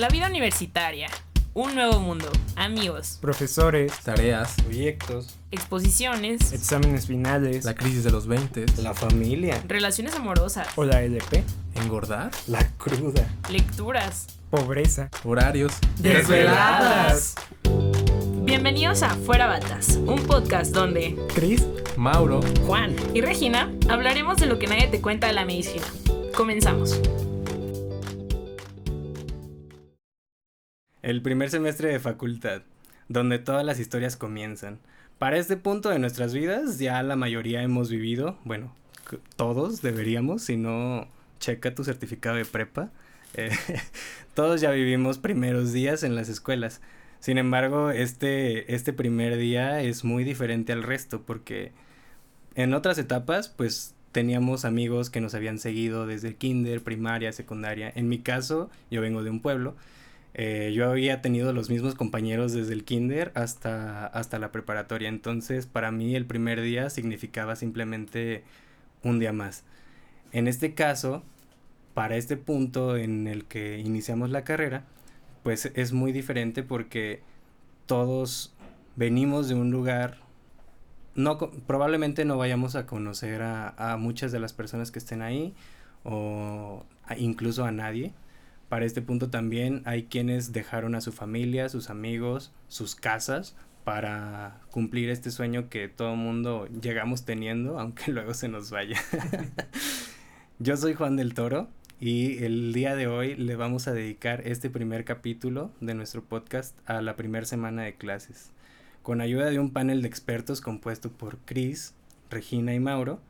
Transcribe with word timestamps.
La 0.00 0.08
vida 0.08 0.28
universitaria. 0.28 1.08
Un 1.52 1.74
nuevo 1.74 2.00
mundo. 2.00 2.32
Amigos. 2.56 3.18
Profesores, 3.20 3.92
tareas, 4.02 4.54
proyectos, 4.62 5.36
Exposiciones. 5.50 6.54
exámenes 6.54 7.06
finales, 7.06 7.66
la 7.66 7.74
crisis 7.74 8.02
de 8.04 8.10
los 8.10 8.26
20, 8.26 8.64
la 8.82 8.94
familia, 8.94 9.62
Relaciones 9.68 10.14
amorosas. 10.14 10.68
o 10.76 10.84
la 10.84 11.02
LP, 11.02 11.44
engordar, 11.74 12.30
la 12.46 12.66
cruda. 12.78 13.28
Lecturas. 13.50 14.28
pobreza. 14.48 15.10
horarios, 15.22 15.74
Desveladas. 15.98 17.34
Bienvenidos 18.44 19.02
a 19.02 19.10
Fuera 19.10 19.48
Batas, 19.48 19.96
un 20.06 20.24
podcast 20.26 20.72
donde 20.72 21.14
Cris, 21.34 21.62
Mauro, 21.98 22.40
Juan 22.66 22.96
y 23.12 23.20
Regina 23.20 23.70
hablaremos 23.90 24.38
de 24.38 24.46
lo 24.46 24.58
que 24.58 24.66
nadie 24.66 24.86
te 24.86 25.02
cuenta 25.02 25.26
de 25.26 25.34
la 25.34 25.44
medicina. 25.44 25.84
Comenzamos. 26.34 26.98
El 31.02 31.22
primer 31.22 31.50
semestre 31.50 31.88
de 31.88 31.98
facultad, 31.98 32.62
donde 33.08 33.38
todas 33.38 33.64
las 33.64 33.80
historias 33.80 34.16
comienzan. 34.16 34.78
Para 35.18 35.38
este 35.38 35.56
punto 35.56 35.90
de 35.90 35.98
nuestras 35.98 36.34
vidas 36.34 36.78
ya 36.78 37.02
la 37.02 37.16
mayoría 37.16 37.62
hemos 37.62 37.90
vivido, 37.90 38.38
bueno, 38.44 38.74
todos 39.36 39.82
deberíamos, 39.82 40.42
si 40.42 40.56
no, 40.56 41.08
checa 41.38 41.74
tu 41.74 41.84
certificado 41.84 42.36
de 42.36 42.44
prepa. 42.44 42.90
Eh, 43.34 43.50
todos 44.34 44.60
ya 44.60 44.70
vivimos 44.70 45.18
primeros 45.18 45.72
días 45.72 46.02
en 46.02 46.14
las 46.14 46.28
escuelas. 46.28 46.80
Sin 47.18 47.38
embargo, 47.38 47.90
este, 47.90 48.74
este 48.74 48.92
primer 48.92 49.36
día 49.36 49.82
es 49.82 50.04
muy 50.04 50.24
diferente 50.24 50.72
al 50.72 50.82
resto 50.82 51.22
porque 51.22 51.72
en 52.54 52.74
otras 52.74 52.98
etapas, 52.98 53.48
pues 53.48 53.94
teníamos 54.12 54.64
amigos 54.64 55.10
que 55.10 55.20
nos 55.20 55.34
habían 55.34 55.58
seguido 55.58 56.06
desde 56.06 56.34
kinder, 56.34 56.82
primaria, 56.82 57.32
secundaria. 57.32 57.92
En 57.94 58.08
mi 58.08 58.18
caso, 58.18 58.70
yo 58.90 59.00
vengo 59.00 59.22
de 59.22 59.30
un 59.30 59.40
pueblo. 59.40 59.76
Eh, 60.34 60.72
yo 60.74 60.88
había 60.88 61.20
tenido 61.22 61.52
los 61.52 61.70
mismos 61.70 61.94
compañeros 61.94 62.52
desde 62.52 62.72
el 62.72 62.84
kinder 62.84 63.32
hasta, 63.34 64.06
hasta 64.06 64.38
la 64.38 64.52
preparatoria. 64.52 65.08
Entonces, 65.08 65.66
para 65.66 65.90
mí 65.90 66.14
el 66.14 66.26
primer 66.26 66.60
día 66.60 66.90
significaba 66.90 67.56
simplemente 67.56 68.44
un 69.02 69.18
día 69.18 69.32
más. 69.32 69.64
En 70.32 70.46
este 70.46 70.74
caso, 70.74 71.24
para 71.94 72.16
este 72.16 72.36
punto 72.36 72.96
en 72.96 73.26
el 73.26 73.44
que 73.44 73.78
iniciamos 73.78 74.30
la 74.30 74.44
carrera, 74.44 74.84
pues 75.42 75.72
es 75.74 75.92
muy 75.92 76.12
diferente 76.12 76.62
porque 76.62 77.22
todos 77.86 78.54
venimos 78.96 79.48
de 79.48 79.54
un 79.54 79.70
lugar 79.70 80.18
no 81.16 81.38
probablemente 81.38 82.24
no 82.24 82.38
vayamos 82.38 82.76
a 82.76 82.86
conocer 82.86 83.42
a, 83.42 83.74
a 83.76 83.96
muchas 83.96 84.30
de 84.32 84.38
las 84.38 84.52
personas 84.52 84.90
que 84.92 85.00
estén 85.00 85.22
ahí 85.22 85.54
o 86.04 86.84
incluso 87.18 87.64
a 87.64 87.72
nadie. 87.72 88.12
Para 88.70 88.84
este 88.84 89.02
punto 89.02 89.30
también 89.30 89.82
hay 89.84 90.04
quienes 90.04 90.52
dejaron 90.52 90.94
a 90.94 91.00
su 91.00 91.10
familia, 91.10 91.68
sus 91.68 91.90
amigos, 91.90 92.52
sus 92.68 92.94
casas 92.94 93.56
para 93.82 94.60
cumplir 94.70 95.10
este 95.10 95.32
sueño 95.32 95.68
que 95.68 95.88
todo 95.88 96.14
mundo 96.14 96.68
llegamos 96.80 97.24
teniendo, 97.24 97.80
aunque 97.80 98.12
luego 98.12 98.32
se 98.32 98.46
nos 98.46 98.70
vaya. 98.70 98.96
Yo 100.60 100.76
soy 100.76 100.94
Juan 100.94 101.16
del 101.16 101.34
Toro 101.34 101.68
y 101.98 102.44
el 102.44 102.72
día 102.72 102.94
de 102.94 103.08
hoy 103.08 103.34
le 103.34 103.56
vamos 103.56 103.88
a 103.88 103.92
dedicar 103.92 104.46
este 104.46 104.70
primer 104.70 105.04
capítulo 105.04 105.72
de 105.80 105.94
nuestro 105.94 106.22
podcast 106.22 106.78
a 106.88 107.02
la 107.02 107.16
primera 107.16 107.46
semana 107.46 107.82
de 107.82 107.96
clases. 107.96 108.52
Con 109.02 109.20
ayuda 109.20 109.50
de 109.50 109.58
un 109.58 109.72
panel 109.72 110.00
de 110.00 110.06
expertos 110.06 110.60
compuesto 110.60 111.10
por 111.10 111.38
Chris, 111.38 111.94
Regina 112.30 112.72
y 112.72 112.78
Mauro, 112.78 113.20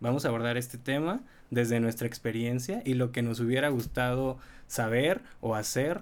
vamos 0.00 0.24
a 0.24 0.28
abordar 0.28 0.56
este 0.56 0.78
tema 0.78 1.20
desde 1.50 1.80
nuestra 1.80 2.06
experiencia 2.06 2.82
y 2.84 2.94
lo 2.94 3.12
que 3.12 3.22
nos 3.22 3.40
hubiera 3.40 3.68
gustado 3.68 4.38
saber 4.66 5.20
o 5.40 5.54
hacer 5.54 6.00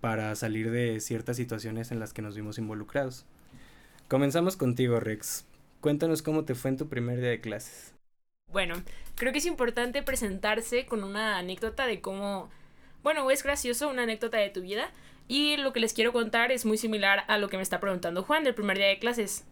para 0.00 0.34
salir 0.36 0.70
de 0.70 1.00
ciertas 1.00 1.36
situaciones 1.36 1.90
en 1.90 2.00
las 2.00 2.12
que 2.12 2.22
nos 2.22 2.36
vimos 2.36 2.58
involucrados. 2.58 3.26
Comenzamos 4.08 4.56
contigo, 4.56 5.00
Rex. 5.00 5.44
Cuéntanos 5.80 6.22
cómo 6.22 6.44
te 6.44 6.54
fue 6.54 6.70
en 6.70 6.76
tu 6.76 6.88
primer 6.88 7.20
día 7.20 7.30
de 7.30 7.40
clases. 7.40 7.94
Bueno, 8.50 8.74
creo 9.16 9.32
que 9.32 9.38
es 9.38 9.46
importante 9.46 10.02
presentarse 10.02 10.86
con 10.86 11.04
una 11.04 11.38
anécdota 11.38 11.86
de 11.86 12.00
cómo, 12.00 12.48
bueno, 13.02 13.30
es 13.30 13.42
gracioso 13.42 13.90
una 13.90 14.04
anécdota 14.04 14.38
de 14.38 14.48
tu 14.48 14.62
vida 14.62 14.90
y 15.28 15.58
lo 15.58 15.72
que 15.74 15.80
les 15.80 15.92
quiero 15.92 16.12
contar 16.12 16.50
es 16.50 16.64
muy 16.64 16.78
similar 16.78 17.24
a 17.28 17.36
lo 17.36 17.48
que 17.48 17.58
me 17.58 17.62
está 17.62 17.80
preguntando 17.80 18.22
Juan 18.22 18.44
del 18.44 18.54
primer 18.54 18.78
día 18.78 18.86
de 18.86 18.98
clases. 18.98 19.44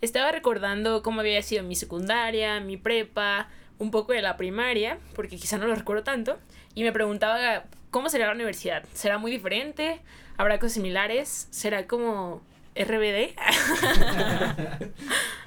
Estaba 0.00 0.32
recordando 0.32 1.02
cómo 1.02 1.20
había 1.20 1.42
sido 1.42 1.62
mi 1.62 1.76
secundaria, 1.76 2.60
mi 2.60 2.76
prepa, 2.76 3.48
un 3.78 3.90
poco 3.90 4.12
de 4.12 4.22
la 4.22 4.36
primaria, 4.36 4.98
porque 5.14 5.36
quizá 5.36 5.58
no 5.58 5.66
lo 5.66 5.74
recuerdo 5.74 6.04
tanto, 6.04 6.38
y 6.74 6.84
me 6.84 6.92
preguntaba 6.92 7.64
cómo 7.90 8.08
será 8.08 8.26
la 8.26 8.32
universidad. 8.32 8.84
¿Será 8.94 9.18
muy 9.18 9.30
diferente? 9.30 10.00
¿Habrá 10.36 10.58
cosas 10.58 10.74
similares? 10.74 11.48
¿Será 11.50 11.86
como 11.86 12.42
RBD? 12.74 13.34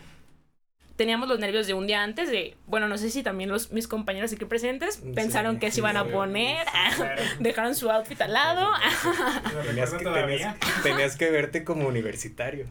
teníamos 0.95 1.27
los 1.27 1.39
nervios 1.39 1.65
de 1.67 1.73
un 1.73 1.87
día 1.87 2.03
antes 2.03 2.29
de, 2.29 2.55
bueno, 2.67 2.87
no 2.87 2.97
sé 2.97 3.09
si 3.09 3.23
también 3.23 3.49
los 3.49 3.71
mis 3.71 3.87
compañeros 3.87 4.31
aquí 4.31 4.45
presentes 4.45 5.01
pensaron 5.15 5.59
que 5.59 5.71
se 5.71 5.79
iban 5.79 5.97
a 5.97 6.05
poner, 6.05 6.67
dejaron 7.39 7.73
su 7.75 7.89
outfit 7.89 8.21
al 8.21 8.33
lado, 8.33 8.69
Tenías 9.67 9.91
que, 9.93 10.03
tenías, 10.05 10.55
tenías 10.83 11.17
que 11.17 11.31
verte 11.31 11.63
como 11.63 11.87
universitario. 11.87 12.67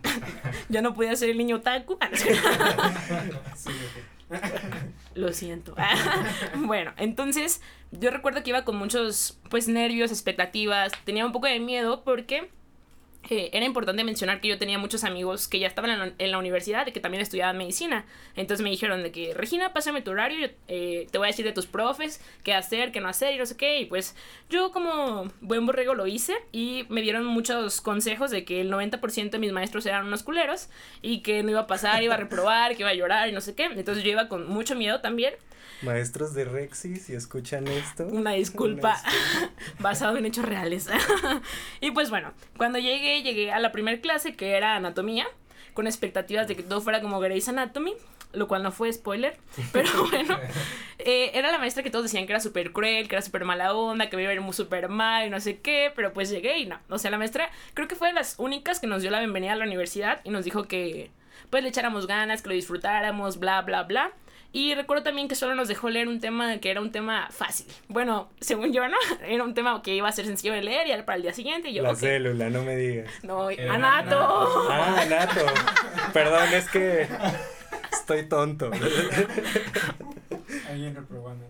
yo 0.68 0.82
no 0.82 0.94
podía 0.94 1.16
ser 1.16 1.30
el 1.30 1.38
niño 1.38 1.60
taku. 1.60 1.98
Lo 5.14 5.32
siento. 5.32 5.74
bueno, 6.56 6.92
entonces 6.96 7.60
yo 7.90 8.10
recuerdo 8.10 8.42
que 8.42 8.50
iba 8.50 8.64
con 8.64 8.76
muchos 8.76 9.38
pues 9.50 9.68
nervios, 9.68 10.10
expectativas, 10.10 10.92
tenía 11.04 11.26
un 11.26 11.32
poco 11.32 11.48
de 11.48 11.60
miedo 11.60 12.02
porque 12.02 12.50
eh, 13.30 13.50
era 13.52 13.64
importante 13.64 14.02
mencionar 14.02 14.40
que 14.40 14.48
yo 14.48 14.58
tenía 14.58 14.78
muchos 14.78 15.04
amigos 15.04 15.46
que 15.46 15.58
ya 15.60 15.68
estaban 15.68 15.90
en 15.90 15.98
la, 15.98 16.12
en 16.18 16.30
la 16.30 16.38
universidad 16.38 16.86
y 16.86 16.92
que 16.92 17.00
también 17.00 17.22
estudiaban 17.22 17.56
medicina. 17.56 18.04
Entonces 18.34 18.64
me 18.64 18.70
dijeron 18.70 19.02
de 19.02 19.12
que, 19.12 19.32
Regina, 19.32 19.72
pásame 19.72 20.02
tu 20.02 20.10
horario, 20.10 20.48
yo, 20.48 20.52
eh, 20.68 21.06
te 21.10 21.18
voy 21.18 21.26
a 21.26 21.30
decir 21.30 21.44
de 21.44 21.52
tus 21.52 21.66
profes, 21.66 22.20
qué 22.42 22.52
hacer, 22.52 22.90
qué 22.90 23.00
no 23.00 23.08
hacer 23.08 23.34
y 23.34 23.38
no 23.38 23.46
sé 23.46 23.56
qué. 23.56 23.80
Y 23.80 23.86
pues 23.86 24.16
yo 24.50 24.72
como 24.72 25.30
buen 25.40 25.66
borrego 25.66 25.94
lo 25.94 26.06
hice 26.06 26.34
y 26.50 26.84
me 26.88 27.00
dieron 27.00 27.24
muchos 27.24 27.80
consejos 27.80 28.30
de 28.30 28.44
que 28.44 28.60
el 28.60 28.72
90% 28.72 29.30
de 29.30 29.38
mis 29.38 29.52
maestros 29.52 29.86
eran 29.86 30.06
unos 30.06 30.22
culeros 30.24 30.68
y 31.00 31.20
que 31.20 31.42
no 31.42 31.50
iba 31.50 31.60
a 31.60 31.66
pasar, 31.66 32.02
iba 32.02 32.14
a 32.14 32.18
reprobar, 32.18 32.74
que 32.74 32.82
iba 32.82 32.90
a 32.90 32.94
llorar 32.94 33.28
y 33.28 33.32
no 33.32 33.40
sé 33.40 33.54
qué. 33.54 33.66
Entonces 33.66 34.02
yo 34.02 34.10
iba 34.10 34.28
con 34.28 34.48
mucho 34.48 34.74
miedo 34.74 35.00
también. 35.00 35.34
Maestros 35.82 36.32
de 36.34 36.44
Rexy, 36.44 36.96
si 36.96 37.14
escuchan 37.14 37.66
esto. 37.66 38.06
Una 38.06 38.32
disculpa. 38.32 39.00
una 39.02 39.12
disculpa. 39.12 39.52
basado 39.80 40.16
en 40.16 40.26
hechos 40.26 40.44
reales. 40.44 40.88
y 41.80 41.90
pues 41.90 42.08
bueno, 42.10 42.32
cuando 42.56 42.78
llegué, 42.78 43.11
llegué 43.20 43.52
a 43.52 43.60
la 43.60 43.72
primera 43.72 44.00
clase 44.00 44.34
que 44.34 44.56
era 44.56 44.76
anatomía, 44.76 45.26
con 45.74 45.86
expectativas 45.86 46.48
de 46.48 46.56
que 46.56 46.62
todo 46.62 46.80
fuera 46.80 47.00
como 47.00 47.20
Grey's 47.20 47.48
Anatomy, 47.48 47.94
lo 48.32 48.48
cual 48.48 48.62
no 48.62 48.72
fue 48.72 48.92
spoiler, 48.92 49.36
pero 49.72 49.88
bueno, 50.10 50.38
eh, 50.98 51.30
era 51.34 51.52
la 51.52 51.58
maestra 51.58 51.82
que 51.82 51.90
todos 51.90 52.04
decían 52.04 52.26
que 52.26 52.32
era 52.32 52.40
súper 52.40 52.72
cruel, 52.72 53.08
que 53.08 53.16
era 53.16 53.22
súper 53.22 53.44
mala 53.44 53.74
onda, 53.74 54.08
que 54.08 54.16
me 54.16 54.22
iba 54.22 54.30
a 54.30 54.34
ir 54.34 54.40
muy 54.40 54.54
súper 54.54 54.88
mal 54.88 55.26
y 55.26 55.30
no 55.30 55.40
sé 55.40 55.60
qué, 55.60 55.92
pero 55.94 56.12
pues 56.12 56.30
llegué 56.30 56.58
y 56.58 56.66
no, 56.66 56.78
o 56.88 56.98
sea, 56.98 57.10
la 57.10 57.18
maestra 57.18 57.50
creo 57.74 57.88
que 57.88 57.96
fue 57.96 58.08
de 58.08 58.14
las 58.14 58.38
únicas 58.38 58.80
que 58.80 58.86
nos 58.86 59.02
dio 59.02 59.10
la 59.10 59.18
bienvenida 59.18 59.52
a 59.52 59.56
la 59.56 59.64
universidad 59.64 60.20
y 60.24 60.30
nos 60.30 60.44
dijo 60.44 60.64
que 60.64 61.10
pues 61.50 61.62
le 61.62 61.68
echáramos 61.68 62.06
ganas, 62.06 62.40
que 62.40 62.48
lo 62.48 62.54
disfrutáramos, 62.54 63.38
bla, 63.38 63.60
bla, 63.62 63.82
bla. 63.82 64.12
Y 64.52 64.74
recuerdo 64.74 65.02
también 65.02 65.28
que 65.28 65.34
solo 65.34 65.54
nos 65.54 65.68
dejó 65.68 65.88
leer 65.88 66.08
un 66.08 66.20
tema 66.20 66.58
que 66.58 66.70
era 66.70 66.80
un 66.82 66.92
tema 66.92 67.28
fácil. 67.30 67.66
Bueno, 67.88 68.30
según 68.40 68.72
yo, 68.72 68.86
¿no? 68.86 68.96
Era 69.26 69.44
un 69.44 69.54
tema 69.54 69.80
que 69.82 69.94
iba 69.94 70.08
a 70.08 70.12
ser 70.12 70.26
sencillo 70.26 70.52
de 70.52 70.62
leer 70.62 70.86
y 70.86 70.90
era 70.90 71.06
para 71.06 71.16
el 71.16 71.22
día 71.22 71.32
siguiente. 71.32 71.70
Y 71.70 71.74
yo, 71.74 71.82
La 71.82 71.92
ok. 71.92 71.96
célula, 71.96 72.50
no 72.50 72.62
me 72.62 72.76
digas. 72.76 73.10
No, 73.22 73.48
Era 73.48 73.74
anato. 73.74 74.18
Ah, 74.70 75.04
Nato. 75.08 75.46
Perdón, 76.12 76.52
es 76.52 76.68
que 76.68 77.08
estoy 77.92 78.28
tonto. 78.28 78.70
Alguien 80.68 80.94
reprobando. 80.94 81.46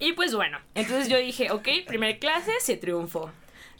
Y 0.00 0.12
pues 0.14 0.34
bueno, 0.34 0.58
entonces 0.74 1.08
yo 1.08 1.18
dije, 1.18 1.50
ok, 1.50 1.68
primera 1.86 2.18
clase 2.18 2.52
se 2.60 2.76
triunfó. 2.76 3.30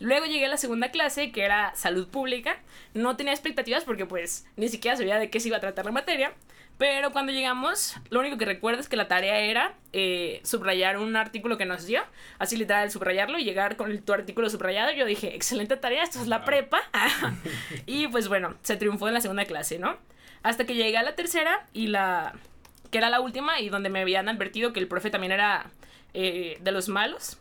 Luego 0.00 0.26
llegué 0.26 0.46
a 0.46 0.48
la 0.48 0.56
segunda 0.56 0.90
clase, 0.90 1.32
que 1.32 1.42
era 1.44 1.74
salud 1.76 2.08
pública. 2.08 2.56
No 2.94 3.16
tenía 3.16 3.32
expectativas 3.32 3.84
porque 3.84 4.06
pues 4.06 4.46
ni 4.56 4.68
siquiera 4.68 4.96
sabía 4.96 5.18
de 5.18 5.30
qué 5.30 5.40
se 5.40 5.48
iba 5.48 5.56
a 5.56 5.60
tratar 5.60 5.84
la 5.86 5.92
materia. 5.92 6.32
Pero 6.76 7.12
cuando 7.12 7.32
llegamos, 7.32 7.94
lo 8.10 8.20
único 8.20 8.36
que 8.36 8.44
recuerdo 8.44 8.80
es 8.80 8.88
que 8.88 8.96
la 8.96 9.06
tarea 9.06 9.38
era 9.38 9.74
eh, 9.92 10.40
subrayar 10.42 10.98
un 10.98 11.14
artículo 11.14 11.56
que 11.56 11.66
nos 11.66 11.86
dio. 11.86 12.02
Así 12.38 12.56
literal, 12.56 12.90
subrayarlo 12.90 13.38
y 13.38 13.44
llegar 13.44 13.76
con 13.76 13.90
el, 13.90 14.02
tu 14.02 14.12
artículo 14.12 14.50
subrayado. 14.50 14.92
Yo 14.92 15.06
dije, 15.06 15.36
excelente 15.36 15.76
tarea, 15.76 16.02
esto 16.02 16.20
es 16.20 16.26
la 16.26 16.44
prepa. 16.44 16.80
y 17.86 18.08
pues 18.08 18.28
bueno, 18.28 18.54
se 18.62 18.76
triunfó 18.76 19.06
en 19.06 19.14
la 19.14 19.20
segunda 19.20 19.44
clase, 19.44 19.78
¿no? 19.78 19.96
Hasta 20.42 20.66
que 20.66 20.74
llegué 20.74 20.96
a 20.96 21.02
la 21.02 21.14
tercera 21.14 21.66
y 21.72 21.86
la... 21.86 22.34
que 22.90 22.98
era 22.98 23.08
la 23.08 23.20
última 23.20 23.60
y 23.60 23.68
donde 23.68 23.88
me 23.88 24.00
habían 24.00 24.28
advertido 24.28 24.72
que 24.72 24.80
el 24.80 24.88
profe 24.88 25.10
también 25.10 25.32
era 25.32 25.70
eh, 26.12 26.58
de 26.60 26.72
los 26.72 26.88
malos. 26.88 27.38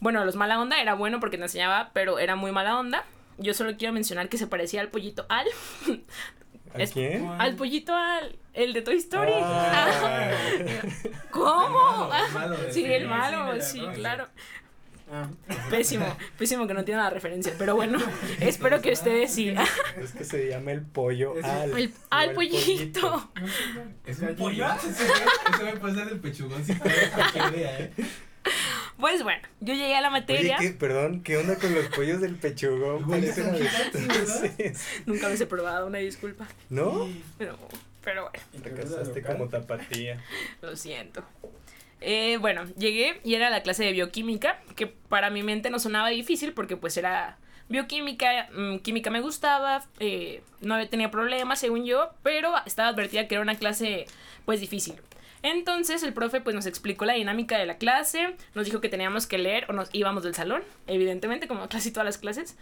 Bueno, 0.00 0.24
los 0.24 0.36
mala 0.36 0.60
onda 0.60 0.80
era 0.80 0.94
bueno 0.94 1.20
porque 1.20 1.38
nos 1.38 1.46
enseñaba, 1.46 1.90
pero 1.94 2.18
era 2.18 2.36
muy 2.36 2.52
mala 2.52 2.78
onda. 2.78 3.04
Yo 3.38 3.54
solo 3.54 3.76
quiero 3.76 3.92
mencionar 3.92 4.28
que 4.28 4.38
se 4.38 4.46
parecía 4.46 4.80
al 4.80 4.88
pollito 4.88 5.24
Al. 5.28 5.46
¿A 6.76 6.82
Es- 6.82 6.92
quién? 6.92 7.26
Al 7.38 7.56
pollito 7.56 7.94
Al. 7.94 8.36
El 8.54 8.72
de 8.72 8.80
Toy 8.82 8.96
Story. 8.96 9.32
Ah. 9.36 10.30
¿Cómo? 11.30 12.10
El 12.26 12.32
malo 12.32 12.56
del 12.56 12.72
sí, 12.72 12.84
el 12.84 13.06
malo, 13.06 13.52
cine, 13.52 13.62
sí, 13.62 13.80
¿no? 13.80 13.92
claro. 13.92 14.28
Ah, 15.12 15.28
Pésimo, 15.70 16.04
pésimo 16.36 16.66
que 16.66 16.74
no 16.74 16.84
tiene 16.84 17.00
la 17.00 17.10
referencia. 17.10 17.52
Pero 17.56 17.76
bueno, 17.76 17.98
espero 18.40 18.80
que 18.80 18.92
ustedes 18.92 19.32
sí. 19.32 19.54
Es 19.96 20.12
que 20.12 20.24
se 20.24 20.48
llama 20.48 20.72
el 20.72 20.82
pollo 20.82 21.34
al. 21.44 21.78
El, 21.78 21.94
al 22.10 22.30
el 22.30 22.34
pollito. 22.34 23.30
¿Es 24.04 24.18
¿Un 24.20 24.34
pollo? 24.34 24.66
Eso 24.74 25.64
me 25.64 25.76
pasa 25.76 26.04
del 26.06 26.18
pechugón 26.18 26.64
para 26.66 27.30
que 27.50 27.56
vea, 27.56 27.78
¿eh? 27.80 27.92
Pues 28.98 29.22
bueno, 29.22 29.42
yo 29.60 29.74
llegué 29.74 29.94
a 29.94 30.00
la 30.00 30.08
Oye, 30.08 30.20
materia. 30.20 30.56
¿qué, 30.58 30.70
perdón, 30.70 31.22
¿qué 31.22 31.36
onda 31.36 31.56
con 31.56 31.74
los 31.74 31.86
pollos 31.86 32.20
del 32.20 32.36
pechugón? 32.36 33.02
Nunca 35.06 35.28
los 35.28 35.40
he 35.40 35.46
probado, 35.46 35.86
una 35.86 35.98
disculpa. 35.98 36.46
¿No? 36.70 37.08
Pero, 37.36 37.58
pero 38.02 38.30
bueno, 38.30 38.62
Te 38.62 38.72
casaste 38.72 39.22
como 39.22 39.48
tapatía. 39.48 40.22
lo 40.62 40.76
siento. 40.76 41.22
Eh, 42.00 42.38
bueno, 42.38 42.64
llegué 42.76 43.20
y 43.24 43.34
era 43.34 43.50
la 43.50 43.62
clase 43.62 43.84
de 43.84 43.92
bioquímica, 43.92 44.60
que 44.76 44.86
para 44.86 45.30
mi 45.30 45.42
mente 45.42 45.70
no 45.70 45.78
sonaba 45.78 46.08
difícil 46.08 46.52
porque 46.52 46.76
pues 46.76 46.96
era 46.96 47.38
bioquímica, 47.68 48.48
mm, 48.54 48.78
química 48.78 49.10
me 49.10 49.20
gustaba, 49.20 49.84
eh, 49.98 50.42
no 50.60 50.86
tenía 50.88 51.10
problemas 51.10 51.58
según 51.58 51.84
yo, 51.84 52.10
pero 52.22 52.54
estaba 52.64 52.88
advertida 52.88 53.28
que 53.28 53.34
era 53.34 53.42
una 53.42 53.56
clase 53.56 54.06
pues 54.44 54.60
difícil. 54.60 54.94
Entonces 55.42 56.02
el 56.02 56.12
profe 56.12 56.40
pues 56.40 56.54
nos 56.54 56.66
explicó 56.66 57.04
la 57.04 57.14
dinámica 57.14 57.58
de 57.58 57.66
la 57.66 57.78
clase, 57.78 58.36
nos 58.54 58.64
dijo 58.64 58.80
que 58.80 58.88
teníamos 58.88 59.26
que 59.26 59.38
leer 59.38 59.66
o 59.68 59.72
nos 59.72 59.88
íbamos 59.92 60.22
del 60.22 60.34
salón, 60.34 60.62
evidentemente 60.86 61.48
como 61.48 61.68
casi 61.68 61.90
todas 61.90 62.04
las 62.04 62.18
clases. 62.18 62.56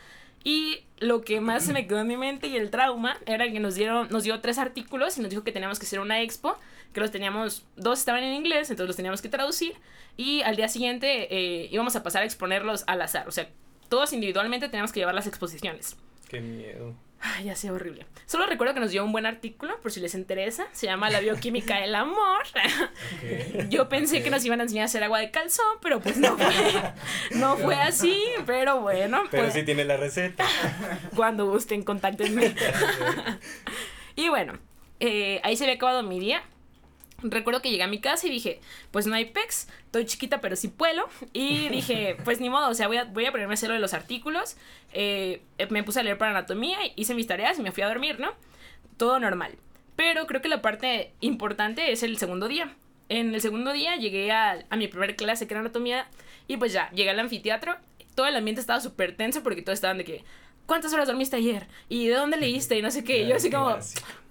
Y 0.45 0.81
lo 0.99 1.23
que 1.23 1.41
más 1.41 1.65
se 1.65 1.73
me 1.73 1.87
quedó 1.87 2.01
en 2.01 2.07
mi 2.07 2.19
mente 2.19 2.49
y 2.49 2.57
el 2.57 2.71
trauma 2.71 3.17
era 3.25 3.51
que 3.51 3.61
nos 3.61 3.77
dieron, 3.77 4.09
nos 4.11 4.25
dio 4.25 4.41
tres 4.41 4.59
artículos 4.59 5.17
y 5.17 5.23
nos 5.23 5.31
dijo 5.31 5.43
que 5.43 5.53
teníamos 5.53 5.79
que 5.79 5.87
hacer 5.87 6.01
una 6.01 6.21
expo, 6.21 6.59
que 6.93 7.01
los 7.01 7.11
teníamos, 7.11 7.65
dos 7.77 7.99
estaban 7.99 8.23
en 8.23 8.35
inglés, 8.35 8.69
entonces 8.69 8.89
los 8.89 8.97
teníamos 8.97 9.23
que 9.23 9.31
traducir. 9.31 9.75
Y 10.19 10.43
al 10.43 10.57
día 10.57 10.69
siguiente 10.69 11.35
eh, 11.35 11.69
íbamos 11.73 11.97
a 11.97 12.03
pasar 12.03 12.23
a 12.23 12.27
exponerlos 12.27 12.85
al 12.87 13.01
azar, 13.01 13.27
o 13.27 13.33
sea, 13.33 13.49
todos 13.89 14.13
individualmente 14.13 14.69
teníamos 14.69 14.93
que 14.93 15.01
llevar 15.01 15.15
las 15.15 15.27
exposiciones. 15.27 15.97
Qué 16.29 16.41
miedo. 16.41 16.95
Ay, 17.27 17.45
ya 17.45 17.57
sé, 17.57 17.71
horrible. 17.71 18.05
Solo 18.27 18.45
recuerdo 18.47 18.75
que 18.75 18.81
nos 18.81 18.91
dio 18.91 19.03
un 19.03 19.11
buen 19.11 19.25
artículo, 19.25 19.81
por 19.81 19.91
si 19.91 19.99
les 20.01 20.15
interesa. 20.15 20.67
Se 20.73 20.87
llama 20.87 21.09
La 21.09 21.21
bioquímica 21.21 21.81
del 21.81 21.95
amor. 21.95 22.43
Yo 23.71 23.89
pensé 23.89 24.23
que 24.23 24.29
nos 24.29 24.45
iban 24.45 24.61
a 24.61 24.65
enseñar 24.65 24.83
a 24.83 24.87
hacer 24.87 25.03
agua 25.03 25.21
de 25.21 25.31
calzón, 25.31 25.79
pero 25.81 26.01
pues 26.01 26.19
no 26.19 26.37
fue, 26.37 26.83
no 27.37 27.57
fue 27.57 27.77
así. 27.77 28.23
Pero 28.45 28.81
bueno, 28.81 29.23
Pero 29.31 29.45
pues, 29.45 29.55
sí 29.55 29.63
tiene 29.63 29.85
la 29.87 29.97
receta. 29.97 30.45
cuando 31.17 31.47
gusten, 31.47 31.83
contáctenme. 31.83 32.55
y 34.17 34.29
bueno, 34.29 34.59
eh, 35.01 35.41
ahí 35.45 35.57
se 35.57 35.65
había 35.65 35.77
acabado 35.77 36.03
mi 36.03 36.21
día. 36.21 36.43
Recuerdo 37.25 37.63
que 37.63 37.71
llegué 37.71 37.83
a 37.83 37.89
mi 37.89 38.01
casa 38.01 38.27
y 38.27 38.31
dije, 38.31 38.61
pues 38.91 39.07
no 39.07 39.15
hay 39.15 39.25
pex, 39.25 39.69
estoy 39.87 40.05
chiquita 40.05 40.41
pero 40.41 40.57
sí 40.57 40.69
puedo. 40.69 41.09
Y 41.33 41.69
dije, 41.71 42.17
pues 42.25 42.41
ni 42.41 42.51
modo, 42.51 42.69
o 42.69 42.75
sea, 42.75 42.87
voy 42.87 42.99
a, 42.99 43.05
voy 43.05 43.25
a 43.25 43.33
ponerme 43.33 43.53
a 43.53 43.55
hacer 43.55 43.71
lo 43.71 43.75
de 43.75 43.81
los 43.81 43.95
artículos. 43.95 44.57
Eh, 44.93 45.43
me 45.71 45.83
puse 45.83 46.01
a 46.01 46.03
leer 46.03 46.19
para 46.19 46.33
anatomía, 46.33 46.79
hice 46.97 47.15
mis 47.15 47.27
tareas 47.27 47.59
y 47.59 47.63
me 47.63 47.73
fui 47.73 47.83
a 47.83 47.89
dormir, 47.89 48.21
¿no? 48.21 48.33
Todo 48.97 49.19
normal. 49.19 49.57
Pero 49.97 50.27
creo 50.27 50.43
que 50.43 50.49
la 50.49 50.61
parte 50.61 51.13
importante 51.21 51.93
es 51.93 52.03
el 52.03 52.19
segundo 52.19 52.49
día. 52.49 52.75
En 53.09 53.35
el 53.35 53.41
segundo 53.41 53.73
día 53.73 53.97
llegué 53.97 54.33
a, 54.33 54.65
a 54.69 54.77
mi 54.77 54.89
primera 54.89 55.15
clase 55.15 55.47
que 55.47 55.55
era 55.55 55.61
anatomía 55.61 56.09
y 56.47 56.57
pues 56.57 56.73
ya, 56.73 56.91
llegué 56.91 57.11
al 57.11 57.21
anfiteatro. 57.21 57.77
Todo 58.15 58.27
el 58.27 58.37
ambiente 58.37 58.61
estaba 58.61 58.81
súper 58.81 59.17
tenso 59.17 59.43
porque 59.43 59.63
todos 59.63 59.77
estaban 59.77 59.99
de 59.99 60.05
que, 60.05 60.25
¿cuántas 60.67 60.93
horas 60.93 61.07
dormiste 61.07 61.37
ayer? 61.37 61.67
¿Y 61.89 62.09
de 62.09 62.15
dónde 62.15 62.37
leíste? 62.37 62.79
Y 62.79 62.83
no 62.83 62.91
sé 62.91 63.05
qué. 63.05 63.23
Y 63.23 63.29
yo 63.29 63.37
así 63.37 63.51
como, 63.51 63.77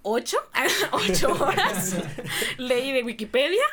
¿ocho? 0.01 0.37
¿Ocho 0.91 1.33
horas? 1.33 1.97
Leí 2.57 2.91
de 2.91 3.03
Wikipedia. 3.03 3.63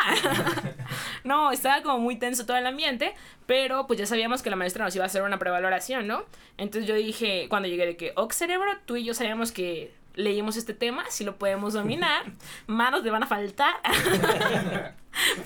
no, 1.25 1.53
estaba 1.53 1.83
como 1.83 1.99
muy 1.99 2.17
tenso 2.17 2.47
todo 2.47 2.57
el 2.57 2.67
ambiente, 2.67 3.15
pero 3.47 3.87
pues 3.87 3.99
ya 3.99 4.07
sabíamos 4.07 4.43
que 4.43 4.51
la 4.51 4.57
maestra 4.57 4.85
nos 4.85 4.95
iba 4.95 5.05
a 5.05 5.07
hacer 5.07 5.23
una 5.23 5.39
prevaloración, 5.39 6.07
¿no? 6.07 6.25
Entonces 6.57 6.89
yo 6.89 6.95
dije, 6.95 7.47
cuando 7.49 7.69
llegué 7.69 7.87
de 7.87 7.97
que, 7.97 8.13
ok, 8.17 8.33
cerebro, 8.33 8.71
tú 8.87 8.97
y 8.97 9.05
yo 9.05 9.15
sabíamos 9.15 9.53
que 9.53 9.93
leímos 10.15 10.57
este 10.57 10.75
tema, 10.75 11.05
si 11.09 11.25
lo 11.25 11.37
podemos 11.37 11.75
dominar, 11.75 12.33
manos 12.67 13.03
te 13.03 13.11
van 13.11 13.23
a 13.23 13.27
faltar. 13.27 13.75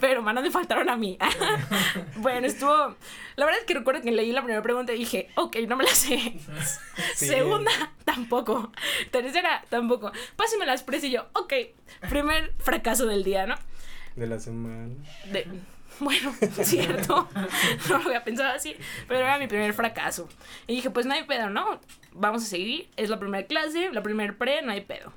Pero 0.01 0.21
manos 0.21 0.45
me 0.45 0.51
faltaron 0.51 0.91
a 0.91 0.97
mí. 0.97 1.19
bueno, 2.17 2.47
estuvo. 2.47 2.95
La 3.37 3.47
verdad 3.47 3.61
es 3.61 3.67
que 3.67 3.75
recuerdo 3.75 4.03
que 4.03 4.13
leí 4.13 4.31
la 4.31 4.43
primera 4.43 4.63
pregunta 4.63 4.93
y 4.93 4.99
dije, 4.99 5.31
ok, 5.37 5.57
no 5.67 5.77
me 5.77 5.85
la 5.85 5.91
sé. 5.91 6.39
Sí. 7.15 7.27
Segunda, 7.27 7.71
tampoco. 8.05 8.71
Tercera, 9.11 9.65
tampoco. 9.71 10.13
Pásame 10.37 10.67
las 10.67 10.83
presas 10.83 11.05
y 11.05 11.13
yo, 11.13 11.27
ok. 11.33 11.55
Primer 12.11 12.53
fracaso 12.59 13.07
del 13.07 13.25
día, 13.25 13.47
¿no? 13.47 13.55
De 14.17 14.27
la 14.27 14.39
semana. 14.39 14.95
De, 15.33 15.49
bueno, 16.01 16.35
cierto. 16.63 17.29
No 17.89 17.99
lo 17.99 18.07
había 18.07 18.25
pensado 18.25 18.55
así. 18.55 18.75
Pero 19.09 19.21
era 19.21 19.39
mi 19.39 19.47
primer 19.47 19.75
fracaso. 19.75 20.29
Y 20.67 20.77
dije, 20.77 20.91
pues 20.91 21.07
no 21.07 21.15
hay 21.15 21.25
pedo, 21.25 21.51
¿no? 21.51 21.81
Vamos 22.13 22.43
a 22.43 22.47
seguir. 22.47 22.89
Es 22.97 23.11
la 23.11 23.19
primera 23.19 23.47
clase, 23.47 23.91
la 23.93 24.03
primer 24.03 24.37
pre, 24.37 24.63
no 24.63 24.73
hay 24.73 24.81
pedo. 24.83 25.13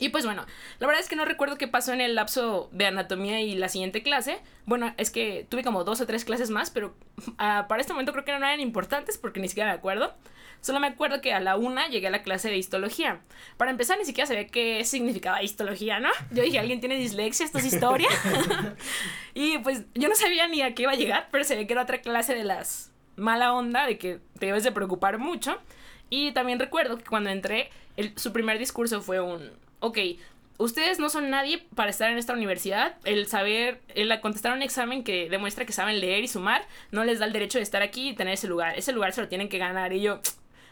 Y 0.00 0.08
pues 0.08 0.24
bueno, 0.24 0.44
la 0.80 0.86
verdad 0.88 1.00
es 1.02 1.08
que 1.08 1.14
no 1.14 1.24
recuerdo 1.24 1.56
qué 1.56 1.68
pasó 1.68 1.92
en 1.92 2.00
el 2.00 2.14
lapso 2.16 2.68
de 2.72 2.86
anatomía 2.86 3.40
y 3.40 3.54
la 3.54 3.68
siguiente 3.68 4.02
clase. 4.02 4.38
Bueno, 4.66 4.92
es 4.96 5.10
que 5.10 5.46
tuve 5.48 5.62
como 5.62 5.84
dos 5.84 6.00
o 6.00 6.06
tres 6.06 6.24
clases 6.24 6.50
más, 6.50 6.70
pero 6.70 6.96
ah, 7.38 7.66
para 7.68 7.80
este 7.80 7.92
momento 7.92 8.10
creo 8.12 8.24
que 8.24 8.32
no 8.32 8.38
eran 8.38 8.60
importantes 8.60 9.18
porque 9.18 9.40
ni 9.40 9.48
siquiera 9.48 9.70
me 9.70 9.76
acuerdo. 9.76 10.14
Solo 10.62 10.80
me 10.80 10.88
acuerdo 10.88 11.20
que 11.20 11.32
a 11.32 11.40
la 11.40 11.56
una 11.56 11.88
llegué 11.88 12.08
a 12.08 12.10
la 12.10 12.22
clase 12.22 12.50
de 12.50 12.56
histología. 12.58 13.20
Para 13.56 13.70
empezar, 13.70 13.98
ni 13.98 14.04
siquiera 14.04 14.26
sabía 14.26 14.46
qué 14.46 14.84
significaba 14.84 15.42
histología, 15.42 16.00
¿no? 16.00 16.10
Yo 16.32 16.42
dije, 16.42 16.58
¿alguien 16.58 16.80
tiene 16.80 16.96
dislexia? 16.96 17.46
¿Esto 17.46 17.58
es 17.58 17.64
historia? 17.66 18.08
y 19.34 19.58
pues 19.58 19.84
yo 19.94 20.08
no 20.08 20.14
sabía 20.14 20.46
ni 20.48 20.62
a 20.62 20.74
qué 20.74 20.82
iba 20.82 20.92
a 20.92 20.96
llegar, 20.96 21.28
pero 21.30 21.44
se 21.44 21.56
ve 21.56 21.66
que 21.66 21.72
era 21.72 21.82
otra 21.82 22.00
clase 22.02 22.34
de 22.34 22.44
las 22.44 22.92
mala 23.16 23.52
onda, 23.52 23.86
de 23.86 23.98
que 23.98 24.20
te 24.38 24.46
debes 24.46 24.64
de 24.64 24.72
preocupar 24.72 25.18
mucho. 25.18 25.58
Y 26.08 26.32
también 26.32 26.58
recuerdo 26.58 26.98
que 26.98 27.04
cuando 27.04 27.30
entré, 27.30 27.70
el- 27.96 28.16
su 28.18 28.32
primer 28.32 28.58
discurso 28.58 29.00
fue 29.02 29.20
un, 29.20 29.50
ok, 29.80 29.98
ustedes 30.58 30.98
no 30.98 31.08
son 31.08 31.30
nadie 31.30 31.64
para 31.74 31.90
estar 31.90 32.10
en 32.10 32.18
esta 32.18 32.32
universidad. 32.32 32.96
El 33.04 33.26
saber, 33.26 33.80
el 33.94 34.18
contestar 34.20 34.52
un 34.52 34.62
examen 34.62 35.02
que 35.02 35.28
demuestra 35.28 35.64
que 35.64 35.72
saben 35.72 36.00
leer 36.00 36.22
y 36.22 36.28
sumar, 36.28 36.62
no 36.90 37.04
les 37.04 37.18
da 37.18 37.26
el 37.26 37.32
derecho 37.32 37.58
de 37.58 37.62
estar 37.62 37.82
aquí 37.82 38.10
y 38.10 38.14
tener 38.14 38.34
ese 38.34 38.46
lugar. 38.46 38.78
Ese 38.78 38.92
lugar 38.92 39.12
se 39.12 39.20
lo 39.22 39.28
tienen 39.28 39.48
que 39.48 39.58
ganar. 39.58 39.92
Y 39.92 40.02
yo, 40.02 40.20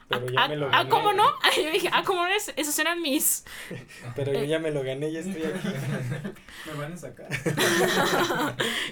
Pero 0.09 0.27
ah, 0.27 0.31
ya 0.33 0.45
ah, 0.45 0.49
me 0.49 0.57
lo 0.57 0.67
ah, 0.67 0.71
gané. 0.71 0.91
¿cómo 0.91 1.13
no? 1.13 1.25
Yo 1.57 1.71
dije, 1.71 1.89
ah, 1.93 2.03
¿cómo 2.05 2.23
no? 2.25 2.29
Es- 2.29 2.53
Esos 2.57 2.79
eran 2.79 3.01
mis... 3.03 3.45
Pero 4.17 4.33
yo 4.33 4.45
ya 4.45 4.59
me 4.59 4.71
lo 4.71 4.83
gané, 4.83 5.11
ya 5.13 5.21
estoy 5.21 5.43
aquí. 5.43 5.69
Me 6.67 6.73
van 6.75 6.93
a 6.93 6.97
sacar. 6.97 7.29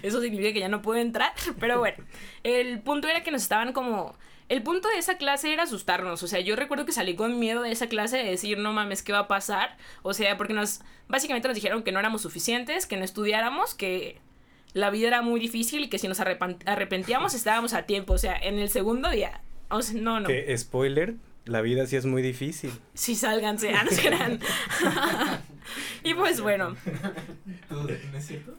Eso 0.03 0.21
significa 0.21 0.53
que 0.53 0.61
ya 0.61 0.69
no 0.69 0.83
puedo 0.83 1.01
entrar. 1.01 1.33
Pero 1.61 1.79
bueno, 1.79 1.97
el 2.43 2.81
punto 2.81 3.09
era 3.09 3.23
que 3.23 3.31
nos 3.31 3.43
estaban 3.43 3.73
como... 3.73 4.17
El 4.49 4.63
punto 4.63 4.89
de 4.89 4.99
esa 4.99 5.17
clase 5.17 5.53
era 5.53 5.65
asustarnos. 5.65 6.23
O 6.23 6.29
sea, 6.29 6.41
yo 6.41 6.55
recuerdo 6.55 6.87
que 6.87 6.93
salí 6.93 7.17
con 7.17 7.39
miedo 7.39 7.63
de 7.63 7.73
esa 7.73 7.89
clase 7.89 8.19
de 8.19 8.25
decir, 8.25 8.59
no 8.59 8.73
mames, 8.73 9.03
¿qué 9.03 9.13
va 9.13 9.21
a 9.21 9.29
pasar? 9.29 9.77
O 10.03 10.15
sea, 10.15 10.37
porque 10.37 10.55
nos... 10.55 10.81
Básicamente 11.09 11.49
nos 11.49 11.55
dijeron 11.55 11.83
que 11.83 11.93
no 11.93 11.99
éramos 11.99 12.23
suficientes, 12.23 12.87
que 12.87 12.97
no 12.97 13.05
estudiáramos, 13.05 13.75
que 13.75 14.21
la 14.73 14.91
vida 14.91 15.09
era 15.09 15.23
muy 15.23 15.41
difícil 15.41 15.85
y 15.85 15.89
que 15.89 15.99
si 15.99 16.07
nos 16.07 16.21
arrepentíamos 16.21 17.35
estábamos 17.35 17.75
a 17.75 17.83
tiempo. 17.83 18.13
O 18.13 18.19
sea, 18.19 18.37
en 18.37 18.59
el 18.59 18.69
segundo 18.69 19.11
día. 19.11 19.41
O 19.69 19.83
sea, 19.83 20.01
no, 20.01 20.21
no. 20.21 20.29
Que 20.29 20.57
spoiler, 20.57 21.17
la 21.47 21.61
vida 21.61 21.87
sí 21.87 21.97
es 21.97 22.07
muy 22.07 22.23
difícil. 22.23 22.73
Sí, 22.95 23.15
sálganse, 23.15 23.73
ah, 23.73 23.85
no 23.85 23.91
y 26.03 26.15
pues 26.15 26.41
bueno. 26.41 26.77
¿Todo 27.69 27.87
de 27.87 28.01
no 28.13 28.19
es 28.19 28.27
cierto? 28.27 28.55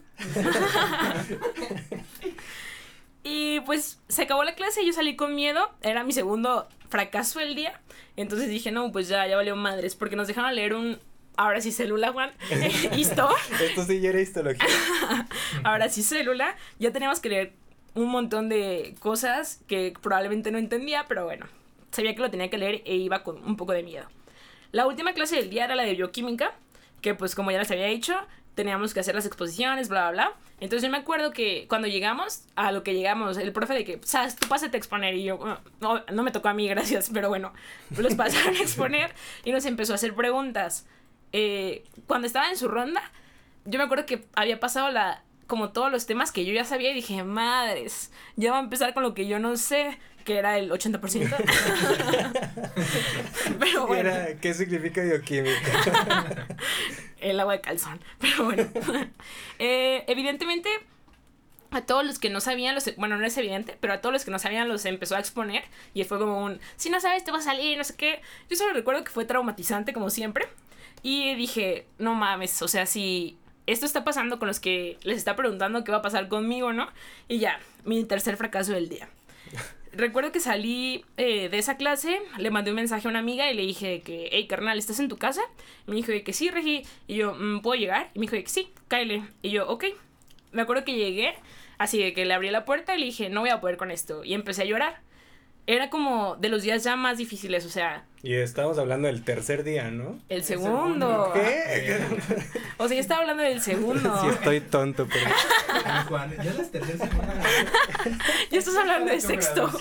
Y 3.28 3.60
pues 3.60 4.00
se 4.08 4.22
acabó 4.22 4.42
la 4.42 4.54
clase 4.54 4.82
y 4.82 4.86
yo 4.86 4.92
salí 4.94 5.14
con 5.14 5.34
miedo. 5.34 5.70
Era 5.82 6.02
mi 6.02 6.12
segundo 6.12 6.66
fracaso 6.88 7.40
del 7.40 7.54
día. 7.54 7.78
Entonces 8.16 8.48
dije, 8.48 8.72
no, 8.72 8.90
pues 8.90 9.06
ya, 9.06 9.26
ya 9.26 9.36
valió 9.36 9.54
madres. 9.54 9.94
Porque 9.94 10.16
nos 10.16 10.28
dejaron 10.28 10.54
leer 10.54 10.74
un. 10.74 10.98
Ahora 11.36 11.60
sí, 11.60 11.70
célula, 11.70 12.10
Juan. 12.10 12.30
Histo. 12.96 13.28
Esto 13.62 13.84
sí 13.84 14.00
ya 14.00 14.08
era 14.08 14.20
histología. 14.22 14.66
Ahora 15.62 15.90
sí, 15.90 16.02
célula. 16.02 16.56
Ya 16.78 16.90
teníamos 16.90 17.20
que 17.20 17.28
leer 17.28 17.52
un 17.94 18.08
montón 18.08 18.48
de 18.48 18.94
cosas 18.98 19.60
que 19.66 19.92
probablemente 20.00 20.50
no 20.50 20.56
entendía, 20.56 21.04
pero 21.06 21.24
bueno. 21.24 21.46
Sabía 21.90 22.14
que 22.14 22.22
lo 22.22 22.30
tenía 22.30 22.48
que 22.48 22.56
leer 22.56 22.82
e 22.86 22.96
iba 22.96 23.22
con 23.24 23.44
un 23.44 23.56
poco 23.56 23.72
de 23.72 23.82
miedo. 23.82 24.06
La 24.72 24.86
última 24.86 25.12
clase 25.12 25.36
del 25.36 25.50
día 25.50 25.66
era 25.66 25.76
la 25.76 25.82
de 25.82 25.94
bioquímica, 25.94 26.54
que 27.02 27.14
pues 27.14 27.34
como 27.34 27.50
ya 27.50 27.58
les 27.58 27.70
había 27.70 27.86
dicho, 27.86 28.14
teníamos 28.58 28.92
que 28.92 28.98
hacer 28.98 29.14
las 29.14 29.24
exposiciones, 29.24 29.88
bla, 29.88 30.10
bla, 30.10 30.12
bla. 30.30 30.32
Entonces 30.58 30.82
yo 30.82 30.90
me 30.90 30.98
acuerdo 30.98 31.30
que 31.30 31.66
cuando 31.68 31.86
llegamos, 31.86 32.42
a 32.56 32.72
lo 32.72 32.82
que 32.82 32.92
llegamos, 32.92 33.38
el 33.38 33.52
profe 33.52 33.74
de 33.74 33.84
que, 33.84 34.00
sabes, 34.02 34.34
tú 34.34 34.48
pásate 34.48 34.76
a 34.76 34.78
exponer 34.78 35.14
y 35.14 35.22
yo, 35.22 35.38
"Ah, 35.46 35.60
no, 35.80 36.02
no 36.12 36.24
me 36.24 36.32
tocó 36.32 36.48
a 36.48 36.54
mí, 36.54 36.66
gracias, 36.68 37.08
pero 37.14 37.28
bueno, 37.28 37.52
los 37.96 38.16
pasaron 38.16 38.56
a 38.56 38.60
exponer 38.60 39.14
y 39.44 39.52
nos 39.52 39.64
empezó 39.64 39.92
a 39.92 39.94
hacer 39.94 40.12
preguntas. 40.12 40.86
Eh, 41.32 41.84
cuando 42.08 42.26
estaba 42.26 42.50
en 42.50 42.56
su 42.56 42.66
ronda, 42.66 43.00
yo 43.64 43.78
me 43.78 43.84
acuerdo 43.84 44.06
que 44.06 44.26
había 44.34 44.58
pasado 44.58 44.90
la 44.90 45.22
como 45.46 45.70
todos 45.70 45.92
los 45.92 46.06
temas 46.06 46.32
que 46.32 46.44
yo 46.44 46.52
ya 46.52 46.64
sabía 46.64 46.90
y 46.90 46.94
dije, 46.94 47.22
madres, 47.22 48.10
ya 48.34 48.50
va 48.50 48.58
a 48.58 48.60
empezar 48.60 48.92
con 48.92 49.04
lo 49.04 49.14
que 49.14 49.28
yo 49.28 49.38
no 49.38 49.56
sé, 49.56 49.96
que 50.24 50.36
era 50.36 50.58
el 50.58 50.68
80%. 50.70 50.98
Pero 53.60 53.86
bueno, 53.86 54.10
Era, 54.10 54.36
¿Qué 54.40 54.52
significa 54.52 55.00
bioquímica? 55.02 56.46
El 57.20 57.40
agua 57.40 57.54
de 57.54 57.60
calzón. 57.60 58.00
Pero 58.18 58.44
bueno, 58.44 58.68
Eh, 59.58 60.04
evidentemente 60.06 60.68
a 61.70 61.82
todos 61.82 62.04
los 62.04 62.18
que 62.18 62.30
no 62.30 62.40
sabían, 62.40 62.74
los, 62.74 62.94
bueno, 62.96 63.18
no 63.18 63.26
es 63.26 63.36
evidente, 63.36 63.76
pero 63.78 63.92
a 63.92 64.00
todos 64.00 64.12
los 64.12 64.24
que 64.24 64.30
no 64.30 64.38
sabían 64.38 64.68
los 64.68 64.86
empezó 64.86 65.16
a 65.16 65.18
exponer 65.18 65.64
y 65.92 66.02
fue 66.04 66.18
como 66.18 66.42
un, 66.42 66.60
si 66.76 66.88
no 66.88 66.98
sabes 66.98 67.24
te 67.24 67.30
va 67.30 67.38
a 67.38 67.42
salir, 67.42 67.76
no 67.76 67.84
sé 67.84 67.94
qué. 67.96 68.22
Yo 68.48 68.56
solo 68.56 68.72
recuerdo 68.72 69.04
que 69.04 69.10
fue 69.10 69.26
traumatizante 69.26 69.92
como 69.92 70.08
siempre 70.08 70.48
y 71.02 71.34
dije, 71.34 71.86
no 71.98 72.14
mames, 72.14 72.62
o 72.62 72.68
sea, 72.68 72.86
si 72.86 73.36
esto 73.66 73.84
está 73.84 74.02
pasando 74.02 74.38
con 74.38 74.48
los 74.48 74.60
que 74.60 74.96
les 75.02 75.18
está 75.18 75.36
preguntando 75.36 75.84
qué 75.84 75.92
va 75.92 75.98
a 75.98 76.02
pasar 76.02 76.28
conmigo, 76.28 76.72
¿no? 76.72 76.88
Y 77.28 77.38
ya, 77.38 77.60
mi 77.84 78.02
tercer 78.04 78.36
fracaso 78.38 78.72
del 78.72 78.88
día. 78.88 79.08
Recuerdo 79.98 80.30
que 80.30 80.38
salí 80.38 81.04
eh, 81.16 81.48
de 81.48 81.58
esa 81.58 81.76
clase, 81.76 82.20
le 82.38 82.52
mandé 82.52 82.70
un 82.70 82.76
mensaje 82.76 83.08
a 83.08 83.10
una 83.10 83.18
amiga 83.18 83.50
y 83.50 83.54
le 83.56 83.62
dije 83.62 84.00
que, 84.02 84.28
hey, 84.30 84.46
carnal, 84.46 84.78
¿estás 84.78 85.00
en 85.00 85.08
tu 85.08 85.16
casa? 85.16 85.40
Y 85.88 85.90
me 85.90 85.96
dijo 85.96 86.12
que 86.24 86.32
sí, 86.32 86.50
Regi. 86.50 86.84
Y 87.08 87.16
yo, 87.16 87.34
"Mm, 87.34 87.62
¿puedo 87.62 87.74
llegar? 87.80 88.08
Y 88.14 88.20
me 88.20 88.26
dijo 88.26 88.36
que 88.36 88.46
sí, 88.48 88.70
cáele. 88.86 89.24
Y 89.42 89.50
yo, 89.50 89.68
ok. 89.68 89.86
Me 90.52 90.62
acuerdo 90.62 90.84
que 90.84 90.94
llegué, 90.94 91.34
así 91.78 91.98
de 92.00 92.12
que 92.14 92.24
le 92.26 92.32
abrí 92.34 92.48
la 92.50 92.64
puerta 92.64 92.94
y 92.94 93.00
le 93.00 93.06
dije, 93.06 93.28
no 93.28 93.40
voy 93.40 93.50
a 93.50 93.60
poder 93.60 93.76
con 93.76 93.90
esto. 93.90 94.22
Y 94.24 94.34
empecé 94.34 94.62
a 94.62 94.66
llorar. 94.66 95.00
Era 95.68 95.90
como 95.90 96.36
de 96.36 96.48
los 96.48 96.62
días 96.62 96.82
ya 96.82 96.96
más 96.96 97.18
difíciles, 97.18 97.66
o 97.66 97.68
sea, 97.68 98.06
Y 98.22 98.32
estamos 98.32 98.78
hablando 98.78 99.06
del 99.06 99.22
tercer 99.22 99.64
día, 99.64 99.90
¿no? 99.90 100.18
el 100.30 100.42
segundo. 100.42 101.30
¿Qué? 101.34 101.98
O 102.78 102.88
sea, 102.88 102.94
yo 102.94 103.00
estaba 103.02 103.20
hablando 103.20 103.42
del 103.42 103.60
segundo. 103.60 104.18
Sí, 104.22 104.28
estoy 104.28 104.60
tonto, 104.62 105.06
pero. 105.06 105.26
Ay, 105.84 106.04
Juan, 106.08 106.34
ya 106.42 106.54
las 106.54 106.70
terceras 106.70 107.06
semanas. 107.10 107.46
Ya 108.50 108.58
estás 108.60 108.76
hablando 108.76 109.12
de 109.12 109.20
sexto. 109.20 109.70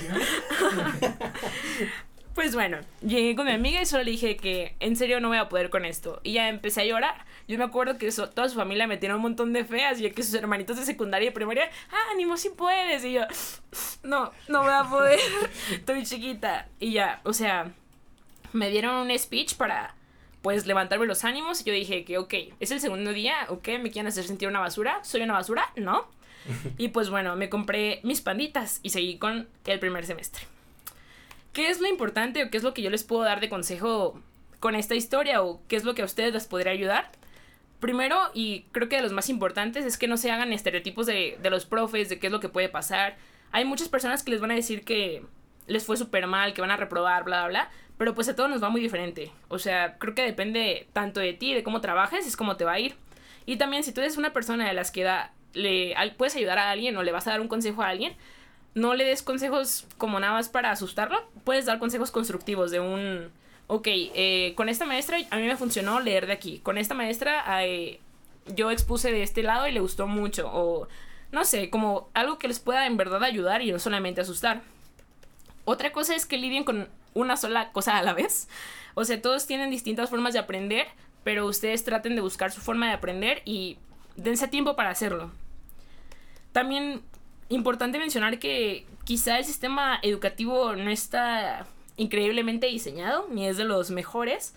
Pues 2.37 2.53
bueno, 2.53 2.77
llegué 3.01 3.35
con 3.35 3.47
mi 3.47 3.51
amiga 3.51 3.81
y 3.81 3.87
solo 3.87 4.03
le 4.03 4.11
dije 4.11 4.37
que 4.37 4.75
en 4.79 4.95
serio 4.95 5.19
no 5.19 5.29
voy 5.29 5.39
a 5.39 5.49
poder 5.49 5.71
con 5.71 5.85
esto. 5.85 6.21
Y 6.23 6.33
ya 6.33 6.49
empecé 6.49 6.81
a 6.81 6.85
llorar. 6.85 7.25
Yo 7.47 7.57
me 7.57 7.63
acuerdo 7.63 7.97
que 7.97 8.11
toda 8.11 8.47
su 8.47 8.53
familia 8.53 8.85
me 8.85 8.97
tiene 8.97 9.15
un 9.15 9.21
montón 9.21 9.53
de 9.53 9.65
fe, 9.65 9.83
así 9.85 10.07
que 10.11 10.21
sus 10.21 10.35
hermanitos 10.35 10.77
de 10.77 10.85
secundaria 10.85 11.29
y 11.29 11.31
primaria, 11.31 11.67
ah, 11.89 12.11
ánimo, 12.13 12.37
si 12.37 12.49
puedes. 12.49 13.03
Y 13.05 13.13
yo, 13.13 13.21
no, 14.03 14.31
no 14.49 14.61
voy 14.61 14.71
a 14.71 14.83
poder, 14.83 15.19
estoy 15.71 16.03
chiquita. 16.03 16.67
Y 16.79 16.91
ya, 16.91 17.21
o 17.23 17.33
sea, 17.33 17.71
me 18.53 18.69
dieron 18.69 18.93
un 18.93 19.17
speech 19.17 19.55
para, 19.55 19.95
pues, 20.43 20.67
levantarme 20.67 21.07
los 21.07 21.25
ánimos. 21.25 21.61
Y 21.61 21.63
yo 21.63 21.73
dije 21.73 22.05
que, 22.05 22.19
ok, 22.19 22.35
es 22.59 22.69
el 22.69 22.79
segundo 22.79 23.13
día, 23.13 23.47
ok, 23.49 23.67
me 23.81 23.89
quieren 23.89 24.09
hacer 24.09 24.25
sentir 24.25 24.47
una 24.47 24.59
basura. 24.59 25.03
¿Soy 25.03 25.21
una 25.21 25.33
basura? 25.33 25.71
No. 25.75 26.05
Y 26.77 26.89
pues 26.89 27.09
bueno, 27.09 27.35
me 27.35 27.49
compré 27.49 27.99
mis 28.03 28.21
panditas 28.21 28.79
y 28.83 28.91
seguí 28.91 29.17
con 29.17 29.47
el 29.65 29.79
primer 29.79 30.05
semestre. 30.05 30.45
¿Qué 31.57 31.71
es 31.71 31.81
lo 31.81 31.87
importante 31.87 32.43
o 32.43 32.51
qué 32.51 32.57
es 32.57 32.61
lo 32.63 32.75
que 32.75 32.83
yo 32.83 32.91
les 32.91 33.03
puedo 33.03 33.23
dar 33.23 33.39
de 33.39 33.49
consejo 33.49 34.21
con 34.59 34.75
esta 34.75 34.93
historia 34.93 35.41
o 35.41 35.59
qué 35.67 35.75
es 35.75 35.85
lo 35.85 35.95
que 35.95 36.03
a 36.03 36.05
ustedes 36.05 36.31
les 36.31 36.45
podría 36.45 36.71
ayudar? 36.71 37.09
Primero, 37.79 38.19
y 38.35 38.65
creo 38.71 38.89
que 38.89 38.97
de 38.97 39.01
los 39.01 39.11
más 39.11 39.27
importantes, 39.27 39.83
es 39.83 39.97
que 39.97 40.07
no 40.07 40.17
se 40.17 40.29
hagan 40.29 40.53
estereotipos 40.53 41.07
de, 41.07 41.39
de 41.41 41.49
los 41.49 41.65
profes, 41.65 42.09
de 42.09 42.19
qué 42.19 42.27
es 42.27 42.31
lo 42.31 42.39
que 42.39 42.49
puede 42.49 42.69
pasar. 42.69 43.17
Hay 43.51 43.65
muchas 43.65 43.89
personas 43.89 44.21
que 44.21 44.29
les 44.29 44.39
van 44.39 44.51
a 44.51 44.53
decir 44.53 44.85
que 44.85 45.23
les 45.65 45.83
fue 45.83 45.97
súper 45.97 46.27
mal, 46.27 46.53
que 46.53 46.61
van 46.61 46.69
a 46.69 46.77
reprobar, 46.77 47.23
bla, 47.23 47.47
bla, 47.47 47.47
bla, 47.47 47.71
pero 47.97 48.13
pues 48.13 48.29
a 48.29 48.35
todos 48.35 48.51
nos 48.51 48.61
va 48.61 48.69
muy 48.69 48.79
diferente. 48.79 49.31
O 49.47 49.57
sea, 49.57 49.97
creo 49.97 50.13
que 50.13 50.21
depende 50.21 50.87
tanto 50.93 51.19
de 51.21 51.33
ti, 51.33 51.55
de 51.55 51.63
cómo 51.63 51.81
trabajes, 51.81 52.27
es 52.27 52.37
cómo 52.37 52.55
te 52.55 52.65
va 52.65 52.73
a 52.73 52.79
ir. 52.79 52.93
Y 53.47 53.55
también 53.55 53.83
si 53.83 53.91
tú 53.93 54.01
eres 54.01 54.17
una 54.17 54.31
persona 54.31 54.67
de 54.67 54.73
las 54.75 54.91
que 54.91 55.01
da, 55.01 55.33
le, 55.53 55.95
al- 55.95 56.13
puedes 56.17 56.35
ayudar 56.35 56.59
a 56.59 56.69
alguien 56.69 56.95
o 56.97 57.01
le 57.01 57.11
vas 57.11 57.25
a 57.25 57.31
dar 57.31 57.41
un 57.41 57.47
consejo 57.47 57.81
a 57.81 57.87
alguien, 57.89 58.15
no 58.77 58.93
le 58.93 59.05
des 59.05 59.23
consejos 59.23 59.87
como 59.97 60.19
nada 60.19 60.33
más 60.33 60.49
para 60.49 60.71
asustarlo, 60.71 61.27
puedes 61.43 61.65
dar 61.65 61.79
consejos 61.79 62.11
constructivos 62.11 62.69
de 62.69 62.79
un, 62.79 63.31
ok, 63.65 63.87
eh, 63.87 64.53
con 64.55 64.69
esta 64.69 64.85
maestra 64.85 65.17
a 65.31 65.37
mí 65.37 65.47
me 65.47 65.57
funcionó 65.57 65.99
leer 65.99 66.27
de 66.27 66.33
aquí, 66.33 66.59
con 66.59 66.77
esta 66.77 66.93
maestra 66.93 67.43
eh, 67.65 67.99
yo 68.55 68.69
expuse 68.69 69.11
de 69.11 69.23
este 69.23 69.41
lado 69.41 69.67
y 69.67 69.71
le 69.71 69.79
gustó 69.79 70.05
mucho, 70.05 70.49
o 70.53 70.87
no 71.31 71.43
sé, 71.43 71.71
como 71.71 72.09
algo 72.13 72.37
que 72.37 72.47
les 72.47 72.59
pueda 72.59 72.85
en 72.85 72.97
verdad 72.97 73.23
ayudar 73.23 73.63
y 73.63 73.71
no 73.71 73.79
solamente 73.79 74.21
asustar. 74.21 74.61
Otra 75.65 75.91
cosa 75.91 76.15
es 76.15 76.27
que 76.27 76.37
lidien 76.37 76.63
con 76.63 76.87
una 77.15 77.35
sola 77.35 77.71
cosa 77.71 77.97
a 77.97 78.03
la 78.03 78.13
vez. 78.13 78.47
O 78.93 79.03
sea, 79.03 79.21
todos 79.21 79.47
tienen 79.47 79.69
distintas 79.69 80.09
formas 80.09 80.33
de 80.33 80.39
aprender, 80.39 80.87
pero 81.23 81.45
ustedes 81.45 81.83
traten 81.83 82.15
de 82.15 82.21
buscar 82.21 82.51
su 82.51 82.61
forma 82.61 82.87
de 82.87 82.93
aprender 82.93 83.41
y 83.43 83.77
dense 84.15 84.47
tiempo 84.47 84.75
para 84.75 84.91
hacerlo. 84.91 85.31
También 86.53 87.01
importante 87.49 87.99
mencionar 87.99 88.39
que 88.39 88.85
quizá 89.03 89.37
el 89.37 89.45
sistema 89.45 89.99
educativo 90.01 90.75
no 90.75 90.89
está 90.89 91.65
increíblemente 91.95 92.67
diseñado, 92.67 93.27
ni 93.29 93.47
es 93.47 93.57
de 93.57 93.63
los 93.63 93.89
mejores, 93.91 94.53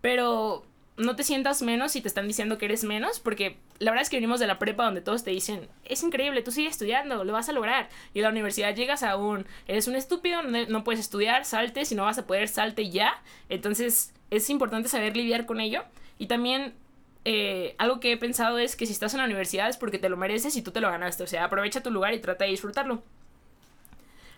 pero 0.00 0.64
no 0.96 1.16
te 1.16 1.22
sientas 1.22 1.62
menos 1.62 1.92
si 1.92 2.00
te 2.00 2.08
están 2.08 2.28
diciendo 2.28 2.58
que 2.58 2.66
eres 2.66 2.84
menos, 2.84 3.20
porque 3.20 3.56
la 3.78 3.90
verdad 3.90 4.02
es 4.02 4.10
que 4.10 4.16
venimos 4.16 4.40
de 4.40 4.46
la 4.46 4.58
prepa 4.58 4.84
donde 4.84 5.00
todos 5.00 5.24
te 5.24 5.30
dicen, 5.30 5.68
es 5.84 6.02
increíble, 6.02 6.42
tú 6.42 6.50
sigues 6.50 6.72
estudiando, 6.72 7.24
lo 7.24 7.32
vas 7.32 7.48
a 7.48 7.52
lograr. 7.52 7.88
Y 8.12 8.20
a 8.20 8.24
la 8.24 8.28
universidad 8.28 8.74
llegas 8.74 9.02
a 9.02 9.16
un, 9.16 9.46
eres 9.66 9.88
un 9.88 9.96
estúpido, 9.96 10.42
no 10.42 10.84
puedes 10.84 11.00
estudiar, 11.00 11.44
salte, 11.44 11.84
si 11.84 11.94
no 11.94 12.04
vas 12.04 12.18
a 12.18 12.26
poder, 12.26 12.48
salte 12.48 12.90
ya. 12.90 13.22
Entonces 13.48 14.12
es 14.30 14.50
importante 14.50 14.88
saber 14.88 15.16
lidiar 15.16 15.46
con 15.46 15.60
ello. 15.60 15.84
Y 16.18 16.26
también 16.26 16.74
eh, 17.24 17.74
algo 17.78 18.00
que 18.00 18.12
he 18.12 18.16
pensado 18.16 18.58
es 18.58 18.76
que 18.76 18.86
si 18.86 18.92
estás 18.92 19.12
en 19.14 19.18
la 19.18 19.26
universidad 19.26 19.68
es 19.68 19.76
porque 19.76 19.98
te 19.98 20.08
lo 20.08 20.16
mereces 20.16 20.56
y 20.56 20.62
tú 20.62 20.70
te 20.70 20.80
lo 20.80 20.90
ganaste. 20.90 21.22
O 21.22 21.26
sea, 21.26 21.44
aprovecha 21.44 21.82
tu 21.82 21.90
lugar 21.90 22.14
y 22.14 22.20
trata 22.20 22.44
de 22.44 22.50
disfrutarlo. 22.50 23.02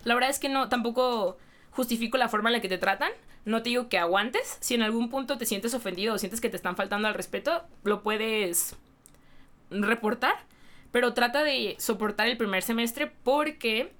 La 0.04 0.14
verdad 0.14 0.30
es 0.30 0.38
que 0.38 0.48
no, 0.48 0.68
tampoco 0.68 1.38
justifico 1.70 2.18
la 2.18 2.28
forma 2.28 2.48
en 2.48 2.54
la 2.54 2.60
que 2.60 2.68
te 2.68 2.78
tratan. 2.78 3.12
No 3.44 3.62
te 3.62 3.70
digo 3.70 3.88
que 3.88 3.98
aguantes. 3.98 4.58
Si 4.60 4.74
en 4.74 4.82
algún 4.82 5.10
punto 5.10 5.38
te 5.38 5.46
sientes 5.46 5.74
ofendido 5.74 6.14
o 6.14 6.18
sientes 6.18 6.40
que 6.40 6.48
te 6.48 6.56
están 6.56 6.76
faltando 6.76 7.08
al 7.08 7.14
respeto, 7.14 7.62
lo 7.84 8.02
puedes 8.02 8.76
reportar. 9.70 10.34
Pero 10.90 11.14
trata 11.14 11.42
de 11.42 11.76
soportar 11.78 12.28
el 12.28 12.36
primer 12.36 12.62
semestre 12.62 13.12
porque 13.22 13.92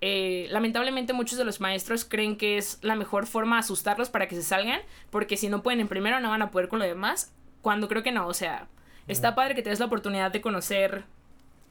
eh, 0.00 0.48
lamentablemente 0.50 1.12
muchos 1.12 1.38
de 1.38 1.44
los 1.44 1.60
maestros 1.60 2.04
creen 2.04 2.36
que 2.36 2.58
es 2.58 2.78
la 2.82 2.96
mejor 2.96 3.26
forma 3.26 3.58
asustarlos 3.58 4.08
para 4.08 4.26
que 4.26 4.34
se 4.34 4.42
salgan. 4.42 4.80
Porque 5.10 5.36
si 5.36 5.48
no 5.48 5.62
pueden 5.62 5.80
en 5.80 5.88
primero 5.88 6.18
no 6.20 6.30
van 6.30 6.42
a 6.42 6.50
poder 6.50 6.68
con 6.68 6.78
lo 6.78 6.86
demás. 6.86 7.32
Cuando 7.62 7.88
creo 7.88 8.02
que 8.02 8.12
no, 8.12 8.26
o 8.26 8.34
sea, 8.34 8.66
está 9.08 9.34
padre 9.34 9.54
que 9.54 9.62
te 9.62 9.70
des 9.70 9.80
la 9.80 9.86
oportunidad 9.86 10.30
de 10.30 10.40
conocer 10.40 11.04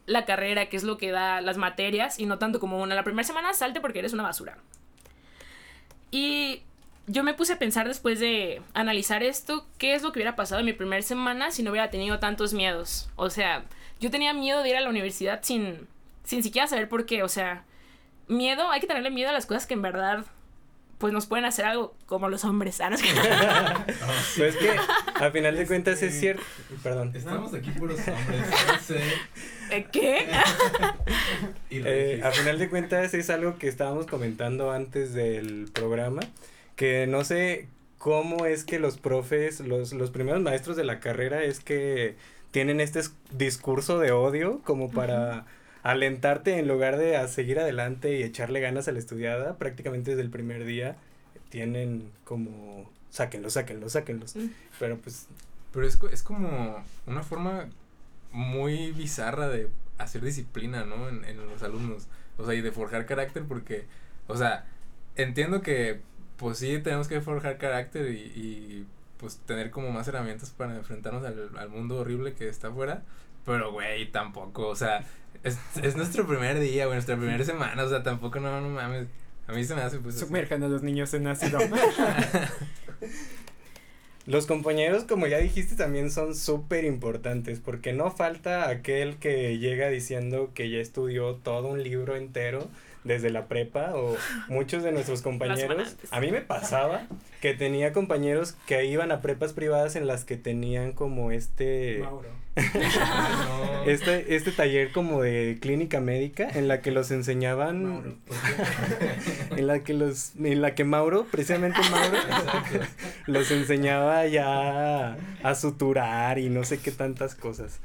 la 0.06 0.26
carrera, 0.26 0.68
qué 0.68 0.78
es 0.78 0.84
lo 0.84 0.98
que 0.98 1.12
da 1.12 1.42
las 1.42 1.58
materias, 1.58 2.20
y 2.20 2.26
no 2.26 2.40
tanto 2.40 2.60
como 2.60 2.82
una. 2.82 2.96
La 2.96 3.04
primera 3.04 3.26
semana 3.26 3.54
salte 3.54 3.82
porque 3.82 4.00
eres 4.00 4.14
una 4.14 4.24
basura. 4.24 4.58
Y 6.10 6.64
yo 7.08 7.24
me 7.24 7.34
puse 7.34 7.54
a 7.54 7.60
pensar 7.60 7.88
después 7.88 8.20
de 8.20 8.62
analizar 8.74 9.24
esto, 9.24 9.66
qué 9.78 9.96
es 9.96 10.04
lo 10.04 10.12
que 10.12 10.20
hubiera 10.20 10.36
pasado 10.36 10.60
en 10.60 10.66
mi 10.66 10.74
primera 10.74 11.02
semana 11.02 11.52
si 11.52 11.64
no 11.64 11.72
hubiera 11.72 11.90
tenido 11.90 12.20
tantos 12.20 12.54
miedos. 12.54 13.10
O 13.16 13.30
sea, 13.30 13.66
yo 14.00 14.12
tenía 14.12 14.34
miedo 14.34 14.64
de 14.64 14.70
ir 14.70 14.76
a 14.76 14.82
la 14.82 14.90
universidad 14.90 15.40
sin, 15.44 15.88
sin 16.24 16.44
siquiera 16.44 16.68
saber 16.68 16.90
por 16.90 17.06
qué. 17.06 17.24
O 17.24 17.30
sea, 17.30 17.64
miedo, 18.28 18.70
hay 18.70 18.82
que 18.82 18.88
tenerle 18.88 19.10
miedo 19.10 19.30
a 19.30 19.34
las 19.34 19.46
cosas 19.46 19.68
que 19.68 19.74
en 19.74 19.82
verdad 19.82 20.26
pues 21.02 21.12
nos 21.12 21.26
pueden 21.26 21.44
hacer 21.46 21.66
algo 21.66 21.94
como 22.06 22.30
los 22.30 22.46
hombres. 22.46 22.80
Ah, 22.80 22.90
no 22.90 22.96
es 22.96 23.02
que- 23.02 23.10
Pues 24.38 24.56
es 24.56 24.56
que, 24.56 24.70
a 25.26 25.32
final 25.32 25.58
de 25.58 25.66
cuentas, 25.68 26.02
es 26.02 26.18
cierto. 26.20 26.44
Perdón. 26.82 27.12
Estamos 27.14 27.54
aquí 27.54 27.72
puros 27.72 28.00
hombres. 28.08 28.42
No 28.68 28.80
sé. 28.80 29.02
¿Eh, 29.72 29.88
¿Qué? 29.92 30.28
Eh, 31.70 32.22
a 32.24 32.32
final 32.32 32.60
de 32.60 32.70
cuentas 32.70 33.14
es 33.14 33.30
algo 33.30 33.58
que 33.58 33.68
estábamos 33.68 34.06
comentando 34.06 34.72
antes 34.72 35.14
del 35.14 35.70
programa, 35.74 36.22
que 36.76 37.08
no 37.08 37.24
sé 37.24 37.68
cómo 37.98 38.46
es 38.46 38.64
que 38.64 38.80
los 38.80 38.98
profes, 38.98 39.60
los, 39.62 39.94
los 39.94 40.12
primeros 40.12 40.42
maestros 40.42 40.76
de 40.76 40.84
la 40.84 41.00
carrera 41.00 41.44
es 41.44 41.60
que 41.60 42.16
tienen 42.52 42.82
este 42.82 43.00
es- 43.00 43.14
discurso 43.32 44.00
de 44.00 44.12
odio 44.12 44.60
como 44.66 44.92
para 44.92 45.46
alentarte 45.84 46.60
en 46.60 46.68
lugar 46.68 46.98
de 46.98 47.18
a 47.18 47.28
seguir 47.28 47.60
adelante 47.60 48.18
y 48.18 48.24
echarle 48.24 48.60
ganas 48.62 48.88
a 48.88 48.92
la 48.92 49.00
estudiada, 49.00 49.58
prácticamente 49.58 50.12
desde 50.12 50.24
el 50.24 50.30
primer 50.30 50.66
día 50.66 50.96
tienen 51.50 52.12
como 52.24 52.90
sáquenlos, 53.10 53.54
sáquenlos, 53.54 53.94
sáquenlos. 53.94 54.36
Mm. 54.36 54.50
Pero 54.80 54.98
pues 54.98 55.28
Pero 55.74 55.86
es, 55.88 56.00
es 56.12 56.24
como 56.24 56.84
una 57.08 57.24
forma 57.24 57.70
muy 58.32 58.92
bizarra 58.92 59.50
de 59.50 59.70
hacer 59.98 60.22
disciplina, 60.22 60.86
¿no? 60.86 61.10
En, 61.10 61.26
en 61.26 61.38
los 61.48 61.64
alumnos. 61.64 62.08
O 62.38 62.46
sea, 62.46 62.56
y 62.56 62.62
de 62.62 62.72
forjar 62.72 63.06
carácter 63.06 63.44
porque, 63.48 63.86
o 64.28 64.38
sea, 64.38 64.66
entiendo 65.16 65.62
que, 65.62 66.02
pues 66.38 66.58
sí, 66.58 66.80
tenemos 66.80 67.08
que 67.08 67.22
forjar 67.22 67.58
carácter 67.58 68.10
y, 68.12 68.18
y 68.20 68.88
pues 69.18 69.38
tener 69.46 69.70
como 69.72 69.92
más 69.92 70.08
herramientas 70.08 70.52
para 70.52 70.76
enfrentarnos 70.76 71.24
al, 71.24 71.52
al 71.58 71.70
mundo 71.70 72.00
horrible 72.00 72.34
que 72.34 72.48
está 72.50 72.70
afuera. 72.70 73.04
Pero, 73.46 73.72
güey, 73.72 74.12
tampoco, 74.12 74.68
o 74.68 74.76
sea, 74.76 75.06
es, 75.44 75.58
es 75.82 75.96
nuestro 75.96 76.28
primer 76.28 76.60
día, 76.60 76.86
güey, 76.86 76.96
nuestra 76.96 77.18
primera 77.18 77.44
semana, 77.44 77.84
o 77.84 77.90
sea, 77.90 78.04
tampoco, 78.04 78.40
no, 78.40 78.62
no 78.62 78.70
mames. 78.70 79.08
A 79.48 79.54
mí 79.54 79.64
se 79.64 79.76
me 79.76 79.82
hace, 79.82 80.00
pues... 80.00 80.20
Sumerjan 80.20 80.64
a 80.64 80.68
los 80.68 80.84
niños 80.84 81.14
en 81.14 81.28
ácido. 81.28 81.60
Los 84.28 84.46
compañeros, 84.46 85.04
como 85.06 85.26
ya 85.26 85.40
dijiste, 85.40 85.76
también 85.76 86.12
son 86.12 86.36
súper 86.36 86.86
importantes 86.86 87.60
porque 87.60 87.92
no 87.92 88.12
falta 88.12 88.70
aquel 88.70 89.18
que 89.18 89.58
llega 89.58 89.90
diciendo 89.90 90.52
que 90.54 90.70
ya 90.70 90.78
estudió 90.78 91.36
todo 91.36 91.70
un 91.70 91.82
libro 91.82 92.16
entero 92.16 92.70
desde 93.04 93.32
la 93.32 93.48
prepa 93.48 93.96
o 93.96 94.16
muchos 94.48 94.84
de 94.84 94.92
nuestros 94.92 95.22
compañeros. 95.24 95.98
A 96.12 96.20
mí 96.20 96.32
me 96.32 96.42
pasaba 96.42 97.08
que 97.42 97.56
tenía 97.56 97.94
compañeros 97.94 98.56
que 98.68 98.86
iban 98.86 99.12
a 99.12 99.22
prepas 99.22 99.54
privadas 99.54 99.96
en 99.96 100.06
las 100.06 100.24
que 100.24 100.38
tenían 100.38 100.92
como 100.92 101.32
este 101.32 102.00
Mauro. 102.04 102.30
No. 102.56 103.84
este 103.86 104.36
este 104.36 104.52
taller 104.52 104.92
como 104.92 105.22
de 105.22 105.58
clínica 105.62 106.02
médica 106.02 106.50
en 106.50 106.68
la 106.68 106.82
que 106.82 106.92
los 106.92 107.10
enseñaban 107.12 107.86
Mauro. 107.86 108.16
en 109.56 109.68
la 109.68 109.80
que 109.80 109.94
los 109.94 110.34
en 110.36 110.62
la 110.62 110.76
que 110.76 110.84
Mauro 110.84 111.26
precisamente 111.32 111.80
Mauro 111.90 112.18
los 113.28 113.52
enseñaba 113.52 114.28
ya 114.28 115.18
a 115.44 115.56
suturar 115.56 116.40
y 116.40 116.50
no 116.50 116.66
sé 116.66 116.80
qué 116.80 116.92
tantas 116.92 117.36
cosas 117.36 117.80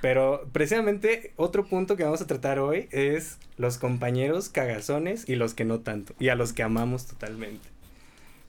pero 0.00 0.48
precisamente 0.52 1.32
otro 1.34 1.66
punto 1.66 1.96
que 1.96 2.04
vamos 2.04 2.20
a 2.20 2.28
tratar 2.28 2.60
hoy 2.60 2.88
es 2.92 3.38
los 3.56 3.78
compañeros 3.78 4.48
cagazones 4.50 5.28
y 5.28 5.34
los 5.34 5.52
que 5.54 5.64
no 5.64 5.80
tanto 5.80 6.14
y 6.20 6.28
a 6.28 6.36
los 6.36 6.52
que 6.52 6.62
amamos 6.62 7.06
totalmente 7.06 7.68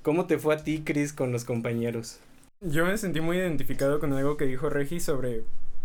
cómo 0.03 0.27
te 0.27 0.37
fue 0.37 0.53
a 0.53 0.63
ti 0.63 0.83
Chris 0.85 1.13
con 1.13 1.31
los 1.31 1.45
compañeros 1.45 2.19
Yo 2.61 2.85
me 2.85 2.97
sentí 2.97 3.21
muy 3.21 3.37
identificado 3.37 3.99
con 3.99 4.13
algo 4.13 4.35
que 4.37 4.45
dijo 4.45 4.69
Regi 4.69 4.99
sobre 4.99 5.43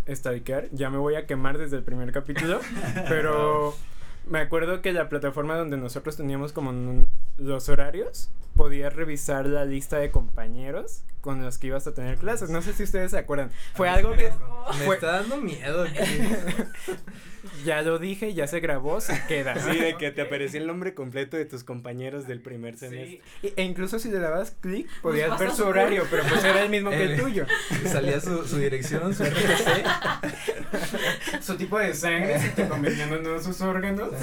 stalkear. 0.09 0.69
Ya 0.73 0.91
me 0.91 0.99
voy 0.99 1.17
a 1.17 1.26
quemar 1.26 1.59
desde 1.59 1.76
el 1.76 1.83
primer 1.83 2.12
capítulo, 2.12 2.61
pero 3.09 3.75
me 4.26 4.41
acuerdo 4.41 4.81
que 4.81 4.93
la 4.93 5.09
plataforma 5.09 5.57
donde 5.57 5.76
nosotros 5.76 6.17
teníamos 6.17 6.52
como 6.52 6.71
un- 6.71 7.09
los 7.37 7.69
horarios, 7.69 8.31
podías 8.57 8.95
revisar 8.95 9.47
la 9.47 9.64
lista 9.64 9.99
de 9.99 10.11
compañeros 10.11 11.02
con 11.21 11.43
los 11.43 11.59
que 11.59 11.69
ibas 11.69 11.87
a 11.87 11.95
tener 11.95 12.17
clases. 12.19 12.50
No 12.50 12.62
sé 12.62 12.73
si 12.73 12.83
ustedes 12.85 13.11
se 13.11 13.19
acuerdan. 13.19 13.50
Fue 13.75 13.88
algo 13.88 14.12
que 14.12 14.31
Me 14.79 14.85
fue- 14.87 14.95
está 14.97 15.12
dando 15.21 15.37
miedo. 15.38 15.85
ya 17.64 17.82
lo 17.82 17.99
dije, 17.99 18.34
ya 18.34 18.46
se 18.46 18.61
grabó, 18.61 19.00
se 19.00 19.20
queda. 19.28 19.54
sí 19.58 19.78
de 19.78 19.96
que 19.96 20.11
te 20.11 20.22
aparecía 20.22 20.61
el 20.61 20.66
nombre 20.66 20.94
completo 20.94 21.37
de 21.37 21.44
tus 21.44 21.64
compañeros 21.64 22.26
del 22.26 22.40
primer 22.40 22.76
semestre 22.76 23.20
Y- 23.42 23.52
E 23.56 23.62
incluso 23.62 23.99
si 23.99 24.11
le 24.11 24.18
dabas 24.18 24.52
clic, 24.61 24.88
podías 25.00 25.38
ver 25.38 25.50
su 25.52 25.64
horario, 25.64 26.06
pero 26.11 26.22
pues 26.28 26.42
era 26.44 26.62
el 26.62 26.70
mismo 26.70 26.90
que 26.90 27.02
el 27.02 27.11
El- 27.12 27.20
tuyo. 27.20 27.46
Salía 27.87 28.20
su, 28.20 28.46
su 28.46 28.58
dirección, 28.58 29.14
su 29.14 29.25
RFC. 29.25 29.82
Su 31.42 31.56
tipo 31.56 31.78
de 31.78 31.94
sangre, 31.94 32.38
si 32.40 32.49
te 32.50 32.68
convenían 32.68 33.12
o 33.12 33.18
no 33.18 33.40
sus 33.42 33.61
órganos. 33.61 34.11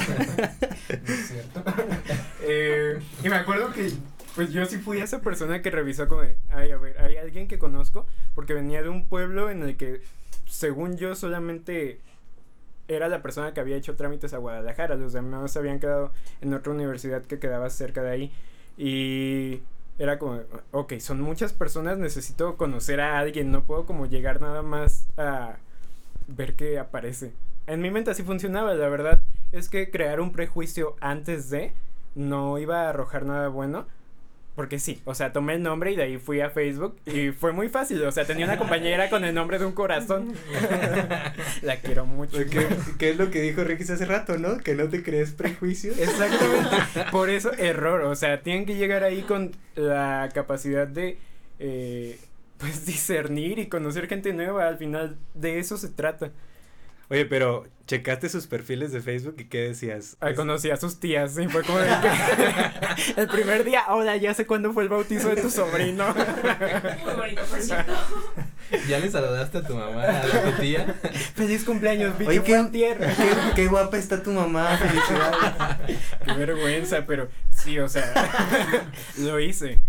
No 0.90 1.14
es 1.14 1.28
cierto. 1.28 1.64
Eh, 2.44 3.00
y 3.24 3.30
me 3.30 3.36
acuerdo 3.36 3.72
que 3.72 3.92
pues 4.36 4.52
yo 4.52 4.66
sí 4.66 4.78
fui 4.78 5.00
esa 5.00 5.22
persona 5.22 5.62
que 5.62 5.70
revisó 5.70 6.08
como 6.08 6.22
de, 6.22 6.38
ay, 6.52 6.72
a 6.72 6.78
ver, 6.78 7.00
hay 7.00 7.18
alguien 7.18 7.48
que 7.48 7.60
conozco 7.60 8.08
porque 8.36 8.54
venía 8.54 8.82
de 8.82 8.90
un 8.90 9.08
pueblo 9.08 9.50
en 9.50 9.62
el 9.64 9.76
que 9.78 10.02
según 10.48 10.98
yo 10.98 11.16
solamente 11.16 12.00
era 12.90 13.08
la 13.08 13.22
persona 13.22 13.54
que 13.54 13.62
había 13.62 13.78
hecho 13.78 13.96
trámites 13.96 14.34
a 14.34 14.40
Guadalajara, 14.40 14.96
los 14.96 15.14
demás 15.14 15.56
habían 15.56 15.80
quedado 15.80 16.12
en 16.42 16.54
otra 16.54 16.74
universidad 16.74 17.22
que 17.22 17.40
quedaba 17.40 17.70
cerca 17.70 18.02
de 18.02 18.12
ahí 18.12 18.32
y 18.78 19.62
era 19.98 20.18
como, 20.18 20.42
ok, 20.72 20.94
son 21.00 21.22
muchas 21.22 21.54
personas, 21.54 21.98
necesito 21.98 22.58
conocer 22.58 23.00
a 23.00 23.20
alguien, 23.20 23.52
no 23.52 23.64
puedo 23.64 23.86
como 23.86 24.06
llegar 24.06 24.42
nada 24.42 24.62
más 24.62 25.08
a 25.18 25.58
ver 26.28 26.56
qué 26.56 26.80
aparece. 26.80 27.34
En 27.68 27.82
mi 27.82 27.92
mente 27.92 28.12
así 28.12 28.24
funcionaba, 28.24 28.74
la 28.74 28.90
verdad 28.90 29.22
es 29.52 29.70
que 29.70 29.92
crear 29.92 30.20
un 30.20 30.32
prejuicio 30.32 30.96
antes 31.02 31.50
de 31.50 31.74
no 32.16 32.58
iba 32.58 32.84
a 32.84 32.90
arrojar 32.90 33.26
nada 33.26 33.50
bueno. 33.50 33.86
Porque 34.56 34.78
sí, 34.78 35.02
o 35.06 35.16
sea, 35.16 35.32
tomé 35.32 35.54
el 35.54 35.64
nombre 35.64 35.92
y 35.92 35.96
de 35.96 36.04
ahí 36.04 36.18
fui 36.18 36.42
a 36.42 36.50
Facebook 36.50 36.98
y 37.06 37.32
fue 37.32 37.54
muy 37.54 37.70
fácil, 37.70 38.04
o 38.04 38.12
sea, 38.12 38.26
tenía 38.26 38.46
una 38.46 38.58
compañera 38.58 39.10
con 39.10 39.24
el 39.24 39.34
nombre 39.34 39.58
de 39.58 39.66
un 39.66 39.72
corazón. 39.72 40.34
La 41.62 41.78
quiero 41.78 42.06
mucho. 42.06 42.38
¿Qué, 42.50 42.68
qué 42.98 43.12
es 43.12 43.18
lo 43.18 43.32
que 43.32 43.42
dijo 43.42 43.64
Ricky 43.64 43.84
hace 43.84 44.06
rato, 44.06 44.38
no? 44.38 44.58
Que 44.58 44.76
no 44.76 44.90
te 44.90 45.02
crees 45.02 45.32
prejuicios. 45.32 45.98
Exactamente. 45.98 46.76
Por 47.12 47.30
eso, 47.30 47.54
error. 47.54 48.02
O 48.02 48.16
sea, 48.16 48.42
tienen 48.42 48.66
que 48.66 48.76
llegar 48.76 49.04
ahí 49.04 49.22
con 49.22 49.52
la 49.76 50.30
capacidad 50.34 50.88
de, 50.88 51.18
eh, 51.60 52.20
pues, 52.58 52.86
discernir 52.86 53.60
y 53.60 53.68
conocer 53.68 54.08
gente 54.08 54.34
nueva. 54.34 54.68
Al 54.68 54.78
final, 54.78 55.18
de 55.36 55.60
eso 55.60 55.78
se 55.78 55.88
trata. 55.90 56.32
Oye, 57.10 57.26
pero 57.26 57.66
checaste 57.88 58.30
sus 58.30 58.46
perfiles 58.46 58.92
de 58.92 59.02
Facebook 59.02 59.36
y 59.40 59.46
qué 59.46 59.62
decías. 59.62 60.16
Ah, 60.22 60.30
Es- 60.30 60.36
conocí 60.36 60.70
a 60.70 60.78
sus 60.78 61.00
tías 61.00 61.38
y 61.40 61.48
fue 61.48 61.64
como 61.64 61.80
de 61.80 61.88
que 61.88 63.12
el 63.22 63.28
primer 63.28 63.64
día, 63.64 63.84
hola, 63.90 64.16
ya 64.18 64.34
sé 64.36 64.46
cuándo 64.46 64.74
fue 64.74 64.84
el 64.84 64.90
bautizo 64.90 65.30
de 65.30 65.42
tu 65.42 65.50
sobrino. 65.50 66.14
Muy 67.06 67.14
bonito, 67.16 67.42
por 67.50 67.60
cierto. 67.62 67.94
¿Ya 68.88 69.00
le 69.00 69.10
saludaste 69.10 69.58
a 69.58 69.64
tu 69.64 69.74
mamá, 69.74 70.04
a 70.04 70.52
tu 70.52 70.62
tía? 70.62 70.96
Feliz 71.34 71.64
cumpleaños, 71.64 72.16
vi 72.20 72.28
Oye, 72.28 72.44
qué 73.56 73.66
guapa 73.68 73.98
está 73.98 74.22
tu 74.22 74.32
mamá, 74.32 74.78
felicidades. 74.78 75.98
Qué 76.24 76.34
vergüenza, 76.34 77.06
pero 77.08 77.30
sí, 77.50 77.80
o 77.80 77.90
sea, 77.90 78.14
lo 79.18 79.40
hice. 79.40 79.80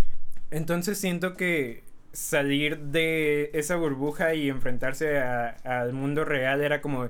Entonces 0.51 0.99
siento 0.99 1.37
que 1.37 1.85
salir 2.13 2.79
de 2.79 3.51
esa 3.55 3.77
burbuja 3.77 4.35
y 4.35 4.49
enfrentarse 4.49 5.19
a- 5.19 5.57
al 5.65 5.93
mundo 5.93 6.25
real 6.25 6.61
era 6.61 6.81
como, 6.81 7.09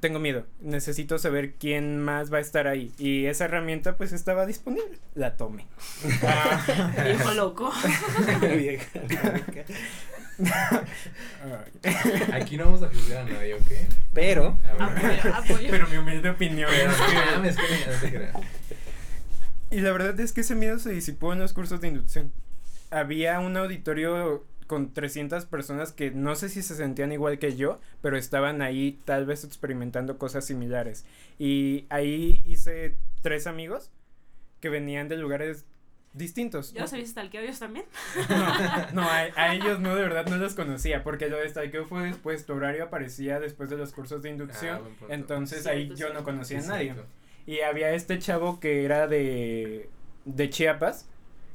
tengo 0.00 0.18
miedo, 0.18 0.46
necesito 0.60 1.18
saber 1.18 1.54
quién 1.54 1.98
más 2.00 2.32
va 2.32 2.38
a 2.38 2.40
estar 2.40 2.66
ahí. 2.68 2.92
Y 2.98 3.26
esa 3.26 3.46
herramienta 3.46 3.96
pues 3.96 4.12
estaba 4.12 4.46
disponible, 4.46 4.98
la 5.14 5.36
tomé. 5.36 5.66
Viejo 7.04 7.34
loco. 7.34 7.72
Vieja 8.40 8.86
Aquí 12.32 12.56
no 12.56 12.66
vamos 12.66 12.82
a 12.82 12.88
juzgar 12.88 13.22
a 13.22 13.24
nadie, 13.32 13.54
¿ok? 13.54 13.72
Pero. 14.14 14.58
Pero 15.70 15.88
mi 15.88 15.96
humilde 15.96 16.30
opinión 16.30 16.70
es 17.44 17.56
que... 17.56 18.10
creas. 18.10 18.32
Y 19.70 19.80
la 19.80 19.92
verdad 19.92 20.18
es 20.20 20.32
que 20.32 20.40
ese 20.42 20.54
miedo 20.54 20.78
se 20.78 20.90
disipó 20.90 21.32
en 21.32 21.40
los 21.40 21.52
cursos 21.52 21.80
de 21.80 21.88
inducción. 21.88 22.32
Había 22.90 23.40
un 23.40 23.56
auditorio 23.56 24.44
con 24.66 24.92
300 24.92 25.46
personas 25.46 25.92
que 25.92 26.10
no 26.10 26.34
sé 26.36 26.48
si 26.48 26.62
se 26.62 26.74
sentían 26.76 27.10
igual 27.12 27.38
que 27.38 27.56
yo, 27.56 27.80
pero 28.02 28.16
estaban 28.16 28.60
ahí 28.62 29.00
tal 29.04 29.24
vez 29.26 29.44
experimentando 29.44 30.18
cosas 30.18 30.44
similares. 30.44 31.04
Y 31.38 31.86
ahí 31.88 32.42
hice 32.46 32.96
tres 33.22 33.46
amigos 33.46 33.90
que 34.60 34.68
venían 34.68 35.08
de 35.08 35.16
lugares 35.16 35.64
distintos. 36.12 36.72
¿Ya 36.72 36.82
los 36.82 36.92
habías 36.92 37.10
stalkeado 37.10 37.46
ellos 37.46 37.58
también? 37.58 37.86
No, 38.28 38.92
no 38.92 39.02
a, 39.02 39.28
a 39.36 39.54
ellos 39.54 39.80
no, 39.80 39.94
de 39.94 40.02
verdad 40.02 40.26
no 40.26 40.36
los 40.36 40.54
conocía, 40.54 41.02
porque 41.02 41.28
lo 41.28 41.38
de 41.38 41.48
stalkeo 41.48 41.86
fue 41.86 42.04
después, 42.04 42.44
tu 42.44 42.52
horario 42.54 42.84
aparecía 42.84 43.40
después 43.40 43.70
de 43.70 43.76
los 43.76 43.92
cursos 43.92 44.22
de 44.22 44.30
inducción, 44.30 44.80
Ah, 45.02 45.06
entonces 45.10 45.66
ahí 45.66 45.92
yo 45.94 46.12
no 46.12 46.24
conocía 46.24 46.58
a 46.58 46.62
nadie. 46.62 46.90
Exacto. 46.90 47.10
Y 47.46 47.60
había 47.60 47.92
este 47.92 48.18
chavo 48.18 48.60
que 48.60 48.84
era 48.84 49.06
de, 49.06 49.88
de 50.26 50.50
Chiapas, 50.50 51.08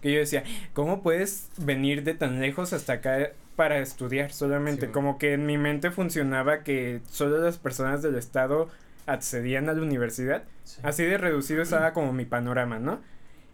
que 0.03 0.11
yo 0.11 0.19
decía, 0.19 0.43
¿cómo 0.73 1.01
puedes 1.01 1.49
venir 1.57 2.03
de 2.03 2.13
tan 2.13 2.39
lejos 2.39 2.73
hasta 2.73 2.93
acá 2.93 3.31
para 3.55 3.79
estudiar 3.79 4.31
solamente? 4.31 4.87
Sí. 4.87 4.91
Como 4.91 5.17
que 5.17 5.33
en 5.33 5.47
mi 5.47 5.57
mente 5.57 5.89
funcionaba 5.89 6.63
que 6.63 7.01
solo 7.09 7.39
las 7.39 7.57
personas 7.57 8.03
del 8.03 8.15
estado 8.15 8.69
accedían 9.07 9.69
a 9.69 9.73
la 9.73 9.81
universidad. 9.81 10.43
Así 10.83 11.03
de 11.03 11.17
reducido 11.17 11.61
estaba 11.61 11.93
como 11.93 12.13
mi 12.13 12.25
panorama, 12.25 12.79
¿no? 12.79 13.01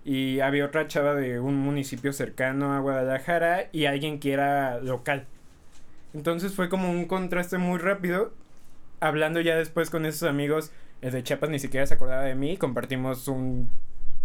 Y 0.03 0.39
había 0.39 0.65
otra 0.65 0.87
chava 0.87 1.13
de 1.13 1.39
un 1.39 1.55
municipio 1.55 2.13
cercano 2.13 2.73
a 2.73 2.79
Guadalajara 2.79 3.69
y 3.71 3.85
alguien 3.85 4.19
que 4.19 4.33
era 4.33 4.79
local. 4.79 5.27
Entonces 6.13 6.53
fue 6.53 6.69
como 6.69 6.89
un 6.89 7.05
contraste 7.05 7.57
muy 7.57 7.77
rápido. 7.77 8.33
Hablando 9.01 9.39
ya 9.39 9.55
después 9.55 9.89
con 9.89 10.05
esos 10.05 10.27
amigos, 10.27 10.71
el 11.01 11.11
de 11.11 11.23
Chiapas 11.23 11.49
ni 11.49 11.59
siquiera 11.59 11.85
se 11.85 11.93
acordaba 11.93 12.23
de 12.23 12.35
mí. 12.35 12.57
Compartimos 12.57 13.27
un 13.27 13.69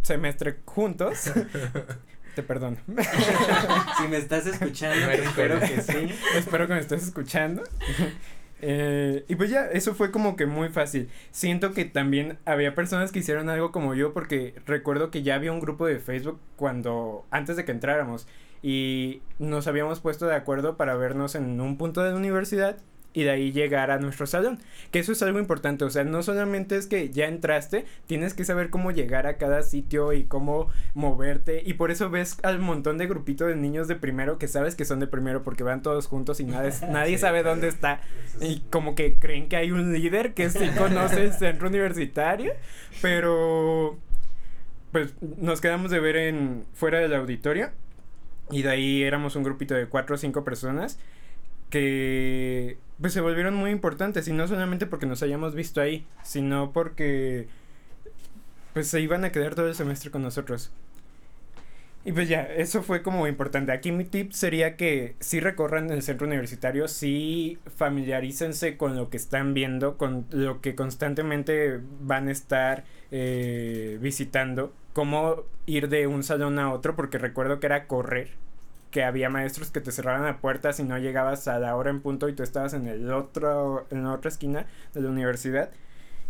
semestre 0.05 0.59
juntos. 0.65 1.33
Te 2.37 2.43
perdono. 2.43 2.77
si 3.99 4.09
me 4.09 4.17
estás 4.17 4.47
escuchando, 4.47 5.11
espero 5.11 5.61
que 5.61 5.81
sí. 5.81 6.09
Espero 6.37 6.67
que 6.67 6.75
me 6.75 6.81
estés 6.81 7.05
escuchando. 7.05 7.63
Eh, 8.61 9.25
y 9.29 9.37
pues 9.37 9.51
ya, 9.51 9.67
eso 9.67 9.95
fue 9.95 10.11
como 10.11 10.35
que 10.35 10.47
muy 10.47 10.69
fácil. 10.69 11.09
Siento 11.31 11.73
que 11.73 11.85
también 11.85 12.39
había 12.45 12.75
personas 12.75 13.13
que 13.13 13.21
hicieron 13.21 13.49
algo 13.49 13.71
como 13.71 13.95
yo 13.95 14.13
porque 14.13 14.55
recuerdo 14.67 15.11
que 15.13 15.23
ya 15.23 15.37
había 15.37 15.53
un 15.53 15.61
grupo 15.61 15.87
de 15.87 16.01
Facebook 16.01 16.41
cuando, 16.57 17.25
antes 17.31 17.57
de 17.57 17.65
que 17.65 17.73
entráramos, 17.73 18.27
y 18.63 19.23
nos 19.39 19.67
habíamos 19.69 20.01
puesto 20.01 20.27
de 20.27 20.35
acuerdo 20.35 20.77
para 20.77 20.97
vernos 20.97 21.37
en 21.37 21.61
un 21.61 21.77
punto 21.79 22.03
de 22.03 22.11
la 22.11 22.17
universidad 22.17 22.79
y 23.15 23.23
de 23.23 23.31
ahí 23.31 23.53
llegar 23.53 23.91
a 23.91 23.99
nuestro 23.99 24.27
salón. 24.27 24.59
Que 24.91 24.99
eso 24.99 25.13
es 25.13 25.23
algo 25.23 25.39
importante, 25.39 25.85
o 25.85 25.91
sea, 25.91 26.05
no 26.05 26.23
solamente 26.23 26.77
es 26.77 26.87
que 26.87 27.09
ya 27.09 27.27
entraste, 27.27 27.87
tienes 28.07 28.35
que 28.35 28.45
saber 28.45 28.69
cómo 28.69 28.91
llegar 28.91 29.27
a 29.27 29.39
cada 29.39 29.63
sitio 29.63 30.13
y 30.13 30.25
cómo 30.25 30.69
moverte. 30.93 31.63
Y 31.65 31.75
por 31.75 31.91
eso 31.91 32.11
ves 32.11 32.37
al 32.43 32.59
montón 32.59 32.99
de 32.99 33.07
grupito 33.07 33.47
de 33.47 33.57
niños 33.57 33.89
de 33.89 33.97
primero 33.97 34.37
que 34.39 34.49
sabes 34.49 34.75
que 34.75 34.85
son 34.85 35.01
de 35.01 35.07
primero 35.07 35.43
porque 35.43 35.63
van 35.63 35.83
todos 35.83 36.07
juntos 36.07 36.41
y 36.41 36.45
nadie, 36.45 36.73
nadie 36.91 37.15
Sí, 37.15 37.19
sabe 37.19 37.43
dónde 37.43 37.69
está. 37.69 38.01
Y 38.41 38.61
como 38.71 38.95
que 38.95 39.15
creen 39.15 39.49
que 39.49 39.57
hay 39.57 39.71
un 39.71 39.93
líder 39.93 40.35
que 40.35 40.51
sí 40.51 40.69
conoce 40.79 41.23
el 41.25 41.33
centro 41.33 41.69
universitario, 41.69 42.53
pero 43.01 43.99
pues 44.91 45.15
nos 45.21 45.61
quedamos 45.61 45.91
de 45.91 46.01
ver 46.01 46.17
en 46.17 46.65
fuera 46.75 46.99
del 46.99 47.15
auditorio 47.15 47.71
y 48.51 48.63
de 48.63 48.71
ahí 48.71 49.03
éramos 49.03 49.37
un 49.37 49.43
grupito 49.43 49.75
de 49.75 49.87
cuatro 49.87 50.15
o 50.15 50.19
cinco 50.19 50.45
personas 50.45 50.99
que 51.71 52.79
pues 53.01 53.13
se 53.13 53.21
volvieron 53.21 53.55
muy 53.55 53.71
importantes 53.71 54.29
y 54.29 54.33
no 54.33 54.47
solamente 54.47 54.87
porque 54.87 55.07
nos 55.07 55.23
hayamos 55.23 55.55
visto 55.55 55.81
ahí, 55.81 56.07
sino 56.23 56.73
porque 56.73 57.49
pues 58.73 58.89
se 58.89 59.01
iban 59.01 59.25
a 59.25 59.33
quedar 59.33 59.55
todo 59.55 59.69
el 59.69 59.75
semestre 59.75 60.11
con 60.11 60.23
nosotros. 60.23 60.73
Y 62.07 62.13
pues 62.13 62.29
ya, 62.29 62.43
eso 62.43 62.83
fue 62.83 63.03
como 63.03 63.27
importante. 63.27 63.73
Aquí 63.73 63.91
mi 63.91 64.05
tip 64.05 64.33
sería 64.33 64.77
que 64.77 65.17
sí 65.21 65.41
recorran 65.41 65.91
el 65.91 66.03
centro 66.03 66.27
universitario, 66.27 66.87
sí 66.87 67.59
familiarícense 67.77 68.77
con 68.77 68.95
lo 68.95 69.09
que 69.09 69.17
están 69.17 69.55
viendo, 69.55 69.97
con 69.97 70.27
lo 70.31 70.61
que 70.61 70.75
constantemente 70.75 71.81
van 72.01 72.29
a 72.29 72.33
estar 72.33 72.85
eh, 73.11 73.99
visitando, 74.03 74.75
cómo 74.93 75.45
ir 75.65 75.89
de 75.89 76.07
un 76.07 76.23
salón 76.23 76.59
a 76.59 76.73
otro, 76.73 76.95
porque 76.95 77.17
recuerdo 77.17 77.59
que 77.59 77.67
era 77.67 77.87
correr, 77.87 78.33
que 78.95 79.03
había 79.03 79.29
maestros 79.29 79.73
que 79.73 79.81
te 79.81 79.91
cerraban 79.91 80.23
la 80.23 80.39
puerta 80.39 80.73
si 80.73 80.85
no 80.85 80.97
llegabas 80.99 81.49
a 81.49 81.59
la 81.59 81.75
hora 81.75 81.91
en 81.91 82.01
punto 82.01 82.29
y 82.29 82.33
tú 82.33 82.45
estabas 82.45 82.75
en 82.75 82.87
el 82.87 83.11
otro, 83.13 83.89
en 83.91 84.05
la 84.05 84.13
otra 84.13 84.29
esquina 84.29 84.67
de 84.95 85.01
la 85.01 85.09
universidad. 85.11 85.71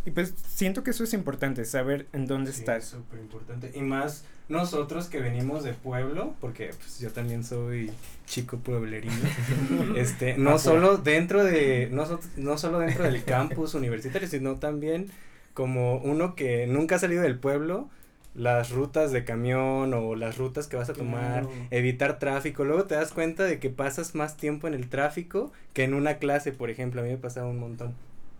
Y 0.07 0.12
pues 0.12 0.33
siento 0.48 0.83
que 0.83 0.92
eso 0.92 1.05
es 1.05 1.12
importante, 1.12 1.66
saber 1.66 2.07
en 2.14 2.27
dónde 2.27 2.53
Sí, 2.53 2.61
estás. 2.61 2.87
súper 2.87 3.20
importante. 3.20 3.70
Y 3.74 3.83
más 3.83 4.24
nosotros 4.48 5.09
que 5.09 5.20
venimos 5.20 5.62
de 5.62 5.74
pueblo, 5.74 6.35
porque 6.40 6.70
pues 6.79 6.98
yo 7.00 7.11
también 7.12 7.44
soy 7.44 7.90
chico 8.24 8.57
pueblerino. 8.57 9.12
este, 9.96 10.38
no 10.38 10.59
solo 10.59 10.96
dentro 10.96 11.44
de, 11.44 11.90
no, 11.92 12.07
so- 12.07 12.20
no 12.38 12.57
solo 12.57 12.79
dentro 12.79 13.05
del 13.05 13.24
campus 13.24 13.74
universitario, 13.74 14.27
sino 14.27 14.57
también 14.57 15.11
como 15.53 15.98
uno 15.98 16.35
que 16.35 16.66
nunca 16.66 16.96
ha 16.96 16.98
salido 16.98 17.22
del 17.22 17.38
pueblo, 17.38 17.90
las 18.34 18.70
rutas 18.70 19.12
de 19.12 19.24
camión 19.24 19.94
o 19.94 20.16
las 20.16 20.38
rutas 20.38 20.66
que 20.66 20.76
vas 20.76 20.90
a 20.90 20.92
tomar, 20.92 21.42
Claro. 21.42 21.50
evitar 21.70 22.18
tráfico. 22.18 22.64
Luego 22.64 22.84
te 22.84 22.96
das 22.96 23.12
cuenta 23.12 23.44
de 23.44 23.58
que 23.60 23.70
pasas 23.70 24.14
más 24.14 24.36
tiempo 24.36 24.66
en 24.66 24.74
el 24.74 24.88
tráfico 24.88 25.52
que 25.72 25.84
en 25.84 25.94
una 25.94 26.14
clase, 26.18 26.52
por 26.52 26.70
ejemplo. 26.70 27.00
A 27.00 27.04
mí 27.04 27.10
me 27.10 27.16
pasaba 27.18 27.48
un 27.48 27.58
montón. 27.60 27.94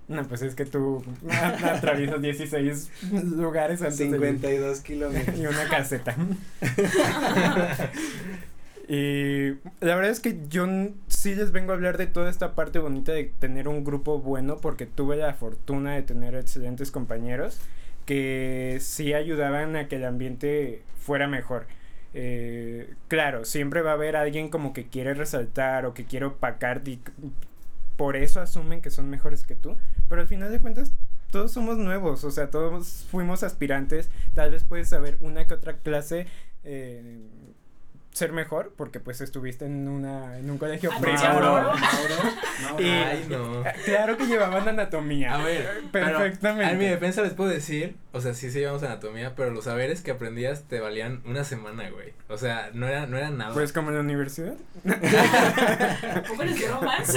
No, 0.07 0.23
pues 0.29 0.43
es 0.43 0.55
que 0.55 0.67
tú 0.67 1.03
atraviesas 1.31 2.21
16 2.21 2.91
lugares 3.37 3.81
antes 3.83 3.99
de- 3.99 4.05
52 4.11 4.81
kilómetros. 4.83 5.39
y 5.39 5.47
una 5.47 5.67
caseta. 5.69 6.15
y 8.89 9.49
la 9.81 9.97
verdad 9.97 10.11
es 10.11 10.21
que 10.21 10.39
yo 10.51 10.67
sí 11.09 11.35
les 11.35 11.53
vengo 11.53 11.73
a 11.73 11.75
hablar 11.75 11.97
de 11.97 12.07
toda 12.07 12.29
esta 12.29 12.55
parte 12.55 12.79
bonita 12.79 13.13
de 13.13 13.33
tener 13.39 13.67
un 13.67 13.83
grupo 13.83 14.19
bueno 14.19 14.59
porque 14.59 14.85
tuve 14.85 15.17
la 15.17 15.33
fortuna 15.33 15.95
de 15.95 16.03
tener 16.03 16.35
excelentes 16.35 16.91
compañeros 16.91 17.59
que 18.05 18.79
sí 18.81 19.15
ayudaban 19.15 19.77
a 19.77 19.89
que 19.89 19.97
el 19.97 20.05
ambiente 20.05 20.83
fuera 20.99 21.27
mejor. 21.27 21.67
Eh, 22.15 22.95
claro, 23.09 23.45
siempre 23.45 23.83
va 23.83 23.91
a 23.91 23.95
haber 23.95 24.15
alguien 24.17 24.49
como 24.49 24.73
que 24.73 24.87
quiere 24.87 25.15
resaltar 25.15 25.85
o 25.85 25.95
que 25.95 26.05
quiere 26.05 26.27
opacar 26.27 26.83
y 26.87 27.01
por 27.97 28.17
eso 28.17 28.41
asumen 28.41 28.81
que 28.81 28.91
son 28.91 29.11
mejores 29.11 29.45
que 29.45 29.57
tú, 29.57 29.77
pero 30.09 30.21
al 30.21 30.29
final 30.29 30.51
de 30.51 30.61
cuentas 30.61 30.93
todos 31.31 31.51
somos 31.51 31.77
nuevos, 31.77 32.23
o 32.23 32.31
sea, 32.31 32.51
todos 32.51 33.07
fuimos 33.11 33.43
aspirantes, 33.43 34.11
tal 34.35 34.53
vez 34.53 34.63
puedes 34.63 34.89
saber 34.89 35.19
una 35.21 35.47
que 35.47 35.55
otra 35.55 35.79
clase 35.79 36.27
eh, 36.63 37.19
ser 38.15 38.33
mejor 38.33 38.73
porque 38.77 39.01
pues 39.01 39.21
estuviste 39.21 39.67
en 39.67 39.89
una 39.89 40.39
en 40.39 40.49
un 40.51 40.57
colegio 40.57 40.91
Ah, 40.95 41.01
privado. 41.01 41.41
Mauro. 41.41 41.73
Y- 42.79 42.85
Ay, 42.89 43.27
no. 43.29 43.63
Claro 43.85 44.17
que 44.17 44.25
llevaban 44.27 44.67
anatomía. 44.69 45.35
A 45.35 45.45
ver, 45.45 45.83
pero 45.93 46.07
perfectamente. 46.07 46.73
En 46.73 46.79
mi 46.79 46.87
defensa 46.87 47.21
les 47.23 47.35
puedo 47.35 47.51
decir, 47.51 47.97
o 48.13 48.21
sea, 48.21 48.33
sí 48.33 48.51
se 48.51 48.61
llevamos 48.61 48.83
anatomía, 48.85 49.35
pero 49.37 49.51
los 49.51 49.65
saberes 49.65 50.01
que 50.01 50.13
aprendías 50.13 50.63
te 50.69 50.81
valían 50.81 51.21
una 51.27 51.45
semana, 51.45 51.91
güey. 51.91 52.13
O 52.29 52.39
sea, 52.39 52.71
no 52.73 52.87
era, 52.89 53.07
no 53.07 53.19
era 53.19 53.31
nada. 53.31 53.53
Pues 53.53 53.73
como 53.73 53.91
en 53.91 53.97
la 53.97 54.01
universidad. 54.03 54.55
¿Cómo 56.29 56.43
les 56.45 56.57
dio 56.57 56.81
más? 56.81 57.13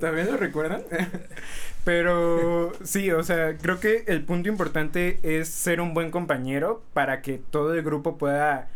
¿Todavía 0.00 0.24
lo 0.24 0.36
recuerdan? 0.36 0.82
Pero 1.84 2.72
sí, 2.84 3.10
o 3.12 3.22
sea, 3.22 3.56
creo 3.56 3.80
que 3.80 4.04
el 4.08 4.22
punto 4.24 4.48
importante 4.48 5.18
es 5.22 5.48
ser 5.48 5.80
un 5.80 5.94
buen 5.94 6.10
compañero 6.10 6.82
para 6.92 7.22
que 7.22 7.38
todo 7.38 7.72
el 7.74 7.82
grupo 7.82 8.18
pueda 8.18 8.68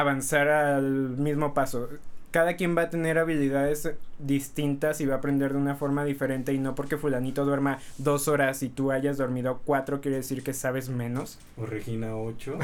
avanzar 0.00 0.48
al 0.48 1.16
mismo 1.16 1.54
paso. 1.54 1.88
Cada 2.30 2.56
quien 2.56 2.76
va 2.76 2.82
a 2.82 2.90
tener 2.90 3.18
habilidades 3.18 3.90
distintas 4.18 5.00
y 5.00 5.06
va 5.06 5.14
a 5.14 5.18
aprender 5.18 5.52
de 5.52 5.58
una 5.58 5.76
forma 5.76 6.04
diferente 6.04 6.52
y 6.52 6.58
no 6.58 6.74
porque 6.74 6.98
fulanito 6.98 7.44
duerma 7.46 7.78
dos 7.96 8.28
horas 8.28 8.62
y 8.62 8.68
tú 8.68 8.90
hayas 8.92 9.16
dormido 9.16 9.62
cuatro 9.64 10.00
quiere 10.02 10.18
decir 10.18 10.42
que 10.42 10.52
sabes 10.52 10.90
menos. 10.90 11.38
O 11.56 11.64
Regina 11.64 12.16
8. 12.16 12.58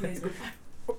Me 0.00 0.08
disculpa. 0.10 0.54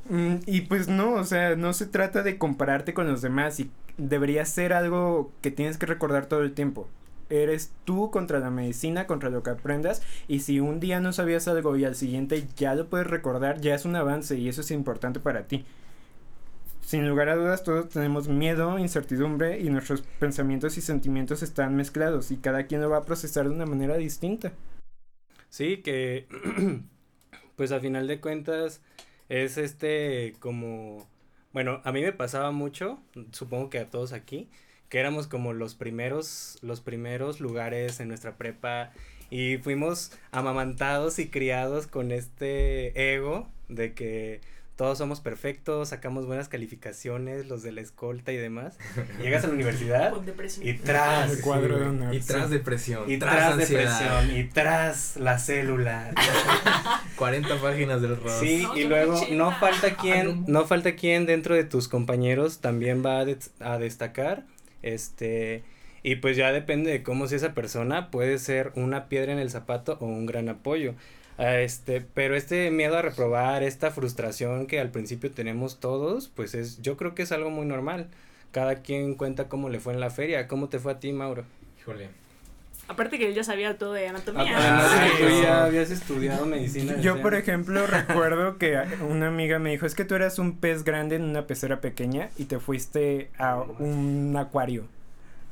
Mm, 0.09 0.35
Y 0.45 0.61
pues 0.61 0.87
no, 0.87 1.13
o 1.13 1.23
sea, 1.23 1.55
no 1.55 1.73
se 1.73 1.85
trata 1.87 2.23
de 2.23 2.37
compararte 2.37 2.93
con 2.93 3.07
los 3.07 3.21
demás 3.21 3.59
y 3.59 3.71
debería 3.97 4.45
ser 4.45 4.73
algo 4.73 5.31
que 5.41 5.51
tienes 5.51 5.77
que 5.77 5.85
recordar 5.87 6.27
todo 6.27 6.43
el 6.43 6.53
tiempo. 6.53 6.87
Eres 7.31 7.71
tú 7.85 8.11
contra 8.11 8.39
la 8.39 8.51
medicina, 8.51 9.07
contra 9.07 9.29
lo 9.29 9.41
que 9.41 9.51
aprendas 9.51 10.01
y 10.27 10.41
si 10.41 10.59
un 10.59 10.79
día 10.79 10.99
no 10.99 11.13
sabías 11.13 11.47
algo 11.47 11.77
y 11.77 11.85
al 11.85 11.95
siguiente 11.95 12.45
ya 12.55 12.75
lo 12.75 12.87
puedes 12.87 13.07
recordar, 13.07 13.61
ya 13.61 13.73
es 13.73 13.85
un 13.85 13.95
avance 13.95 14.37
y 14.37 14.49
eso 14.49 14.61
es 14.61 14.71
importante 14.71 15.19
para 15.19 15.47
ti. 15.47 15.65
Sin 16.85 17.07
lugar 17.07 17.29
a 17.29 17.35
dudas, 17.35 17.63
todos 17.63 17.87
tenemos 17.89 18.27
miedo, 18.27 18.77
incertidumbre 18.77 19.59
y 19.59 19.69
nuestros 19.69 20.01
pensamientos 20.19 20.77
y 20.77 20.81
sentimientos 20.81 21.41
están 21.41 21.75
mezclados 21.75 22.31
y 22.31 22.37
cada 22.37 22.65
quien 22.65 22.81
lo 22.81 22.89
va 22.89 22.97
a 22.97 23.05
procesar 23.05 23.47
de 23.47 23.55
una 23.55 23.65
manera 23.65 23.95
distinta. 23.95 24.51
Sí, 25.49 25.77
que 25.77 26.27
pues 27.55 27.71
a 27.71 27.79
final 27.79 28.07
de 28.07 28.19
cuentas 28.19 28.81
es 29.29 29.57
este 29.57 30.35
como, 30.39 31.07
bueno, 31.53 31.79
a 31.85 31.91
mí 31.93 32.01
me 32.01 32.11
pasaba 32.11 32.51
mucho, 32.51 32.99
supongo 33.31 33.69
que 33.69 33.79
a 33.79 33.89
todos 33.89 34.11
aquí, 34.11 34.49
que 34.91 34.99
éramos 34.99 35.25
como 35.25 35.53
los 35.53 35.73
primeros, 35.73 36.59
los 36.61 36.81
primeros 36.81 37.39
lugares 37.39 37.99
en 38.01 38.09
nuestra 38.09 38.35
prepa 38.35 38.91
y 39.31 39.57
fuimos 39.57 40.11
amamantados 40.31 41.17
y 41.17 41.29
criados 41.29 41.87
con 41.87 42.11
este 42.11 43.13
ego 43.15 43.47
de 43.69 43.93
que 43.93 44.41
todos 44.75 44.97
somos 44.97 45.21
perfectos, 45.21 45.89
sacamos 45.89 46.25
buenas 46.25 46.49
calificaciones, 46.49 47.45
los 47.47 47.61
de 47.63 47.71
la 47.71 47.81
escolta 47.81 48.31
y 48.33 48.37
demás. 48.37 48.77
Llegas 49.21 49.43
a 49.43 49.47
la 49.47 49.53
universidad 49.53 50.11
Con 50.11 50.25
depresión. 50.25 50.67
y 50.67 50.73
tras 50.73 51.31
El 51.31 51.41
cuadro 51.41 51.77
de 51.79 52.15
Y 52.15 52.19
tras 52.19 52.47
sí. 52.47 52.53
depresión. 52.53 53.09
y 53.09 53.17
tras, 53.17 53.35
tras 53.35 53.53
ansiedad. 53.53 53.99
depresión 53.99 54.37
y 54.39 54.43
tras 54.49 55.17
la 55.17 55.39
célula 55.39 56.11
40 57.15 57.61
páginas 57.61 58.01
del 58.01 58.15
rostro. 58.17 58.39
Sí, 58.39 58.63
No, 58.63 58.75
y 58.77 58.83
luego 58.85 59.21
no 59.31 59.51
falta 59.57 59.95
quien, 59.95 60.43
no. 60.47 60.65
falta 60.65 60.95
quien 60.95 61.25
dentro 61.25 61.55
de 61.55 61.63
tus 61.63 61.87
compañeros 61.87 62.59
también 62.59 63.05
va 63.05 63.19
a, 63.19 63.25
des- 63.25 63.51
a 63.59 63.77
destacar, 63.77 64.45
este, 64.81 65.63
y 66.03 66.15
pues 66.17 66.37
ya 66.37 66.51
depende 66.51 66.91
de 66.91 67.03
cómo 67.03 67.27
sea 67.27 67.37
esa 67.37 67.53
persona, 67.53 68.11
puede 68.11 68.37
ser 68.39 68.71
una 68.75 69.07
piedra 69.09 69.31
en 69.33 69.39
el 69.39 69.49
zapato 69.51 69.97
o 69.99 70.05
un 70.05 70.25
gran 70.25 70.49
apoyo. 70.49 70.95
Ah, 71.37 71.59
Este, 71.61 72.01
pero 72.01 72.35
este 72.35 72.69
miedo 72.71 72.97
a 72.97 73.01
reprobar, 73.01 73.63
esta 73.63 73.91
frustración 73.91 74.67
que 74.67 74.79
al 74.79 74.91
principio 74.91 75.31
tenemos 75.33 75.79
todos, 75.79 76.29
pues 76.29 76.53
es, 76.55 76.81
yo 76.81 76.97
creo 76.97 77.15
que 77.15 77.23
es 77.23 77.31
algo 77.31 77.49
muy 77.49 77.65
normal. 77.65 78.09
Cada 78.51 78.81
quien 78.81 79.15
cuenta 79.15 79.47
cómo 79.49 79.69
le 79.69 79.79
fue 79.79 79.93
en 79.93 79.99
la 80.01 80.09
feria. 80.09 80.47
¿Cómo 80.47 80.69
te 80.69 80.79
fue 80.79 80.91
a 80.93 80.99
ti, 80.99 81.13
Mauro? 81.13 81.45
Híjole. 81.79 82.20
Aparte 82.87 83.17
que 83.17 83.27
él 83.29 83.33
ya 83.33 83.43
sabía 83.43 83.77
todo 83.77 83.93
de 83.93 84.07
anatomía. 84.09 84.43
De 84.43 85.11
que 85.17 85.23
tú 85.23 85.41
ya 85.43 85.63
habías 85.65 85.91
estudiado 85.91 86.45
medicina. 86.45 86.97
Yo, 86.99 87.21
por 87.21 87.35
ejemplo, 87.35 87.87
recuerdo 87.87 88.57
que 88.57 88.77
una 89.07 89.27
amiga 89.27 89.59
me 89.59 89.71
dijo, 89.71 89.85
es 89.85 89.95
que 89.95 90.03
tú 90.03 90.15
eras 90.15 90.39
un 90.39 90.57
pez 90.57 90.83
grande 90.83 91.15
en 91.15 91.23
una 91.23 91.47
pecera 91.47 91.79
pequeña 91.79 92.29
y 92.37 92.45
te 92.45 92.59
fuiste 92.59 93.29
a 93.37 93.61
un 93.61 94.35
acuario. 94.37 94.87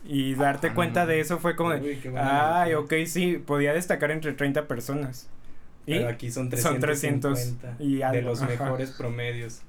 Y 0.05 0.33
darte 0.35 0.67
Ah, 0.67 0.73
cuenta 0.73 1.01
no. 1.03 1.07
de 1.07 1.19
eso 1.21 1.39
fue 1.39 1.55
como 1.55 1.71
de, 1.71 1.99
ay, 2.17 2.73
ok, 2.73 2.93
sí, 3.05 3.37
podía 3.45 3.73
destacar 3.73 4.11
entre 4.11 4.33
30 4.33 4.67
personas. 4.67 5.29
Y 5.85 5.93
Pero 5.95 6.09
aquí 6.09 6.31
son 6.31 6.51
son 6.57 6.79
350 6.79 7.75
300 7.77 7.79
y 7.79 7.95
de 7.97 8.21
los 8.21 8.41
ajá. 8.41 8.49
mejores 8.51 8.91
promedios. 8.91 9.61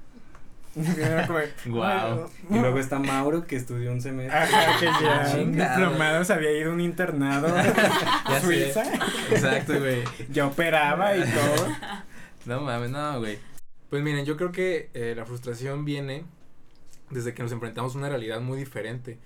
Guau. 1.65 2.29
Y 2.49 2.59
luego 2.59 2.79
está 2.79 2.99
Mauro 2.99 3.45
que 3.45 3.57
estudió 3.57 3.91
un 3.91 4.01
semestre. 4.01 4.37
Ajá, 4.37 4.79
que 4.79 4.85
ya 4.85 5.35
diplomado 5.35 6.23
se 6.23 6.33
había 6.33 6.51
ido 6.57 6.71
a 6.71 6.73
un 6.73 6.81
internado 6.81 7.47
Ya 7.55 8.23
a 8.25 8.39
sé. 8.39 8.45
Suiza. 8.45 8.83
Exacto, 9.29 9.79
güey. 9.79 10.03
Yo 10.29 10.47
operaba 10.47 11.15
y 11.17 11.21
todo. 11.21 11.67
No 12.45 12.61
mames, 12.61 12.89
no, 12.89 13.19
güey. 13.19 13.39
Pues 13.89 14.01
miren, 14.01 14.25
yo 14.25 14.37
creo 14.37 14.51
que 14.51 14.89
eh, 14.93 15.13
la 15.15 15.25
frustración 15.25 15.83
viene 15.83 16.23
desde 17.09 17.33
que 17.33 17.43
nos 17.43 17.51
enfrentamos 17.51 17.93
a 17.93 17.97
una 17.97 18.09
realidad 18.09 18.39
muy 18.39 18.57
diferente. 18.57 19.19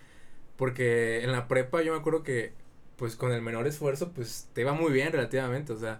Porque 0.58 1.23
en 1.23 1.31
la 1.31 1.47
prepa 1.47 1.81
yo 1.81 1.93
me 1.93 1.99
acuerdo 1.99 2.23
que, 2.23 2.53
pues 2.95 3.15
con 3.15 3.31
el 3.31 3.41
menor 3.41 3.67
esfuerzo, 3.67 4.12
pues 4.12 4.47
te 4.53 4.62
iba 4.62 4.73
muy 4.73 4.91
bien 4.91 5.12
relativamente. 5.12 5.73
O 5.73 5.77
sea, 5.77 5.99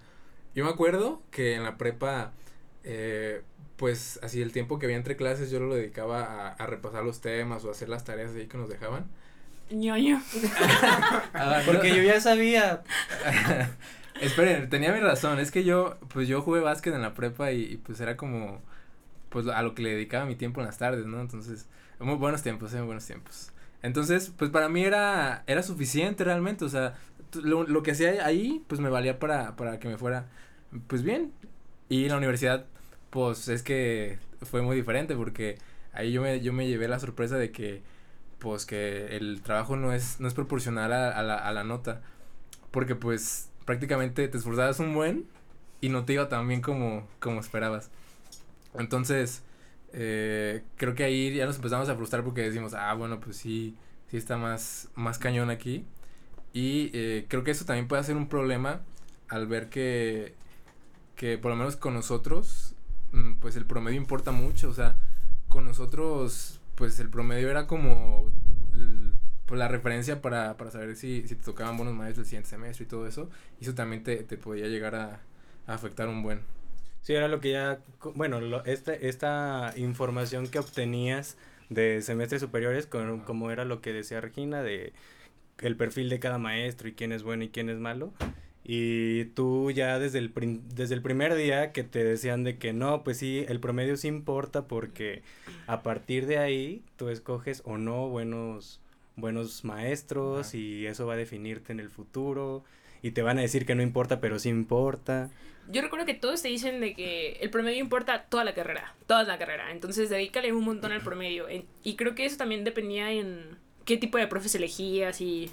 yo 0.56 0.64
me 0.66 0.72
acuerdo 0.72 1.22
que 1.30 1.56
en 1.56 1.64
la 1.64 1.78
prepa, 1.78 2.32
eh, 2.84 3.44
pues 3.78 4.20
así 4.24 4.42
el 4.42 4.52
tiempo 4.54 4.80
que 4.80 4.86
había 4.88 4.98
entre 4.98 5.16
clases 5.18 5.52
yo 5.52 5.60
lo 5.60 5.76
dedicaba 5.76 6.24
a, 6.24 6.50
a 6.54 6.68
repasar 6.68 7.04
los 7.04 7.22
temas 7.22 7.64
o 7.66 7.70
a 7.70 7.72
hacer 7.72 7.90
las 7.90 8.04
tareas 8.06 8.34
ahí 8.36 8.48
que 8.48 8.58
nos 8.58 8.70
dejaban. 8.70 9.06
ñoño. 9.70 10.22
Ah, 11.34 11.62
Porque 11.66 11.90
no- 11.90 11.96
yo 11.96 12.04
ya 12.04 12.20
sabía. 12.22 12.84
Esperen, 14.20 14.70
tenía 14.70 14.94
mi 14.94 15.00
razón, 15.02 15.40
es 15.40 15.52
que 15.52 15.64
yo, 15.66 15.98
pues 16.10 16.28
yo 16.28 16.42
jugué 16.42 16.62
básquet 16.62 16.94
en 16.94 17.02
la 17.02 17.14
prepa 17.14 17.52
y, 17.52 17.64
y, 17.74 17.78
pues 17.78 18.00
era 18.00 18.16
como, 18.16 18.62
pues 19.30 19.48
a 19.48 19.62
lo 19.64 19.76
que 19.76 19.84
le 19.84 19.92
dedicaba 19.92 20.26
mi 20.26 20.36
tiempo 20.36 20.62
en 20.62 20.68
las 20.68 20.78
tardes, 20.78 21.06
¿no? 21.06 21.22
Entonces, 21.22 21.68
muy 22.00 22.16
buenos 22.16 22.44
tiempos, 22.44 22.74
eh, 22.74 22.82
buenos 22.82 23.06
tiempos. 23.06 23.52
Entonces, 23.84 24.32
pues 24.38 24.52
para 24.52 24.70
mí 24.70 24.84
era, 24.86 25.44
era 25.48 25.64
suficiente 25.64 26.24
realmente, 26.24 26.66
o 26.66 26.70
sea, 26.70 26.96
lo, 27.44 27.64
lo 27.66 27.84
que 27.84 27.92
hacía 27.92 28.26
ahí, 28.26 28.64
pues 28.68 28.82
me 28.82 28.90
valía 28.90 29.20
para, 29.20 29.56
para 29.58 29.80
que 29.80 29.88
me 29.90 29.98
fuera 29.98 30.28
pues 30.88 31.04
bien. 31.04 31.32
Y 31.90 32.06
en 32.06 32.12
la 32.12 32.18
universidad, 32.18 32.66
pues 33.10 33.48
es 33.48 33.64
que 33.64 34.20
fue 34.42 34.62
muy 34.62 34.76
diferente 34.76 35.16
porque 35.16 35.58
ahí 35.94 36.12
yo 36.12 36.22
me, 36.22 36.42
yo 36.42 36.54
me 36.54 36.68
llevé 36.68 36.88
la 36.88 37.00
sorpresa 37.00 37.38
de 37.38 37.52
que, 37.52 37.82
pues 38.40 38.66
que 38.66 39.16
el 39.18 39.42
trabajo 39.42 39.76
no 39.76 39.94
es, 39.94 40.20
no 40.20 40.28
es 40.28 40.34
proporcional 40.34 40.94
a, 40.94 41.24
la, 41.24 41.36
a 41.36 41.54
la 41.54 41.64
nota. 41.64 42.02
Porque 42.72 42.96
pues 42.96 43.50
prácticamente 43.66 44.28
te 44.28 44.38
esforzabas 44.38 44.80
un 44.80 44.94
buen 44.94 45.26
y 45.82 45.90
no 45.90 46.06
te 46.06 46.14
iba 46.14 46.30
tan 46.30 46.48
bien 46.48 46.62
como, 46.62 47.08
como 47.20 47.40
esperabas. 47.40 47.90
Entonces, 48.78 49.44
eh, 49.94 50.64
creo 50.76 50.96
que 50.96 51.04
ahí 51.04 51.34
ya 51.34 51.46
nos 51.46 51.56
empezamos 51.56 51.90
a 51.90 51.96
frustrar 51.96 52.24
porque 52.24 52.42
decimos, 52.42 52.74
ah, 52.74 52.94
bueno, 52.94 53.20
pues 53.20 53.38
sí, 53.38 53.76
sí 54.10 54.18
está 54.18 54.38
más, 54.38 54.90
más 54.96 55.18
cañón 55.20 55.50
aquí. 55.50 55.86
Y 56.54 56.92
eh, 56.94 57.26
creo 57.28 57.44
que 57.44 57.52
eso 57.52 57.66
también 57.66 57.88
puede 57.88 58.04
ser 58.04 58.16
un 58.16 58.28
problema 58.30 58.82
al 59.30 59.48
ver 59.48 59.70
que, 59.70 60.36
que 61.16 61.38
por 61.38 61.52
lo 61.52 61.58
menos 61.58 61.76
con 61.76 61.94
nosotros, 61.94 62.75
pues 63.40 63.56
el 63.56 63.66
promedio 63.66 63.98
importa 63.98 64.32
mucho. 64.32 64.70
O 64.70 64.74
sea, 64.74 64.96
con 65.50 65.66
nosotros, 65.66 66.60
pues 66.76 67.00
el 67.00 67.10
promedio 67.10 67.50
era 67.50 67.68
como 67.68 68.32
el- 68.74 69.14
pues, 69.46 69.60
la 69.60 69.68
referencia 69.68 70.22
para, 70.22 70.58
para 70.58 70.72
saber 70.72 70.96
si, 70.96 71.28
si 71.28 71.36
te 71.36 71.44
tocaban 71.44 71.78
buenos 71.78 71.96
maestros 71.96 72.26
el 72.26 72.30
siguiente 72.30 72.50
semestre 72.50 72.86
y 72.86 72.88
todo 72.88 73.08
eso. 73.08 73.30
Y 73.60 73.64
eso 73.66 73.76
también 73.76 74.04
te, 74.04 74.18
te 74.24 74.38
podía 74.38 74.68
llegar 74.68 74.96
a, 74.96 75.22
a 75.68 75.74
afectar 75.74 76.08
un 76.08 76.24
buen. 76.24 76.42
Sí, 77.02 77.14
era 77.14 77.28
lo 77.28 77.40
que 77.40 77.52
ya, 77.52 77.80
bueno, 78.16 78.42
lo, 78.42 78.66
esta, 78.66 78.94
esta 78.94 79.74
información 79.78 80.48
que 80.48 80.60
obtenías 80.60 81.38
de 81.70 82.02
semestres 82.02 82.42
superiores, 82.42 82.88
con, 82.88 83.20
como 83.22 83.52
era 83.52 83.64
lo 83.66 83.82
que 83.82 83.94
decía 83.94 84.22
Regina, 84.22 84.64
de 84.64 84.94
el 85.60 85.78
perfil 85.78 86.10
de 86.10 86.20
cada 86.20 86.38
maestro 86.40 86.88
y 86.90 86.94
quién 86.94 87.12
es 87.12 87.24
bueno 87.24 87.44
y 87.46 87.50
quién 87.50 87.70
es 87.70 87.80
malo. 87.80 88.14
Y 88.68 89.26
tú 89.36 89.70
ya 89.70 90.00
desde 90.00 90.18
el, 90.18 90.34
prin- 90.34 90.62
desde 90.74 90.96
el 90.96 91.04
primer 91.04 91.36
día 91.36 91.72
que 91.72 91.84
te 91.84 92.04
decían 92.04 92.44
de 92.44 92.58
que 92.58 92.74
no, 92.74 93.04
pues 93.04 93.18
sí, 93.20 93.46
el 93.48 93.60
promedio 93.60 93.96
sí 93.96 94.08
importa 94.08 94.68
porque 94.68 95.22
a 95.68 95.84
partir 95.84 96.26
de 96.26 96.40
ahí 96.40 96.82
tú 96.96 97.10
escoges 97.10 97.62
o 97.66 97.78
no 97.78 98.10
buenos, 98.10 98.80
buenos 99.18 99.64
maestros 99.66 100.48
Ajá. 100.48 100.58
y 100.58 100.88
eso 100.88 101.06
va 101.06 101.14
a 101.14 101.18
definirte 101.18 101.74
en 101.74 101.80
el 101.80 101.90
futuro 101.90 102.64
y 103.04 103.12
te 103.12 103.22
van 103.22 103.38
a 103.38 103.42
decir 103.42 103.68
que 103.68 103.76
no 103.76 103.84
importa, 103.84 104.20
pero 104.20 104.40
sí 104.40 104.50
importa. 104.50 105.30
Yo 105.72 105.84
recuerdo 105.84 106.08
que 106.08 106.16
todos 106.16 106.42
te 106.42 106.48
dicen 106.48 106.80
de 106.82 106.96
que 106.96 107.34
el 107.42 107.52
promedio 107.52 107.80
importa 107.80 108.24
toda 108.30 108.44
la 108.44 108.56
carrera, 108.56 108.96
toda 109.06 109.22
la 109.24 109.38
carrera. 109.38 109.72
Entonces 109.72 110.10
dedícale 110.10 110.54
un 110.54 110.64
montón 110.64 110.92
al 110.92 111.02
promedio. 111.02 111.46
Y 111.84 111.96
creo 111.96 112.16
que 112.16 112.26
eso 112.26 112.38
también 112.38 112.64
dependía 112.64 113.12
en 113.12 113.58
qué 113.84 113.98
tipo 113.98 114.18
de 114.18 114.26
profes 114.28 114.56
elegías 114.56 115.22
y 115.22 115.50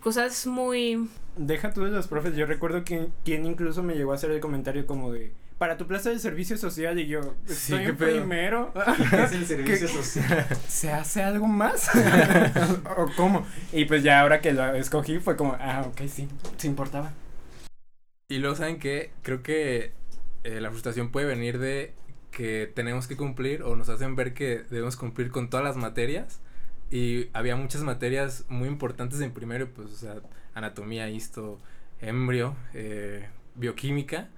cosas 0.00 0.46
muy... 0.46 1.08
Deja 1.36 1.72
tú 1.72 1.84
de 1.84 1.90
los 1.90 2.08
profes, 2.08 2.34
yo 2.36 2.46
recuerdo 2.46 2.84
que 2.84 3.08
quien 3.24 3.46
incluso 3.46 3.82
me 3.82 3.94
llegó 3.94 4.12
a 4.12 4.16
hacer 4.16 4.30
el 4.32 4.40
comentario 4.40 4.86
como 4.86 5.12
de, 5.12 5.32
para 5.56 5.76
tu 5.76 5.86
plaza 5.86 6.10
de 6.10 6.18
servicio 6.18 6.56
social 6.58 6.98
y 6.98 7.06
yo, 7.06 7.34
Sí, 7.46 7.76
estoy 7.76 7.78
qué 7.84 7.88
en 7.90 7.96
pedo. 7.96 8.10
primero. 8.18 8.72
Es 9.24 9.32
el 9.32 9.46
servicio 9.46 9.86
¿Qué? 9.86 10.02
social. 10.02 10.46
¿Se 10.68 10.92
hace 10.92 11.22
algo 11.22 11.46
más? 11.46 11.90
¿O 12.96 13.06
cómo? 13.16 13.46
Y 13.72 13.84
pues 13.84 14.02
ya 14.02 14.20
ahora 14.20 14.40
que 14.40 14.52
lo 14.52 14.74
escogí 14.74 15.18
fue 15.20 15.36
como, 15.36 15.56
ah, 15.60 15.84
ok, 15.86 16.02
sí, 16.08 16.28
sí 16.56 16.66
importaba. 16.66 17.12
Y 18.28 18.38
luego, 18.38 18.56
¿saben 18.56 18.78
qué? 18.78 19.10
Creo 19.22 19.42
que 19.42 19.92
eh, 20.44 20.60
la 20.60 20.70
frustración 20.70 21.10
puede 21.10 21.26
venir 21.26 21.58
de 21.58 21.94
que 22.30 22.70
tenemos 22.74 23.06
que 23.06 23.16
cumplir 23.16 23.62
o 23.62 23.74
nos 23.76 23.88
hacen 23.88 24.16
ver 24.16 24.34
que 24.34 24.64
debemos 24.70 24.96
cumplir 24.96 25.30
con 25.30 25.48
todas 25.50 25.64
las 25.64 25.76
materias. 25.76 26.40
Y 26.90 27.28
había 27.32 27.56
muchas 27.56 27.82
materias 27.82 28.44
muy 28.48 28.68
importantes 28.68 29.20
en 29.20 29.32
primero, 29.32 29.68
pues, 29.72 29.88
o 29.88 29.96
sea, 29.96 30.16
anatomía, 30.54 31.10
histo, 31.10 31.58
embrio, 32.00 32.56
eh, 32.74 33.28
bioquímica, 33.54 34.28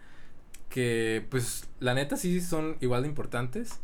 que, 0.69 1.25
pues, 1.31 1.69
la 1.79 1.95
neta 1.95 2.17
sí 2.17 2.41
son 2.41 2.77
igual 2.81 3.03
de 3.03 3.09
importantes. 3.09 3.81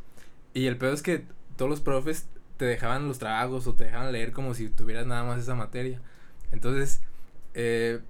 Y 0.55 0.66
el 0.66 0.76
peor 0.79 0.94
es 0.94 1.02
que 1.02 1.24
todos 1.57 1.70
los 1.70 1.81
profes 1.81 2.29
te 2.57 2.64
dejaban 2.64 3.09
los 3.09 3.18
trabajos 3.18 3.66
o 3.66 3.74
te 3.74 3.85
dejaban 3.85 4.12
leer 4.12 4.33
como 4.33 4.55
si 4.55 4.68
tuvieras 4.68 5.07
nada 5.07 5.24
más 5.24 5.40
esa 5.40 5.55
materia. 5.55 6.00
Entonces, 6.52 7.00
eh, 7.55 8.00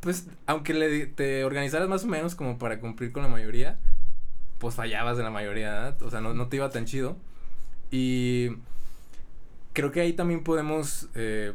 pues 0.00 0.28
aunque 0.46 0.74
le, 0.74 1.06
te 1.06 1.44
organizaras 1.44 1.88
más 1.88 2.04
o 2.04 2.06
menos 2.06 2.34
como 2.34 2.58
para 2.58 2.80
cumplir 2.80 3.12
con 3.12 3.22
la 3.22 3.28
mayoría, 3.28 3.78
pues 4.58 4.74
fallabas 4.74 5.18
en 5.18 5.24
la 5.24 5.30
mayoría, 5.30 5.70
¿verdad? 5.70 6.02
O 6.02 6.10
sea, 6.10 6.20
no, 6.20 6.34
no 6.34 6.48
te 6.48 6.56
iba 6.56 6.70
tan 6.70 6.86
chido. 6.86 7.16
Y 7.90 8.50
creo 9.76 9.92
que 9.92 10.00
ahí 10.00 10.14
también 10.14 10.42
podemos, 10.42 11.06
eh, 11.14 11.52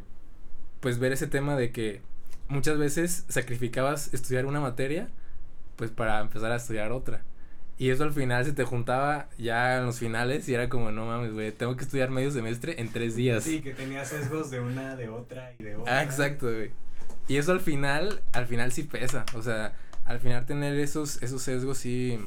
pues, 0.79 0.99
ver 0.99 1.11
ese 1.11 1.25
tema 1.25 1.55
de 1.55 1.71
que 1.71 2.01
muchas 2.49 2.77
veces 2.77 3.25
sacrificabas 3.29 4.13
estudiar 4.13 4.45
una 4.45 4.59
materia, 4.61 5.09
pues, 5.75 5.89
para 5.89 6.19
empezar 6.21 6.51
a 6.51 6.57
estudiar 6.57 6.91
otra. 6.91 7.23
Y 7.79 7.89
eso 7.89 8.03
al 8.03 8.13
final 8.13 8.45
se 8.45 8.53
te 8.53 8.63
juntaba 8.63 9.27
ya 9.39 9.77
en 9.79 9.87
los 9.87 9.97
finales 9.97 10.47
y 10.47 10.53
era 10.53 10.69
como, 10.69 10.91
no 10.91 11.07
mames, 11.07 11.33
güey, 11.33 11.51
tengo 11.51 11.75
que 11.75 11.83
estudiar 11.83 12.11
medio 12.11 12.29
semestre 12.29 12.79
en 12.79 12.89
tres 12.89 13.15
días. 13.15 13.43
Sí, 13.43 13.61
que 13.61 13.73
tenía 13.73 14.05
sesgos 14.05 14.51
de 14.51 14.59
una, 14.59 14.95
de 14.95 15.09
otra 15.09 15.53
y 15.57 15.63
de 15.63 15.75
otra. 15.77 15.97
Ah, 15.99 16.03
exacto, 16.03 16.45
güey. 16.45 16.69
Y 17.27 17.37
eso 17.37 17.53
al 17.53 17.59
final, 17.59 18.21
al 18.33 18.45
final 18.45 18.71
sí 18.71 18.83
pesa. 18.83 19.25
O 19.33 19.41
sea, 19.41 19.73
al 20.05 20.19
final 20.19 20.45
tener 20.45 20.77
esos, 20.77 21.23
esos 21.23 21.41
sesgos 21.41 21.79
sí, 21.79 22.19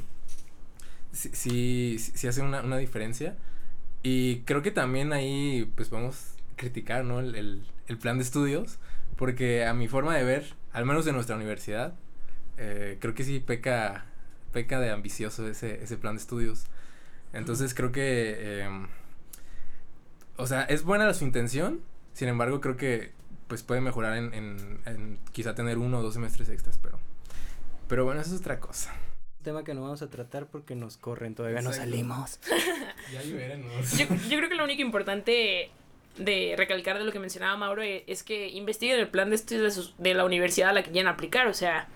sí, 1.13 1.29
sí, 1.33 1.97
sí- 1.99 2.27
hace 2.27 2.41
una, 2.41 2.61
una 2.61 2.77
diferencia. 2.77 3.37
Y 4.07 4.41
creo 4.41 4.61
que 4.61 4.69
también 4.69 5.13
ahí, 5.13 5.67
pues 5.75 5.89
podemos 5.89 6.35
criticar, 6.57 7.03
¿no? 7.03 7.19
El, 7.21 7.65
el, 7.87 7.97
plan 7.97 8.19
de 8.19 8.23
estudios. 8.23 8.77
Porque 9.15 9.65
a 9.65 9.73
mi 9.73 9.87
forma 9.87 10.15
de 10.15 10.23
ver, 10.23 10.53
al 10.73 10.85
menos 10.85 11.05
de 11.05 11.11
nuestra 11.11 11.35
universidad, 11.35 11.95
eh, 12.59 12.99
creo 13.01 13.15
que 13.15 13.23
sí 13.23 13.39
peca, 13.39 14.05
peca 14.53 14.79
de 14.79 14.91
ambicioso 14.91 15.47
ese, 15.47 15.81
ese 15.81 15.97
plan 15.97 16.17
de 16.17 16.21
estudios. 16.21 16.67
Entonces 17.33 17.73
creo 17.73 17.91
que, 17.91 18.61
em, 18.61 18.87
o 20.37 20.45
sea, 20.45 20.61
es 20.65 20.83
buena 20.83 21.11
su 21.15 21.25
intención, 21.25 21.81
sin 22.13 22.27
embargo 22.27 22.61
creo 22.61 22.77
que 22.77 23.11
pues 23.47 23.63
puede 23.63 23.81
mejorar 23.81 24.17
en, 24.17 24.35
en, 24.35 24.79
en 24.85 25.19
quizá 25.31 25.55
tener 25.55 25.79
uno 25.79 25.97
o 25.97 26.03
dos 26.03 26.13
semestres 26.13 26.49
extras, 26.49 26.77
pero, 26.79 26.99
pero 27.87 28.05
bueno, 28.05 28.21
eso 28.21 28.35
es 28.35 28.41
otra 28.41 28.59
cosa. 28.59 28.93
Tema 29.45 29.63
que 29.63 29.73
no 29.73 29.81
vamos 29.83 30.01
a 30.01 30.09
tratar 30.09 30.47
porque 30.47 30.75
nos 30.75 30.97
corren, 30.97 31.33
todavía 31.35 31.61
no 31.61 31.69
Exacto. 31.69 31.89
salimos. 31.91 32.39
Ya 33.13 33.21
libérenos. 33.23 33.97
Yo, 33.97 34.05
yo 34.29 34.37
creo 34.37 34.49
que 34.49 34.55
lo 34.55 34.63
único 34.65 34.81
importante 34.81 35.69
de 36.17 36.55
recalcar 36.57 36.97
de 36.97 37.05
lo 37.05 37.11
que 37.11 37.19
mencionaba 37.19 37.55
Mauro 37.55 37.81
e- 37.83 38.03
es 38.07 38.23
que 38.23 38.49
investiguen 38.49 38.99
el 38.99 39.07
plan 39.07 39.29
de 39.29 39.35
estudios 39.37 39.63
de, 39.63 39.71
sus- 39.71 39.93
de 39.97 40.13
la 40.13 40.25
universidad 40.25 40.69
a 40.69 40.73
la 40.73 40.83
que 40.83 40.91
quieren 40.91 41.07
aplicar. 41.07 41.47
O 41.47 41.53
sea, 41.53 41.87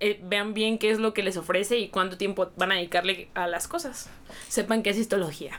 eh, 0.00 0.20
vean 0.24 0.52
bien 0.52 0.76
qué 0.78 0.90
es 0.90 0.98
lo 0.98 1.14
que 1.14 1.22
les 1.22 1.36
ofrece 1.36 1.78
y 1.78 1.88
cuánto 1.88 2.18
tiempo 2.18 2.50
van 2.56 2.72
a 2.72 2.74
dedicarle 2.74 3.28
a 3.34 3.46
las 3.46 3.66
cosas. 3.68 4.10
Sepan 4.48 4.82
que 4.82 4.90
es 4.90 4.98
histología. 4.98 5.58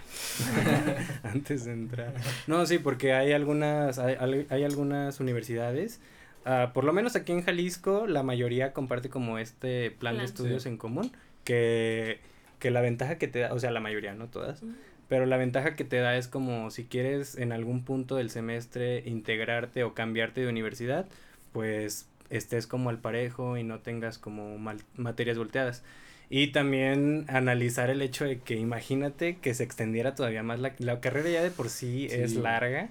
Antes 1.24 1.66
de 1.66 1.72
entrar. 1.74 2.14
No, 2.48 2.66
sí, 2.66 2.78
porque 2.78 3.14
hay 3.14 3.32
algunas, 3.32 3.98
hay, 3.98 4.46
hay 4.50 4.64
algunas 4.64 5.20
universidades, 5.20 6.00
ah, 6.46 6.72
por 6.74 6.84
lo 6.86 6.94
menos 6.94 7.16
aquí 7.16 7.32
en 7.34 7.44
Jalisco, 7.44 8.08
la 8.08 8.24
mayoría 8.24 8.74
comparte 8.74 9.10
como 9.10 9.38
este 9.40 9.92
plan 9.92 10.18
de 10.18 10.26
estudios 10.26 10.64
Sí. 10.64 10.70
en 10.70 10.78
común, 10.78 11.12
que, 11.44 12.20
que 12.60 12.72
la 12.72 12.82
ventaja 12.82 13.18
que 13.18 13.28
te 13.28 13.40
da, 13.40 13.54
o 13.54 13.60
sea, 13.60 13.72
la 13.72 13.80
mayoría, 13.82 14.14
no 14.16 14.28
todas, 14.28 14.64
pero 15.10 15.26
la 15.26 15.38
ventaja 15.38 15.76
que 15.76 15.84
te 15.84 15.98
da 15.98 16.18
es 16.18 16.28
como 16.28 16.72
si 16.72 16.86
quieres 16.86 17.38
en 17.38 17.52
algún 17.52 17.84
punto 17.84 18.16
del 18.16 18.30
semestre 18.30 19.04
integrarte 19.06 19.84
o 19.84 19.94
cambiarte 19.94 20.42
de 20.42 20.48
universidad, 20.50 21.06
pues 21.52 22.08
estés 22.30 22.68
como 22.68 22.90
al 22.90 23.00
parejo 23.00 23.58
y 23.58 23.64
no 23.64 23.80
tengas 23.80 24.18
como 24.18 24.58
mal- 24.58 24.82
materias 24.96 25.38
volteadas. 25.38 25.84
Y 26.28 26.48
también 26.48 27.26
analizar 27.28 27.92
el 27.92 28.02
hecho 28.02 28.26
de 28.26 28.40
que 28.40 28.56
imagínate 28.56 29.38
que 29.38 29.54
se 29.54 29.64
extendiera 29.64 30.16
todavía 30.16 30.42
más 30.42 30.60
la, 30.60 30.74
la 30.80 31.00
carrera 31.00 31.30
ya 31.30 31.44
de 31.44 31.52
por 31.52 31.70
sí, 31.70 32.08
es 32.10 32.36
larga. 32.36 32.90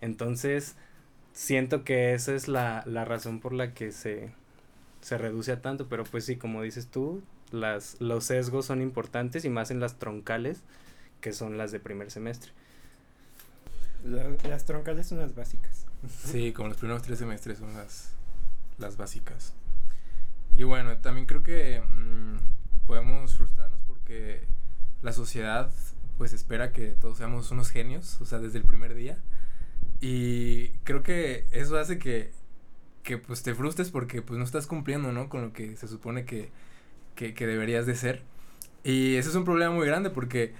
Entonces, 0.00 0.76
siento 1.38 1.84
que 1.84 2.14
esa 2.14 2.34
es 2.34 2.48
la, 2.48 2.82
la 2.84 3.04
razón 3.04 3.38
por 3.40 3.52
la 3.52 3.72
que 3.72 3.92
se, 3.92 4.32
se 5.00 5.18
reduce 5.18 5.52
a 5.52 5.62
tanto. 5.62 5.88
Pero 5.88 6.04
pues 6.04 6.24
sí, 6.24 6.36
como 6.36 6.62
dices 6.62 6.88
tú, 6.88 7.22
las, 7.52 7.96
los 8.00 8.24
sesgos 8.24 8.66
son 8.66 8.82
importantes 8.82 9.44
y 9.44 9.48
más 9.50 9.70
en 9.70 9.78
las 9.80 9.98
troncales, 9.98 10.62
que 11.20 11.32
son 11.32 11.56
las 11.56 11.70
de 11.72 11.80
primer 11.80 12.10
semestre. 12.10 12.50
La- 14.04 14.28
las 14.48 14.64
troncales 14.64 15.06
son 15.06 15.18
las 15.18 15.34
básicas. 15.34 15.86
Sí, 16.24 16.52
como 16.56 16.68
los 16.68 16.76
primeros 16.78 17.02
tres 17.02 17.18
semestres 17.18 17.58
son 17.58 17.72
las, 17.74 18.10
las 18.78 18.96
básicas. 18.96 19.54
Y 20.56 20.64
bueno, 20.64 20.98
también 20.98 21.26
creo 21.26 21.42
que 21.44 21.80
mm, 21.80 22.86
podemos 22.86 23.36
frustrarnos 23.36 23.80
porque 23.86 24.42
la 25.02 25.12
sociedad 25.12 25.70
pues 26.16 26.32
espera 26.32 26.72
que 26.72 26.88
todos 27.00 27.18
seamos 27.18 27.52
unos 27.52 27.70
genios, 27.70 28.20
o 28.20 28.24
sea, 28.26 28.40
desde 28.40 28.58
el 28.58 28.64
primer 28.64 28.94
día. 28.94 29.18
Y 30.00 30.68
creo 30.84 31.02
que 31.02 31.46
eso 31.52 31.78
hace 31.78 31.98
que, 31.98 32.30
que 33.02 33.18
pues 33.18 33.42
te 33.42 33.54
frustres 33.54 33.90
porque 33.90 34.22
pues 34.22 34.38
no 34.38 34.44
estás 34.44 34.66
cumpliendo, 34.66 35.12
¿no? 35.12 35.28
Con 35.28 35.42
lo 35.42 35.52
que 35.52 35.76
se 35.76 35.88
supone 35.88 36.24
que, 36.24 36.50
que, 37.16 37.34
que 37.34 37.46
deberías 37.46 37.86
de 37.86 37.96
ser. 37.96 38.22
Y 38.84 39.16
ese 39.16 39.30
es 39.30 39.34
un 39.34 39.44
problema 39.44 39.74
muy 39.74 39.86
grande 39.86 40.10
porque 40.10 40.54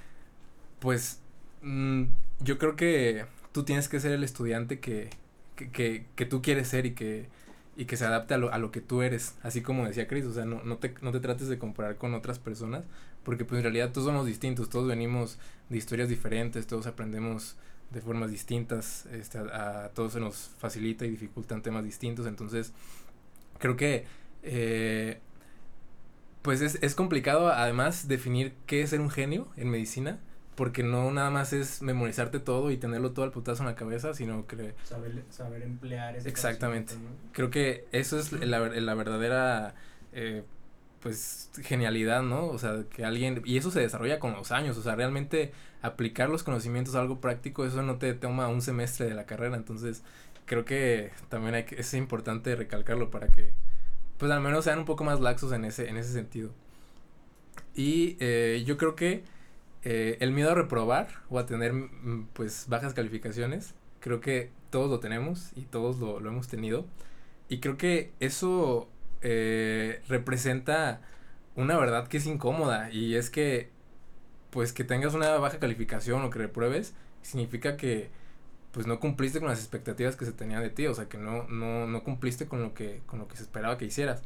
pues 0.81 1.21
mm, 1.63 2.05
yo 2.41 2.59
creo 2.59 2.77
que 2.77 3.27
tú 3.53 3.65
tienes 3.65 3.89
que 3.89 4.01
ser 4.01 4.13
el 4.13 4.25
estudiante 4.25 4.81
que, 4.81 5.11
que, 5.57 5.71
que, 5.71 6.07
que 6.17 6.27
tú 6.27 6.43
quieres 6.43 6.69
ser 6.69 6.87
y 6.87 6.93
que, 6.95 7.29
y 7.77 7.87
que 7.87 7.97
se 7.97 8.05
adapte 8.05 8.35
a 8.35 8.39
lo, 8.39 8.53
a 8.53 8.59
lo 8.59 8.71
que 8.73 8.81
tú 8.81 9.03
eres, 9.03 9.37
así 9.43 9.63
como 9.63 9.87
decía 9.87 10.09
Chris, 10.09 10.25
o 10.27 10.33
sea, 10.33 10.45
no, 10.45 10.63
no, 10.65 10.79
te, 10.79 10.95
no 11.03 11.13
te 11.13 11.21
trates 11.21 11.49
de 11.49 11.59
comparar 11.59 11.97
con 11.97 12.15
otras 12.15 12.39
personas, 12.39 12.85
porque 13.25 13.45
pues 13.45 13.59
en 13.59 13.65
realidad 13.65 13.93
todos 13.93 14.07
somos 14.09 14.27
distintos, 14.27 14.69
todos 14.69 14.89
venimos 14.89 15.39
de 15.69 15.79
historias 15.79 16.09
diferentes, 16.09 16.67
todos 16.67 16.87
aprendemos 16.87 17.57
de 17.91 18.01
formas 18.01 18.31
distintas, 18.31 19.07
este, 19.07 19.39
a, 19.39 19.85
a 19.87 19.89
todos 19.91 20.13
se 20.13 20.21
nos 20.21 20.51
facilita 20.59 21.07
y 21.07 21.11
dificultan 21.11 21.63
temas 21.63 21.85
distintos, 21.85 22.27
entonces 22.27 22.73
creo 23.59 23.77
que 23.77 24.05
eh, 24.43 25.21
pues 26.43 26.61
es, 26.61 26.79
es 26.83 26.95
complicado 26.95 27.49
además 27.49 28.09
definir 28.09 28.55
qué 28.67 28.83
es 28.83 28.91
ser 28.91 29.01
un 29.01 29.11
genio 29.11 29.49
en 29.57 29.71
medicina, 29.71 30.19
porque 30.55 30.83
no 30.83 31.11
nada 31.13 31.31
más 31.31 31.53
es 31.53 31.83
memorizarte 31.83 32.41
todo 32.41 32.71
y 32.71 32.77
tenerlo 32.77 33.13
todo 33.13 33.25
al 33.25 33.31
putazo 33.31 33.63
en 33.63 33.69
la 33.69 33.77
cabeza, 33.77 34.13
sino 34.15 34.47
que 34.47 34.75
Saber, 34.85 35.25
saber 35.31 35.63
emplear 35.63 36.17
ese 36.17 36.29
Exactamente. 36.29 36.95
creo 37.33 37.51
que 37.51 37.87
eso 37.93 38.19
es 38.19 38.33
la, 38.33 38.59
la 38.69 38.95
verdadera 38.95 39.75
eh, 40.13 40.43
pues 41.09 41.51
genialidad, 41.63 42.23
¿no? 42.23 42.49
O 42.49 42.59
sea, 42.59 42.85
que 42.91 43.03
alguien 43.03 43.41
y 43.47 43.57
eso 43.57 43.71
se 43.71 43.81
desarrolla 43.81 44.19
con 44.21 44.35
los 44.35 44.53
años, 44.53 44.77
o 44.77 44.83
sea, 44.83 44.95
realmente 44.95 45.53
aplicar 45.81 46.29
los 46.29 46.43
conocimientos 46.43 46.95
a 46.95 47.01
algo 47.01 47.19
práctico, 47.19 47.65
eso 47.65 47.81
no 47.83 47.97
te 47.97 48.13
toma 48.13 48.49
un 48.49 48.61
semestre 48.61 49.07
de 49.09 49.15
la 49.15 49.25
carrera, 49.25 49.57
entonces 49.57 50.03
creo 50.45 50.67
que 50.67 51.11
también 51.31 51.55
hay 51.55 51.65
que, 51.65 51.77
es 51.81 51.95
importante 51.95 52.55
recalcarlo 52.57 53.11
para 53.11 53.29
que 53.29 53.53
pues 54.19 54.31
al 54.31 54.43
menos 54.43 54.65
sean 54.65 54.81
un 54.81 54.85
poco 54.85 55.03
más 55.03 55.19
laxos 55.21 55.51
en 55.53 55.65
ese 55.65 55.89
en 55.89 55.97
ese 55.97 56.13
sentido. 56.13 56.51
Y 57.75 58.19
eh, 58.21 58.63
yo 58.67 58.77
creo 58.77 58.95
que 58.95 59.25
eh, 59.85 60.19
el 60.21 60.33
miedo 60.33 60.51
a 60.51 60.55
reprobar 60.55 61.09
o 61.31 61.39
a 61.39 61.47
tener 61.47 61.73
mm, 61.73 62.29
pues 62.35 62.67
bajas 62.69 62.93
calificaciones, 62.93 63.75
creo 64.01 64.21
que 64.21 64.51
todos 64.69 64.91
lo 64.91 65.01
tenemos 65.01 65.53
y 65.57 65.63
todos 65.63 66.01
lo, 66.01 66.21
lo 66.21 66.29
hemos 66.29 66.49
tenido. 66.49 66.85
Y 67.49 67.61
creo 67.61 67.79
que 67.79 68.13
eso 68.21 68.91
eh, 69.23 70.03
representa 70.09 71.01
una 71.57 71.77
verdad 71.77 72.09
que 72.09 72.19
es 72.19 72.27
incómoda 72.27 72.91
y 72.91 73.17
es 73.17 73.31
que 73.31 73.71
pues 74.51 74.73
que 74.73 74.85
tengas 74.85 75.15
una 75.15 75.37
baja 75.39 75.59
calificación 75.59 76.23
o 76.23 76.31
que 76.31 76.39
repruebes 76.39 76.95
significa 77.23 77.77
que 77.77 78.11
pues 78.73 78.87
no 78.87 79.01
cumpliste 79.01 79.41
con 79.41 79.49
las 79.49 79.59
expectativas 79.59 80.17
que 80.17 80.25
se 80.25 80.33
tenían 80.33 80.63
de 80.63 80.71
ti, 80.71 80.87
o 80.87 80.95
sea 80.95 81.09
que 81.09 81.19
no, 81.19 81.45
no, 81.49 81.87
no 81.87 82.05
cumpliste 82.05 82.47
con 82.47 82.63
lo 82.63 82.75
que, 82.75 83.03
con 83.07 83.19
lo 83.19 83.27
que 83.29 83.37
se 83.37 83.43
esperaba 83.43 83.79
que 83.79 83.87
hicieras. 83.87 84.23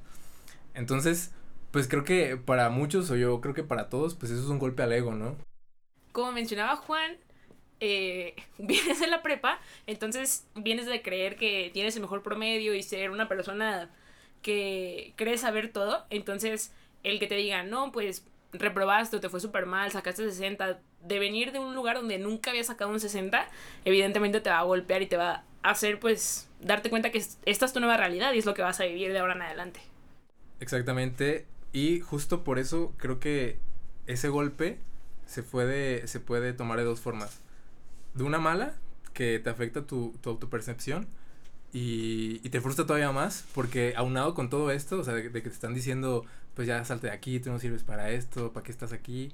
Entonces, 0.74 1.32
pues 1.70 1.88
creo 1.88 2.04
que 2.04 2.36
para 2.36 2.68
muchos, 2.68 3.10
o 3.10 3.16
yo 3.16 3.40
creo 3.40 3.54
que 3.54 3.64
para 3.64 3.88
todos, 3.88 4.14
pues 4.14 4.30
eso 4.30 4.42
es 4.42 4.48
un 4.48 4.58
golpe 4.58 4.82
al 4.82 4.92
ego, 4.92 5.14
¿no? 5.14 5.36
Como 6.12 6.32
mencionaba 6.32 6.76
Juan, 6.76 7.16
eh, 7.80 8.34
vienes 8.58 9.00
de 9.00 9.06
la 9.06 9.22
prepa, 9.22 9.60
entonces 9.86 10.46
vienes 10.54 10.86
de 10.86 11.02
creer 11.02 11.36
que 11.36 11.70
tienes 11.72 11.96
el 11.96 12.02
mejor 12.02 12.22
promedio 12.22 12.74
y 12.74 12.82
ser 12.82 13.10
una 13.10 13.28
persona 13.28 13.90
que 14.42 15.14
cree 15.16 15.38
saber 15.38 15.72
todo. 15.72 16.06
Entonces, 16.10 16.72
el 17.02 17.18
que 17.18 17.26
te 17.26 17.36
diga, 17.36 17.62
no, 17.64 17.92
pues 17.92 18.26
reprobaste 18.52 19.16
o 19.16 19.20
te 19.20 19.28
fue 19.28 19.40
súper 19.40 19.66
mal, 19.66 19.90
sacaste 19.92 20.24
60, 20.30 20.80
de 21.02 21.18
venir 21.18 21.52
de 21.52 21.58
un 21.58 21.74
lugar 21.74 21.96
donde 21.96 22.18
nunca 22.18 22.50
había 22.50 22.64
sacado 22.64 22.90
un 22.90 23.00
60, 23.00 23.48
evidentemente 23.84 24.40
te 24.40 24.50
va 24.50 24.58
a 24.60 24.62
golpear 24.64 25.02
y 25.02 25.06
te 25.06 25.16
va 25.16 25.44
a 25.62 25.70
hacer, 25.70 25.98
pues, 26.00 26.48
darte 26.60 26.90
cuenta 26.90 27.10
que 27.10 27.18
es- 27.18 27.38
esta 27.46 27.64
es 27.66 27.72
tu 27.72 27.80
nueva 27.80 27.96
realidad 27.96 28.32
y 28.32 28.38
es 28.38 28.46
lo 28.46 28.54
que 28.54 28.62
vas 28.62 28.80
a 28.80 28.84
vivir 28.84 29.12
de 29.12 29.18
ahora 29.18 29.34
en 29.34 29.42
adelante. 29.42 29.80
Exactamente. 30.60 31.46
Y 31.72 32.00
justo 32.00 32.44
por 32.44 32.58
eso 32.58 32.92
creo 32.98 33.18
que 33.20 33.58
ese 34.06 34.28
golpe 34.28 34.78
se 35.26 35.42
puede, 35.42 36.06
se 36.06 36.20
puede 36.20 36.52
tomar 36.52 36.78
de 36.78 36.84
dos 36.84 37.00
formas. 37.00 37.40
De 38.14 38.24
una 38.24 38.38
mala, 38.38 38.74
que 39.14 39.38
te 39.40 39.50
afecta 39.50 39.86
tu, 39.86 40.14
tu 40.22 40.30
autopercepción 40.30 41.08
y, 41.72 42.40
y 42.44 42.50
te 42.50 42.60
frustra 42.60 42.86
todavía 42.86 43.12
más, 43.12 43.46
porque 43.54 43.94
aunado 43.96 44.34
con 44.34 44.50
todo 44.50 44.70
esto, 44.70 44.98
o 44.98 45.04
sea, 45.04 45.14
de, 45.14 45.22
que 45.22 45.40
te 45.40 45.48
están 45.48 45.74
diciendo, 45.74 46.24
pues 46.54 46.68
ya 46.68 46.84
salte 46.84 47.08
de 47.08 47.12
aquí, 47.12 47.40
tú 47.40 47.50
no 47.50 47.58
sirves 47.58 47.82
para 47.82 48.10
esto, 48.10 48.52
¿para 48.52 48.64
qué 48.64 48.72
estás 48.72 48.92
aquí? 48.92 49.32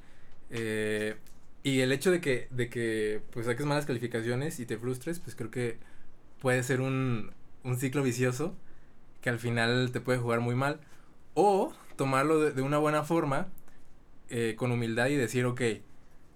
Eh, 0.50 1.16
y 1.62 1.80
el 1.80 1.92
hecho 1.92 2.10
de 2.10 2.20
que, 2.20 2.48
de 2.50 2.68
que 2.70 3.22
pues 3.32 3.46
saques 3.46 3.66
malas 3.66 3.86
calificaciones 3.86 4.60
y 4.60 4.66
te 4.66 4.78
frustres, 4.78 5.18
pues 5.20 5.34
creo 5.36 5.50
que 5.50 5.78
puede 6.40 6.62
ser 6.62 6.80
un, 6.80 7.32
un 7.64 7.78
ciclo 7.78 8.02
vicioso 8.02 8.54
que 9.20 9.30
al 9.30 9.38
final 9.38 9.90
te 9.92 10.00
puede 10.00 10.18
jugar 10.18 10.40
muy 10.40 10.54
mal. 10.54 10.80
O 11.34 11.72
tomarlo 11.96 12.40
de, 12.40 12.52
de 12.52 12.62
una 12.62 12.78
buena 12.78 13.04
forma, 13.04 13.48
eh, 14.30 14.54
con 14.58 14.72
humildad 14.72 15.08
y 15.08 15.16
decir, 15.16 15.46
ok, 15.46 15.62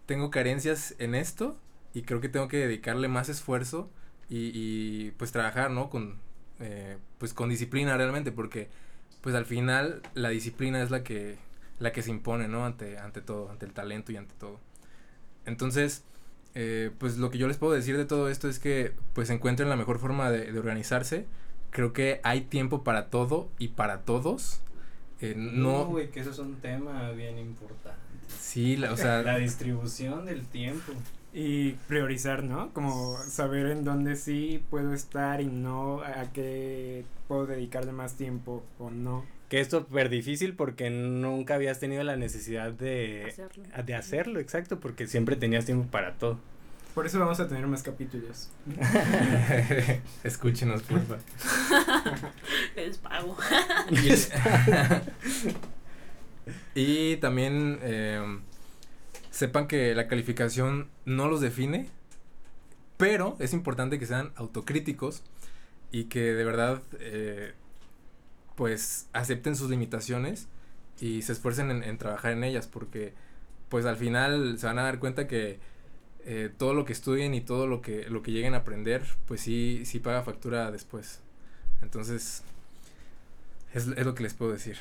tengo 0.07 0.31
carencias 0.31 0.95
en 0.99 1.15
esto 1.15 1.57
y 1.95 2.03
creo 2.03 2.21
que 2.21 2.29
tengo 2.31 2.49
que 2.49 2.57
dedicarle 2.57 3.09
más 3.09 3.29
esfuerzo 3.29 3.91
y, 4.33 4.51
y, 4.55 5.11
pues 5.12 5.33
trabajar, 5.33 5.71
¿no? 5.71 5.90
Con, 5.90 6.18
eh, 6.61 6.97
pues 7.18 7.35
con 7.35 7.51
disciplina 7.51 7.97
realmente, 7.97 8.33
porque 8.33 8.68
pues 9.21 9.35
al 9.35 9.47
final 9.47 10.03
la 10.14 10.31
disciplina 10.31 10.83
es 10.83 10.90
la 10.90 11.03
que, 11.05 11.38
la 11.79 11.92
que 11.92 12.03
se 12.03 12.11
impone, 12.11 12.49
¿no? 12.49 12.64
Ante, 12.66 12.99
ante 12.99 13.21
todo, 13.21 13.51
ante 13.51 13.66
el 13.66 13.73
talento 13.75 14.12
y 14.12 14.16
ante 14.16 14.35
todo. 14.38 14.61
Entonces, 15.47 16.05
eh, 16.55 16.90
pues 16.99 17.18
lo 17.18 17.31
que 17.31 17.38
yo 17.38 17.49
les 17.49 17.57
puedo 17.59 17.73
decir 17.73 17.97
de 17.97 18.05
todo 18.05 18.29
esto 18.29 18.49
es 18.49 18.59
que 18.59 18.92
pues 19.14 19.31
encuentren 19.31 19.68
la 19.68 19.77
mejor 19.77 19.99
forma 19.99 20.31
de, 20.31 20.53
de 20.53 20.59
organizarse. 20.59 21.27
Creo 21.71 21.92
que 21.92 22.21
hay 22.23 22.42
tiempo 22.42 22.85
para 22.85 23.09
todo 23.11 23.51
y 23.59 23.68
para 23.68 24.03
todos. 24.03 24.61
Eh, 25.21 25.35
no, 25.37 25.88
Uy, 25.88 26.09
que 26.09 26.21
eso 26.21 26.31
es 26.31 26.38
un 26.38 26.57
tema 26.57 27.11
bien 27.12 27.38
importante. 27.38 28.01
sí, 28.29 28.77
la- 28.77 28.92
o 28.92 28.97
sea, 28.97 29.23
La 29.25 29.38
distribución 29.38 30.27
del 30.27 30.47
tiempo. 30.47 30.92
Y 31.35 31.73
priorizar, 31.88 32.45
¿no? 32.45 32.73
Como 32.75 33.16
saber 33.27 33.66
en 33.66 33.85
dónde 33.85 34.16
sí 34.16 34.62
puedo 34.68 34.92
estar 34.92 35.40
y 35.40 35.47
no 35.47 36.03
a 36.03 36.31
qué 36.33 37.05
puedo 37.27 37.47
dedicarle 37.47 37.92
más 37.92 38.14
tiempo 38.14 38.62
o 38.79 38.90
no. 38.90 39.25
Que 39.49 39.61
es 39.61 39.68
súper 39.68 40.09
difícil 40.11 40.55
porque 40.55 40.90
nunca 40.90 41.55
habías 41.55 41.79
tenido 41.81 42.03
la 42.05 42.16
necesidad 42.16 42.73
de 42.73 43.27
Hacerlo. 43.29 43.64
de 43.85 43.95
hacerlo, 43.95 44.40
exacto, 44.40 44.81
porque 44.81 45.07
siempre 45.07 45.37
tenías 45.37 45.64
tiempo 45.64 45.90
para 45.90 46.12
todo. 46.14 46.38
Por 46.95 47.07
eso 47.07 47.18
vamos 47.18 47.40
a 47.40 47.49
tener 47.49 47.66
más 47.66 47.83
capítulos. 47.83 48.51
escúchenos, 50.25 50.83
porfa. 50.83 51.16
Les 52.77 52.99
pago. 52.99 53.35
Y, 53.90 54.12
y 57.14 57.16
también 57.16 57.79
eh, 57.83 58.40
sepan 59.33 59.66
que 59.66 59.95
la 59.95 60.07
calificación 60.09 60.88
no 61.07 61.27
los 61.27 61.40
define, 61.40 61.88
pero 62.99 63.35
es 63.40 63.55
importante 63.55 63.99
que 63.99 64.07
sean 64.07 64.31
autocríticos 64.37 65.23
y 65.90 66.05
que 66.05 66.21
de 66.35 66.45
verdad 66.45 66.83
eh, 67.01 67.55
pues 68.55 69.09
acepten 69.14 69.57
sus 69.57 69.71
limitaciones 69.71 70.49
y 71.01 71.23
se 71.23 71.33
esfuercen 71.33 71.83
en, 71.83 71.99
trabajar 71.99 72.33
en 72.33 72.45
ellas 72.45 72.66
porque 72.66 73.14
pues 73.71 73.87
al 73.87 73.97
final 73.97 74.59
se 74.59 74.66
van 74.66 74.79
a 74.79 74.83
dar 74.83 74.99
cuenta 74.99 75.27
que 75.27 75.59
eh, 76.27 76.51
todo 76.57 76.75
lo 76.75 76.85
que 76.85 76.92
estudien 76.92 77.35
y 77.35 77.40
todo 77.40 77.66
lo 77.66 77.81
que 77.81 78.09
lo 78.09 78.23
que 78.23 78.31
lleguen 78.33 78.55
a 78.55 78.59
aprender 78.59 79.03
pues 79.27 79.40
sí 79.40 79.83
sí 79.87 79.99
paga 79.99 80.23
factura 80.23 80.71
después 80.71 81.21
entonces 81.81 82.45
es, 83.73 83.88
es 83.88 84.07
lo 84.07 84.14
que 84.14 84.23
les 84.23 84.35
puedo 84.35 84.53
decir 84.53 84.79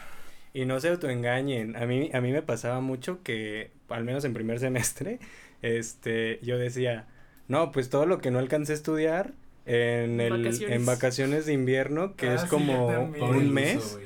Y 0.54 0.66
no 0.66 0.80
se 0.82 0.90
autoengañen. 0.90 1.78
A 1.78 1.86
mí, 1.86 2.12
a 2.14 2.20
mí 2.20 2.32
me 2.32 2.42
pasaba 2.42 2.82
mucho 2.82 3.24
que, 3.24 3.72
al 3.94 4.04
menos 4.04 4.26
en 4.26 4.34
primer 4.34 4.60
semestre, 4.60 5.20
este, 5.62 6.40
yo 6.42 6.58
decía, 6.58 7.08
no, 7.48 7.72
pues 7.72 7.90
todo 7.90 8.06
lo 8.06 8.20
que 8.20 8.32
no 8.32 8.40
alcancé 8.40 8.74
a 8.74 8.76
estudiar 8.76 9.34
en, 9.66 10.20
el, 10.20 10.32
Vacaciones. 10.32 10.76
en 10.76 10.86
vacaciones 10.86 11.46
de 11.46 11.54
invierno, 11.54 12.16
que 12.16 12.30
Ah, 12.30 12.36
es 12.36 12.42
sí, 12.42 12.48
como. 12.48 12.88
Pobre 12.88 13.38
un 13.38 13.54
mes, 13.54 14.00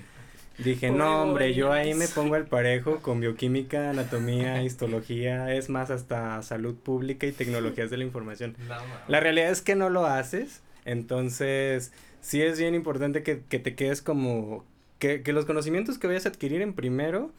dije, 0.57 0.87
Pobre 0.87 0.99
no, 0.99 1.23
hombre, 1.23 1.53
yo 1.53 1.71
ahí 1.71 1.93
me 1.93 2.07
pongo 2.07 2.35
al 2.35 2.45
parejo 2.45 2.97
con 3.01 3.21
bioquímica, 3.21 3.89
anatomía, 3.91 4.63
histología, 4.63 5.53
es 5.53 5.69
más, 5.69 5.91
hasta 5.91 6.41
salud 6.41 6.75
pública 6.75 7.25
y 7.25 7.31
tecnologías 7.31 7.89
de 7.89 7.97
la 7.97 8.03
información. 8.03 8.55
No. 8.67 8.75
La 9.07 9.19
realidad 9.19 9.49
es 9.49 9.61
que 9.61 9.75
no 9.75 9.89
lo 9.89 10.05
haces, 10.05 10.61
entonces 10.83 11.93
sí 12.21 12.41
es 12.41 12.59
bien 12.59 12.75
importante 12.75 13.23
que, 13.23 13.41
que 13.47 13.59
te 13.59 13.75
quedes 13.75 14.01
como, 14.01 14.65
que, 14.99 15.21
que 15.21 15.31
los 15.33 15.45
conocimientos 15.45 15.97
que 15.99 16.07
vayas 16.07 16.25
a 16.25 16.29
adquirir 16.29 16.61
en 16.61 16.73
primero, 16.73 17.31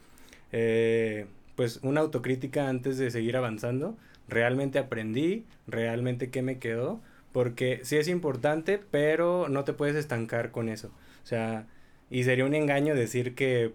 eh, 0.51 1.25
pues 1.57 1.79
una 1.81 2.01
autocrítica 2.01 2.69
antes 2.69 2.97
de 2.97 3.11
seguir 3.11 3.35
avanzando, 3.35 3.97
realmente 4.29 4.79
aprendí, 4.79 5.45
realmente 5.65 6.29
qué 6.29 6.43
me 6.43 6.59
quedó, 6.59 7.01
porque 7.33 7.81
sí 7.83 7.97
es 7.97 8.07
importante, 8.07 8.79
pero 8.91 9.49
no 9.49 9.65
te 9.65 9.73
puedes 9.73 9.95
estancar 9.95 10.51
con 10.51 10.69
eso, 10.69 10.89
o 11.23 11.27
sea, 11.27 11.67
y 12.09 12.23
sería 12.23 12.45
un 12.45 12.53
engaño 12.53 12.95
decir 12.95 13.35
que 13.35 13.73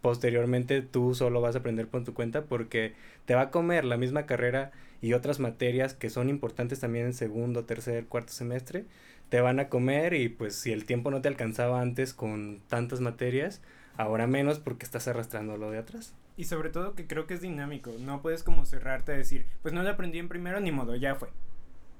posteriormente 0.00 0.82
tú 0.82 1.14
solo 1.14 1.40
vas 1.40 1.56
a 1.56 1.58
aprender 1.60 1.88
por 1.88 2.04
tu 2.04 2.14
cuenta 2.14 2.46
porque 2.46 2.94
te 3.26 3.34
va 3.34 3.42
a 3.42 3.50
comer 3.50 3.84
la 3.84 3.96
misma 3.96 4.26
carrera 4.26 4.72
y 5.00 5.12
otras 5.12 5.40
materias 5.40 5.94
que 5.94 6.10
son 6.10 6.30
importantes 6.30 6.80
también 6.80 7.06
en 7.06 7.14
segundo, 7.14 7.64
tercer, 7.64 8.06
cuarto 8.06 8.32
semestre, 8.32 8.86
te 9.28 9.40
van 9.40 9.60
a 9.60 9.68
comer 9.68 10.14
y 10.14 10.30
pues 10.30 10.56
si 10.56 10.72
el 10.72 10.86
tiempo 10.86 11.10
no 11.10 11.20
te 11.20 11.28
alcanzaba 11.28 11.80
antes 11.80 12.14
con 12.14 12.60
tantas 12.68 13.00
materias, 13.00 13.60
ahora 13.96 14.26
menos 14.26 14.58
porque 14.58 14.86
estás 14.86 15.06
arrastrando 15.06 15.56
lo 15.58 15.70
de 15.70 15.78
atrás. 15.78 16.14
Y 16.36 16.44
sobre 16.44 16.70
todo 16.70 16.94
que 16.94 17.06
creo 17.06 17.26
que 17.26 17.34
es 17.34 17.40
dinámico. 17.40 17.92
No 18.00 18.20
puedes 18.22 18.42
como 18.42 18.66
cerrarte 18.66 19.12
a 19.12 19.16
decir, 19.16 19.46
pues 19.62 19.72
no 19.72 19.82
lo 19.82 19.90
aprendí 19.90 20.18
en 20.18 20.28
primero, 20.28 20.60
ni 20.60 20.72
modo, 20.72 20.96
ya 20.96 21.14
fue. 21.14 21.28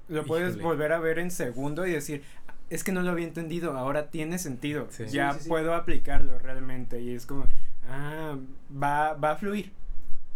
Lo 0.09 0.23
puedes 0.25 0.49
Híjole. 0.51 0.63
volver 0.63 0.91
a 0.93 0.99
ver 0.99 1.19
en 1.19 1.31
segundo 1.31 1.87
y 1.87 1.91
decir, 1.91 2.21
es 2.69 2.83
que 2.83 2.91
no 2.91 3.01
lo 3.01 3.11
había 3.11 3.25
entendido, 3.27 3.77
ahora 3.77 4.09
tiene 4.09 4.37
sentido, 4.37 4.87
Sí. 4.89 5.05
ya 5.07 5.31
Sí, 5.33 5.37
sí, 5.39 5.43
sí. 5.45 5.49
puedo 5.49 5.73
aplicarlo 5.73 6.37
realmente 6.39 7.01
y 7.01 7.13
es 7.15 7.25
como, 7.25 7.47
ah, 7.89 8.35
va, 8.71 9.13
va 9.13 9.31
a 9.31 9.35
fluir, 9.37 9.71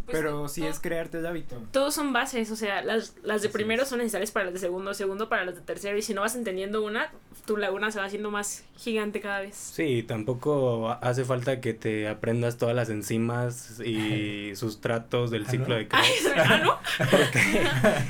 Pues, 0.09 0.21
pero 0.23 0.47
sí 0.47 0.65
es 0.65 0.79
crearte 0.79 1.19
el 1.19 1.25
hábito. 1.25 1.61
Todos 1.71 1.93
son 1.93 2.13
bases, 2.13 2.49
o 2.51 2.55
sea, 2.55 2.81
las, 2.81 3.15
las 3.23 3.41
de 3.41 3.47
Así 3.49 3.53
primero 3.57 3.83
es. 3.83 3.89
son 3.89 3.99
necesarias 3.99 4.31
para 4.31 4.45
las 4.45 4.53
de 4.53 4.59
segundo, 4.59 4.93
segundo 4.93 5.29
para 5.29 5.45
las 5.45 5.55
de 5.55 5.61
tercero, 5.61 5.97
y 5.97 6.01
si 6.01 6.13
no 6.13 6.21
vas 6.21 6.35
entendiendo 6.35 6.83
una, 6.83 7.11
tu 7.45 7.57
laguna 7.57 7.91
se 7.91 7.99
va 7.99 8.05
haciendo 8.05 8.31
más 8.31 8.63
gigante 8.77 9.19
cada 9.21 9.41
vez. 9.41 9.55
Sí, 9.55 10.03
tampoco 10.07 10.97
hace 11.01 11.25
falta 11.25 11.59
que 11.61 11.73
te 11.73 12.07
aprendas 12.07 12.57
todas 12.57 12.75
las 12.75 12.89
enzimas 12.89 13.79
y 13.85 14.51
sustratos 14.55 15.31
del 15.31 15.45
Ah, 15.47 15.51
ciclo 15.51 15.67
¿no? 15.69 15.75
de 15.75 15.87
Ay, 15.91 16.11
Krebs. 16.23 16.37
¿ah, 16.49 16.57
no? 16.63 16.79
porque 17.11 17.67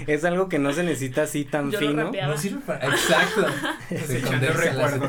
es 0.07 0.23
algo 0.25 0.49
que 0.49 0.59
no 0.59 0.73
se 0.73 0.83
necesita 0.83 1.23
así 1.23 1.45
tan 1.45 1.71
Yo 1.71 1.79
fino. 1.79 2.11
No 2.11 2.37
sirve 2.37 2.61
para. 2.65 2.85
Exacto. 2.87 3.45
Se 3.89 4.21
condensa. 4.21 4.99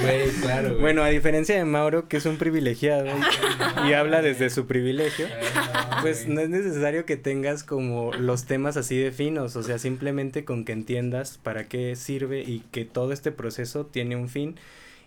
Güey, 0.00 0.30
claro, 0.40 0.68
güey. 0.70 0.80
Bueno, 0.80 1.02
a 1.02 1.08
diferencia 1.08 1.56
de 1.56 1.64
Mauro, 1.64 2.08
que 2.08 2.16
es 2.16 2.26
un 2.26 2.36
privilegiado 2.36 3.06
y, 3.06 3.88
y 3.88 3.92
habla 3.94 4.22
desde 4.22 4.50
su 4.50 4.66
privilegio, 4.66 5.26
pues 6.02 6.26
no 6.28 6.40
es 6.40 6.48
necesario 6.48 7.04
que 7.04 7.16
tengas 7.16 7.64
como 7.64 8.12
los 8.12 8.44
temas 8.44 8.76
así 8.76 8.96
de 8.96 9.12
finos, 9.12 9.56
o 9.56 9.62
sea, 9.62 9.78
simplemente 9.78 10.44
con 10.44 10.64
que 10.64 10.72
entiendas 10.72 11.38
para 11.38 11.64
qué 11.64 11.96
sirve 11.96 12.42
y 12.42 12.60
que 12.70 12.84
todo 12.84 13.12
este 13.12 13.32
proceso 13.32 13.86
tiene 13.86 14.16
un 14.16 14.28
fin 14.28 14.56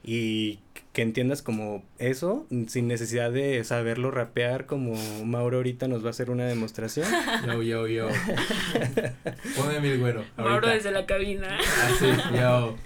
y 0.08 0.60
que 0.93 1.01
entiendas 1.01 1.41
como 1.41 1.84
eso 1.97 2.45
sin 2.68 2.88
necesidad 2.88 3.32
de 3.32 3.64
saberlo 3.64 4.12
rapear 4.12 4.68
como 4.68 4.95
Mauro 5.26 5.58
ahorita 5.58 5.88
nos 5.88 6.03
va 6.03 6.08
a 6.08 6.10
hacer 6.12 6.30
una 6.30 6.45
demostración. 6.45 7.08
Yo, 7.45 7.64
yo, 7.64 7.88
yo. 7.88 8.08
Ponme 9.58 9.80
mi 9.82 9.97
güero. 9.97 10.24
Mauro 10.38 10.70
desde 10.70 10.91
la 10.91 11.06
cabina. 11.08 11.58
Así, 11.58 12.06
yo. 12.39 12.78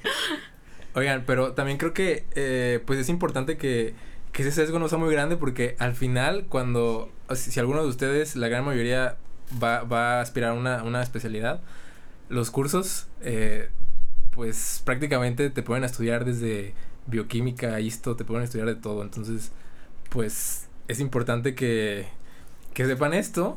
Oigan, 0.96 1.24
pero 1.28 1.52
también 1.52 1.78
creo 1.78 1.94
que 1.94 2.24
eh, 2.36 2.80
pues 2.86 3.00
es 3.00 3.10
importante 3.10 3.58
que, 3.58 3.94
que 4.32 4.42
ese 4.42 4.52
sesgo 4.52 4.80
no 4.80 4.88
sea 4.88 4.98
muy 4.98 5.12
grande 5.12 5.36
porque 5.36 5.76
al 5.78 5.94
final 5.96 6.46
cuando, 6.48 7.12
si, 7.36 7.60
alguno 7.60 7.82
de 7.84 7.90
ustedes, 7.90 8.36
la 8.36 8.48
gran 8.48 8.66
mayoría 8.66 9.18
va, 9.62 9.84
va 9.84 10.20
a 10.20 10.22
aspirar 10.22 10.52
a 10.52 10.54
una, 10.54 10.84
una 10.84 11.02
especialidad, 11.02 11.62
los 12.30 12.52
cursos 12.52 13.08
eh, 13.22 13.70
pues 14.32 14.82
prácticamente 14.86 15.50
te 15.50 15.64
pueden 15.64 15.84
estudiar 15.84 16.26
desde 16.26 16.74
bioquímica, 17.08 17.80
esto, 17.80 18.16
te 18.16 18.24
pueden 18.24 18.44
estudiar 18.44 18.68
de 18.68 18.76
todo, 18.76 19.02
entonces 19.02 19.52
pues 20.10 20.68
es 20.88 21.00
importante 21.00 21.56
que, 21.56 22.08
que 22.74 22.86
sepan 22.86 23.14
esto 23.14 23.56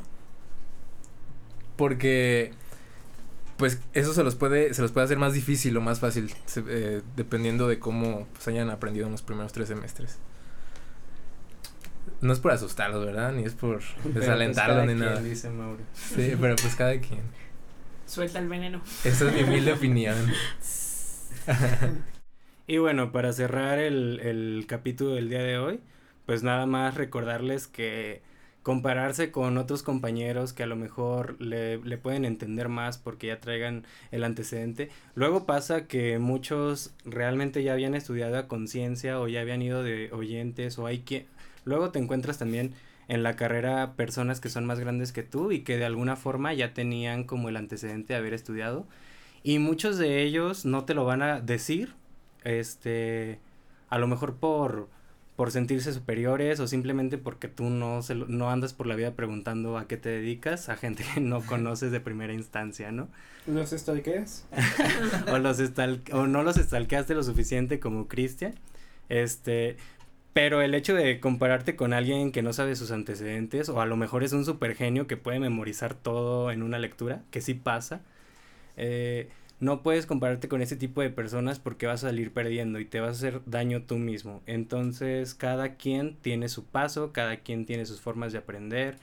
porque 1.76 2.52
pues 3.56 3.80
eso 3.94 4.12
se 4.12 4.24
los 4.24 4.34
puede 4.34 4.74
se 4.74 4.82
los 4.82 4.92
puede 4.92 5.04
hacer 5.04 5.18
más 5.18 5.34
difícil 5.34 5.76
o 5.76 5.80
más 5.80 6.00
fácil 6.00 6.34
eh, 6.68 7.02
dependiendo 7.16 7.68
de 7.68 7.78
cómo 7.78 8.26
pues, 8.32 8.48
hayan 8.48 8.70
aprendido 8.70 9.06
en 9.06 9.12
los 9.12 9.22
primeros 9.22 9.52
tres 9.52 9.68
semestres 9.68 10.18
no 12.20 12.32
es 12.32 12.40
por 12.40 12.52
asustarlos 12.52 13.04
verdad 13.04 13.32
ni 13.32 13.44
es 13.44 13.54
por 13.54 13.80
Pero, 14.02 14.14
desalentarlos 14.20 14.84
pues, 14.84 14.86
ni 14.86 14.94
nada 14.94 15.20
dice 15.22 15.50
Mauro. 15.50 15.82
sí 15.92 16.36
pero 16.40 16.56
pues 16.56 16.74
cada 16.76 16.98
quien 17.00 17.22
Suelta 18.06 18.38
el 18.38 18.48
veneno. 18.48 18.82
esa 19.04 19.28
es 19.28 19.34
mi 19.34 19.42
humilde 19.42 19.72
opinión 19.74 20.16
Y 22.66 22.78
bueno, 22.78 23.12
para 23.12 23.32
cerrar 23.32 23.78
el, 23.78 24.20
el 24.20 24.64
capítulo 24.68 25.14
del 25.14 25.28
día 25.28 25.42
de 25.42 25.58
hoy, 25.58 25.80
pues 26.26 26.42
nada 26.42 26.66
más 26.66 26.94
recordarles 26.94 27.66
que 27.66 28.22
compararse 28.62 29.32
con 29.32 29.58
otros 29.58 29.82
compañeros 29.82 30.52
que 30.52 30.62
a 30.62 30.66
lo 30.66 30.76
mejor 30.76 31.40
le, 31.40 31.78
le 31.78 31.98
pueden 31.98 32.24
entender 32.24 32.68
más 32.68 32.98
porque 32.98 33.26
ya 33.28 33.40
traigan 33.40 33.84
el 34.12 34.22
antecedente. 34.24 34.90
Luego 35.16 35.46
pasa 35.46 35.88
que 35.88 36.18
muchos 36.20 36.94
realmente 37.04 37.64
ya 37.64 37.72
habían 37.72 37.94
estudiado 37.96 38.38
a 38.38 38.46
conciencia 38.48 39.18
o 39.20 39.26
ya 39.26 39.40
habían 39.40 39.62
ido 39.62 39.82
de 39.82 40.10
oyentes 40.12 40.78
o 40.78 40.86
hay 40.86 41.00
quien... 41.00 41.26
Luego 41.64 41.90
te 41.90 41.98
encuentras 41.98 42.38
también 42.38 42.72
en 43.08 43.22
la 43.22 43.34
carrera 43.36 43.94
personas 43.96 44.40
que 44.40 44.48
son 44.48 44.64
más 44.64 44.78
grandes 44.80 45.12
que 45.12 45.22
tú 45.22 45.52
y 45.52 45.60
que 45.60 45.76
de 45.76 45.84
alguna 45.84 46.16
forma 46.16 46.54
ya 46.54 46.72
tenían 46.74 47.24
como 47.24 47.48
el 47.48 47.56
antecedente 47.56 48.12
de 48.12 48.18
haber 48.18 48.32
estudiado 48.34 48.86
y 49.42 49.58
muchos 49.58 49.98
de 49.98 50.22
ellos 50.22 50.64
no 50.64 50.84
te 50.84 50.94
lo 50.94 51.04
van 51.04 51.20
a 51.22 51.40
decir 51.40 51.94
este 52.44 53.38
a 53.90 53.98
lo 53.98 54.06
mejor 54.06 54.36
por 54.36 54.88
por 55.36 55.50
sentirse 55.50 55.92
superiores 55.92 56.60
o 56.60 56.66
simplemente 56.68 57.18
porque 57.18 57.48
tú 57.48 57.64
no 57.70 58.02
se 58.02 58.14
no 58.14 58.50
andas 58.50 58.72
por 58.74 58.86
la 58.86 58.94
vida 58.94 59.12
preguntando 59.12 59.78
a 59.78 59.88
qué 59.88 59.96
te 59.96 60.10
dedicas 60.10 60.68
a 60.68 60.76
gente 60.76 61.04
que 61.14 61.20
no 61.20 61.40
conoces 61.40 61.90
de 61.90 62.00
primera 62.00 62.32
instancia, 62.34 62.92
¿no? 62.92 63.08
¿Los 63.46 63.70
stalkeas? 63.70 64.46
o 65.32 65.38
los 65.38 65.58
estal- 65.58 66.02
o 66.12 66.26
no 66.26 66.42
los 66.42 66.58
estalqueaste 66.58 67.14
lo 67.14 67.22
suficiente 67.24 67.80
como 67.80 68.06
Cristian. 68.08 68.54
Este, 69.08 69.76
pero 70.32 70.62
el 70.62 70.74
hecho 70.74 70.94
de 70.94 71.20
compararte 71.20 71.76
con 71.76 71.92
alguien 71.92 72.32
que 72.32 72.42
no 72.42 72.52
sabe 72.52 72.76
sus 72.76 72.90
antecedentes 72.90 73.68
o 73.68 73.80
a 73.80 73.86
lo 73.86 73.96
mejor 73.96 74.24
es 74.24 74.32
un 74.32 74.44
super 74.44 74.74
genio 74.74 75.06
que 75.06 75.16
puede 75.18 75.40
memorizar 75.40 75.94
todo 75.94 76.50
en 76.50 76.62
una 76.62 76.78
lectura, 76.78 77.22
que 77.30 77.40
sí 77.40 77.54
pasa. 77.54 78.02
eh, 78.76 79.28
no 79.60 79.82
puedes 79.82 80.06
compararte 80.06 80.48
con 80.48 80.62
ese 80.62 80.76
tipo 80.76 81.02
de 81.02 81.10
personas 81.10 81.60
porque 81.60 81.86
vas 81.86 82.04
a 82.04 82.08
salir 82.08 82.32
perdiendo 82.32 82.80
y 82.80 82.84
te 82.86 83.00
vas 83.00 83.10
a 83.10 83.12
hacer 83.12 83.42
daño 83.46 83.82
tú 83.84 83.96
mismo. 83.98 84.42
Entonces, 84.46 85.34
cada 85.34 85.76
quien 85.76 86.16
tiene 86.16 86.48
su 86.48 86.66
paso, 86.66 87.12
cada 87.12 87.38
quien 87.38 87.66
tiene 87.66 87.86
sus 87.86 88.00
formas 88.00 88.32
de 88.32 88.38
aprender. 88.38 88.98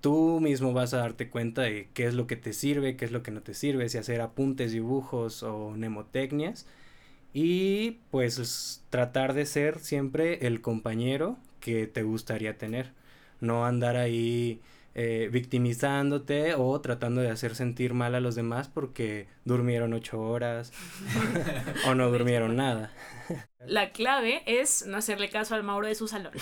Tú 0.00 0.40
mismo 0.40 0.72
vas 0.72 0.94
a 0.94 0.98
darte 0.98 1.28
cuenta 1.30 1.62
de 1.62 1.88
qué 1.94 2.06
es 2.06 2.14
lo 2.14 2.26
que 2.28 2.36
te 2.36 2.52
sirve, 2.52 2.96
qué 2.96 3.04
es 3.04 3.12
lo 3.12 3.22
que 3.24 3.32
no 3.32 3.42
te 3.42 3.54
sirve, 3.54 3.88
si 3.88 3.98
hacer 3.98 4.20
apuntes, 4.20 4.72
dibujos 4.72 5.42
o 5.42 5.70
mnemotecnias. 5.70 6.66
Y 7.32 7.92
pues 8.10 8.38
es 8.38 8.84
tratar 8.90 9.34
de 9.34 9.46
ser 9.46 9.78
siempre 9.80 10.46
el 10.46 10.60
compañero 10.60 11.36
que 11.60 11.86
te 11.86 12.02
gustaría 12.02 12.56
tener. 12.58 12.92
No 13.40 13.64
andar 13.66 13.96
ahí 13.96 14.60
eh, 14.94 15.28
victimizándote 15.32 16.54
o 16.54 16.80
tratando 16.80 17.20
de 17.20 17.30
hacer 17.30 17.54
sentir 17.54 17.94
mal 17.94 18.14
a 18.14 18.20
los 18.20 18.34
demás 18.34 18.68
porque 18.68 19.28
durmieron 19.44 19.92
ocho 19.92 20.20
horas 20.20 20.72
o 21.86 21.94
no 21.94 22.10
durmieron 22.10 22.56
nada. 22.56 22.92
La 23.64 23.92
clave 23.92 24.42
es 24.46 24.84
no 24.86 24.96
hacerle 24.96 25.30
caso 25.30 25.54
al 25.54 25.62
Mauro 25.62 25.86
de 25.86 25.94
su 25.94 26.08
salón. 26.08 26.32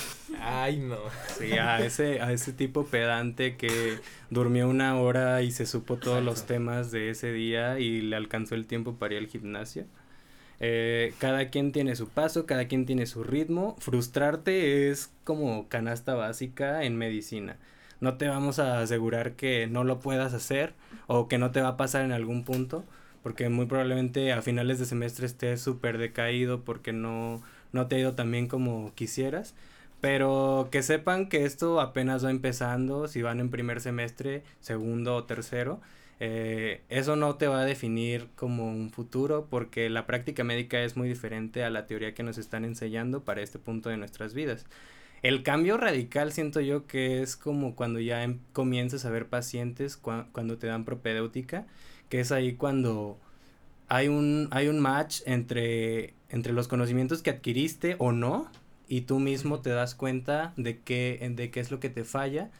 ay 0.41 0.78
no 0.78 0.99
Sí, 1.26 1.57
a 1.59 1.82
ese, 1.84 2.20
a 2.20 2.32
ese 2.32 2.53
tipo 2.53 2.87
pedante 2.87 3.57
que 3.57 4.01
durmió 4.30 4.68
una 4.68 4.99
hora 5.01 5.43
y 5.43 5.51
se 5.53 5.66
supo 5.66 5.99
todos 5.99 6.22
los 6.22 6.45
Exacto. 6.45 6.47
temas 6.47 6.91
de 6.91 7.11
ese 7.11 7.32
día 7.32 7.78
y 7.78 8.01
le 8.03 8.16
alcanzó 8.16 8.55
el 8.55 8.66
tiempo 8.66 8.97
para 8.99 9.14
ir 9.14 9.20
al 9.20 9.26
gimnasio. 9.28 9.87
Eh, 10.61 11.14
cada 11.18 11.50
quien 11.50 11.72
tiene 11.72 11.96
su 11.96 12.09
paso, 12.09 12.46
cada 12.46 12.66
quien 12.66 12.86
tiene 12.86 13.07
su 13.07 13.24
ritmo. 13.24 13.76
Frustrarte 13.78 14.90
es 14.90 15.12
como 15.24 15.68
canasta 15.68 16.14
básica 16.14 16.84
en 16.84 16.96
medicina. 16.96 17.57
No 18.00 18.16
te 18.16 18.28
vamos 18.28 18.59
a 18.59 18.80
asegurar 18.80 19.32
que 19.32 19.66
no 19.66 19.84
lo 19.84 20.00
puedas 20.00 20.34
hacer 20.34 20.74
o 21.07 21.28
que 21.28 21.38
no 21.38 21.50
te 21.50 21.62
va 21.62 21.68
a 21.68 21.76
pasar 21.76 22.04
en 22.04 22.12
algún 22.12 22.44
punto, 22.44 22.84
porque 23.22 23.48
muy 23.48 23.66
probablemente 23.66 24.32
a 24.32 24.42
finales 24.42 24.78
de 24.78 24.86
semestre 24.86 25.26
estés 25.26 25.61
súper 25.61 25.98
decaído 25.98 26.62
porque 26.62 26.92
no, 26.92 27.42
no 27.72 27.86
te 27.86 27.96
ha 27.96 27.98
ido 28.00 28.14
tan 28.14 28.30
bien 28.30 28.48
como 28.48 28.92
quisieras. 28.94 29.54
Pero 30.00 30.68
que 30.70 30.82
sepan 30.82 31.28
que 31.28 31.44
esto 31.46 31.80
apenas 31.80 32.24
va 32.24 32.30
empezando, 32.30 33.09
si 33.09 33.22
van 33.22 33.40
en 33.40 33.50
primer 33.50 33.80
semestre, 33.80 34.42
segundo 34.61 35.16
o 35.16 35.24
tercero, 35.24 35.80
eh, 36.20 36.82
eso 36.88 37.16
no 37.16 37.36
te 37.36 37.46
va 37.48 37.60
a 37.60 37.64
definir 37.64 38.28
como 38.36 38.68
un 38.68 38.90
futuro 38.90 39.46
porque 39.50 39.90
la 39.90 40.06
práctica 40.06 40.44
médica 40.44 40.82
es 40.82 40.96
muy 40.96 41.08
diferente 41.08 41.64
a 41.64 41.70
la 41.70 41.86
teoría 41.86 42.14
que 42.14 42.22
nos 42.22 42.38
están 42.38 42.64
enseñando 42.64 43.24
para 43.24 43.42
este 43.42 43.58
punto 43.58 43.88
de 43.90 43.96
nuestras 43.98 44.34
vidas. 44.34 44.66
El 45.22 45.42
cambio 45.42 45.76
radical 45.78 46.32
siento 46.32 46.60
yo 46.60 46.86
que 46.86 47.22
es 47.22 47.36
como 47.36 47.74
cuando 47.76 48.00
ya 48.00 48.22
em- 48.24 48.40
comienzas 48.52 49.04
a 49.04 49.10
ver 49.10 49.28
pacientes 49.28 50.00
cua- 50.02 50.26
cuando 50.32 50.58
te 50.58 50.66
dan 50.68 50.84
propedéutica, 50.84 51.66
que 52.08 52.20
es 52.20 52.32
ahí 52.32 52.54
cuando 52.54 53.18
hay 53.88 54.08
un, 54.08 54.48
hay 54.50 54.68
un 54.68 54.80
match 54.80 55.20
entre, 55.26 56.14
entre 56.28 56.52
los 56.52 56.68
conocimientos 56.68 57.22
que 57.22 57.30
adquiriste 57.30 57.96
o 57.98 58.12
no 58.12 58.50
y 58.88 59.02
tú 59.02 59.18
mismo 59.20 59.60
te 59.60 59.70
das 59.70 59.94
cuenta 59.94 60.52
de 60.56 60.80
qué, 60.80 61.32
de 61.34 61.50
qué 61.50 61.60
es 61.60 61.70
lo 61.70 61.80
que 61.80 61.88
te 61.90 62.04
falla 62.04 62.50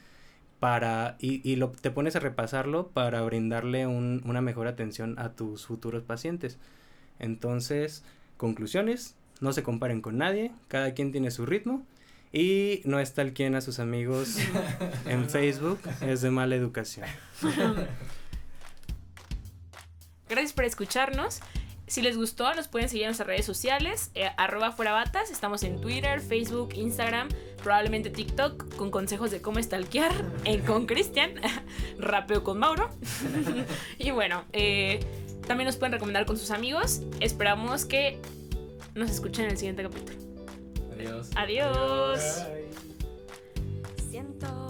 para 0.59 1.17
y, 1.19 1.47
y 1.49 1.55
lo, 1.55 1.69
te 1.71 1.91
pones 1.91 2.15
a 2.15 2.19
repasarlo 2.19 2.87
para 2.89 3.21
brindarle 3.21 3.85
un- 3.87 4.21
una 4.25 4.41
mejor 4.41 4.67
atención 4.67 5.17
a 5.19 5.29
tus 5.33 5.65
futuros 5.65 6.03
pacientes. 6.03 6.57
Entonces, 7.19 8.03
conclusiones, 8.37 9.15
no 9.41 9.53
se 9.53 9.63
comparen 9.63 10.01
con 10.01 10.17
nadie, 10.17 10.51
cada 10.67 10.93
quien 10.93 11.11
tiene 11.11 11.29
su 11.31 11.45
ritmo 11.45 11.85
y 12.33 12.81
no 12.85 12.99
está 12.99 13.21
el 13.21 13.33
quien 13.33 13.55
a 13.55 13.61
sus 13.61 13.79
amigos 13.79 14.37
en 15.05 15.29
Facebook, 15.29 15.79
es 16.01 16.21
de 16.21 16.31
mala 16.31 16.55
educación. 16.55 17.05
Gracias 20.29 20.53
por 20.53 20.65
escucharnos. 20.65 21.39
Si 21.87 22.01
les 22.01 22.17
gustó, 22.17 22.53
nos 22.53 22.67
pueden 22.67 22.89
seguir 22.89 23.03
en 23.03 23.07
nuestras 23.09 23.27
redes 23.27 23.45
sociales, 23.45 24.11
eh, 24.13 24.29
arroba 24.35 24.73
fuera 24.73 24.91
batas. 24.91 25.31
Estamos 25.31 25.63
en 25.63 25.79
Twitter, 25.79 26.19
Facebook, 26.19 26.73
Instagram, 26.73 27.29
probablemente 27.63 28.09
TikTok, 28.09 28.75
con 28.75 28.91
consejos 28.91 29.31
de 29.31 29.41
cómo 29.41 29.63
stalkear 29.63 30.11
con 30.67 30.85
Cristian, 30.85 31.35
rapeo 31.97 32.43
con 32.43 32.59
Mauro. 32.59 32.89
y 33.97 34.11
bueno, 34.11 34.43
eh, 34.51 34.99
También 35.47 35.65
nos 35.65 35.77
pueden 35.77 35.93
recomendar 35.93 36.25
con 36.25 36.37
sus 36.37 36.51
amigos. 36.51 37.03
Esperamos 37.21 37.85
que 37.85 38.19
nos 38.93 39.09
escuchen 39.09 39.45
en 39.45 39.51
el 39.51 39.57
siguiente 39.57 39.81
capítulo. 39.83 40.19
Adiós. 40.93 41.29
Adiós. 41.35 42.43
Ay. 42.49 42.65
Siento 44.09 44.66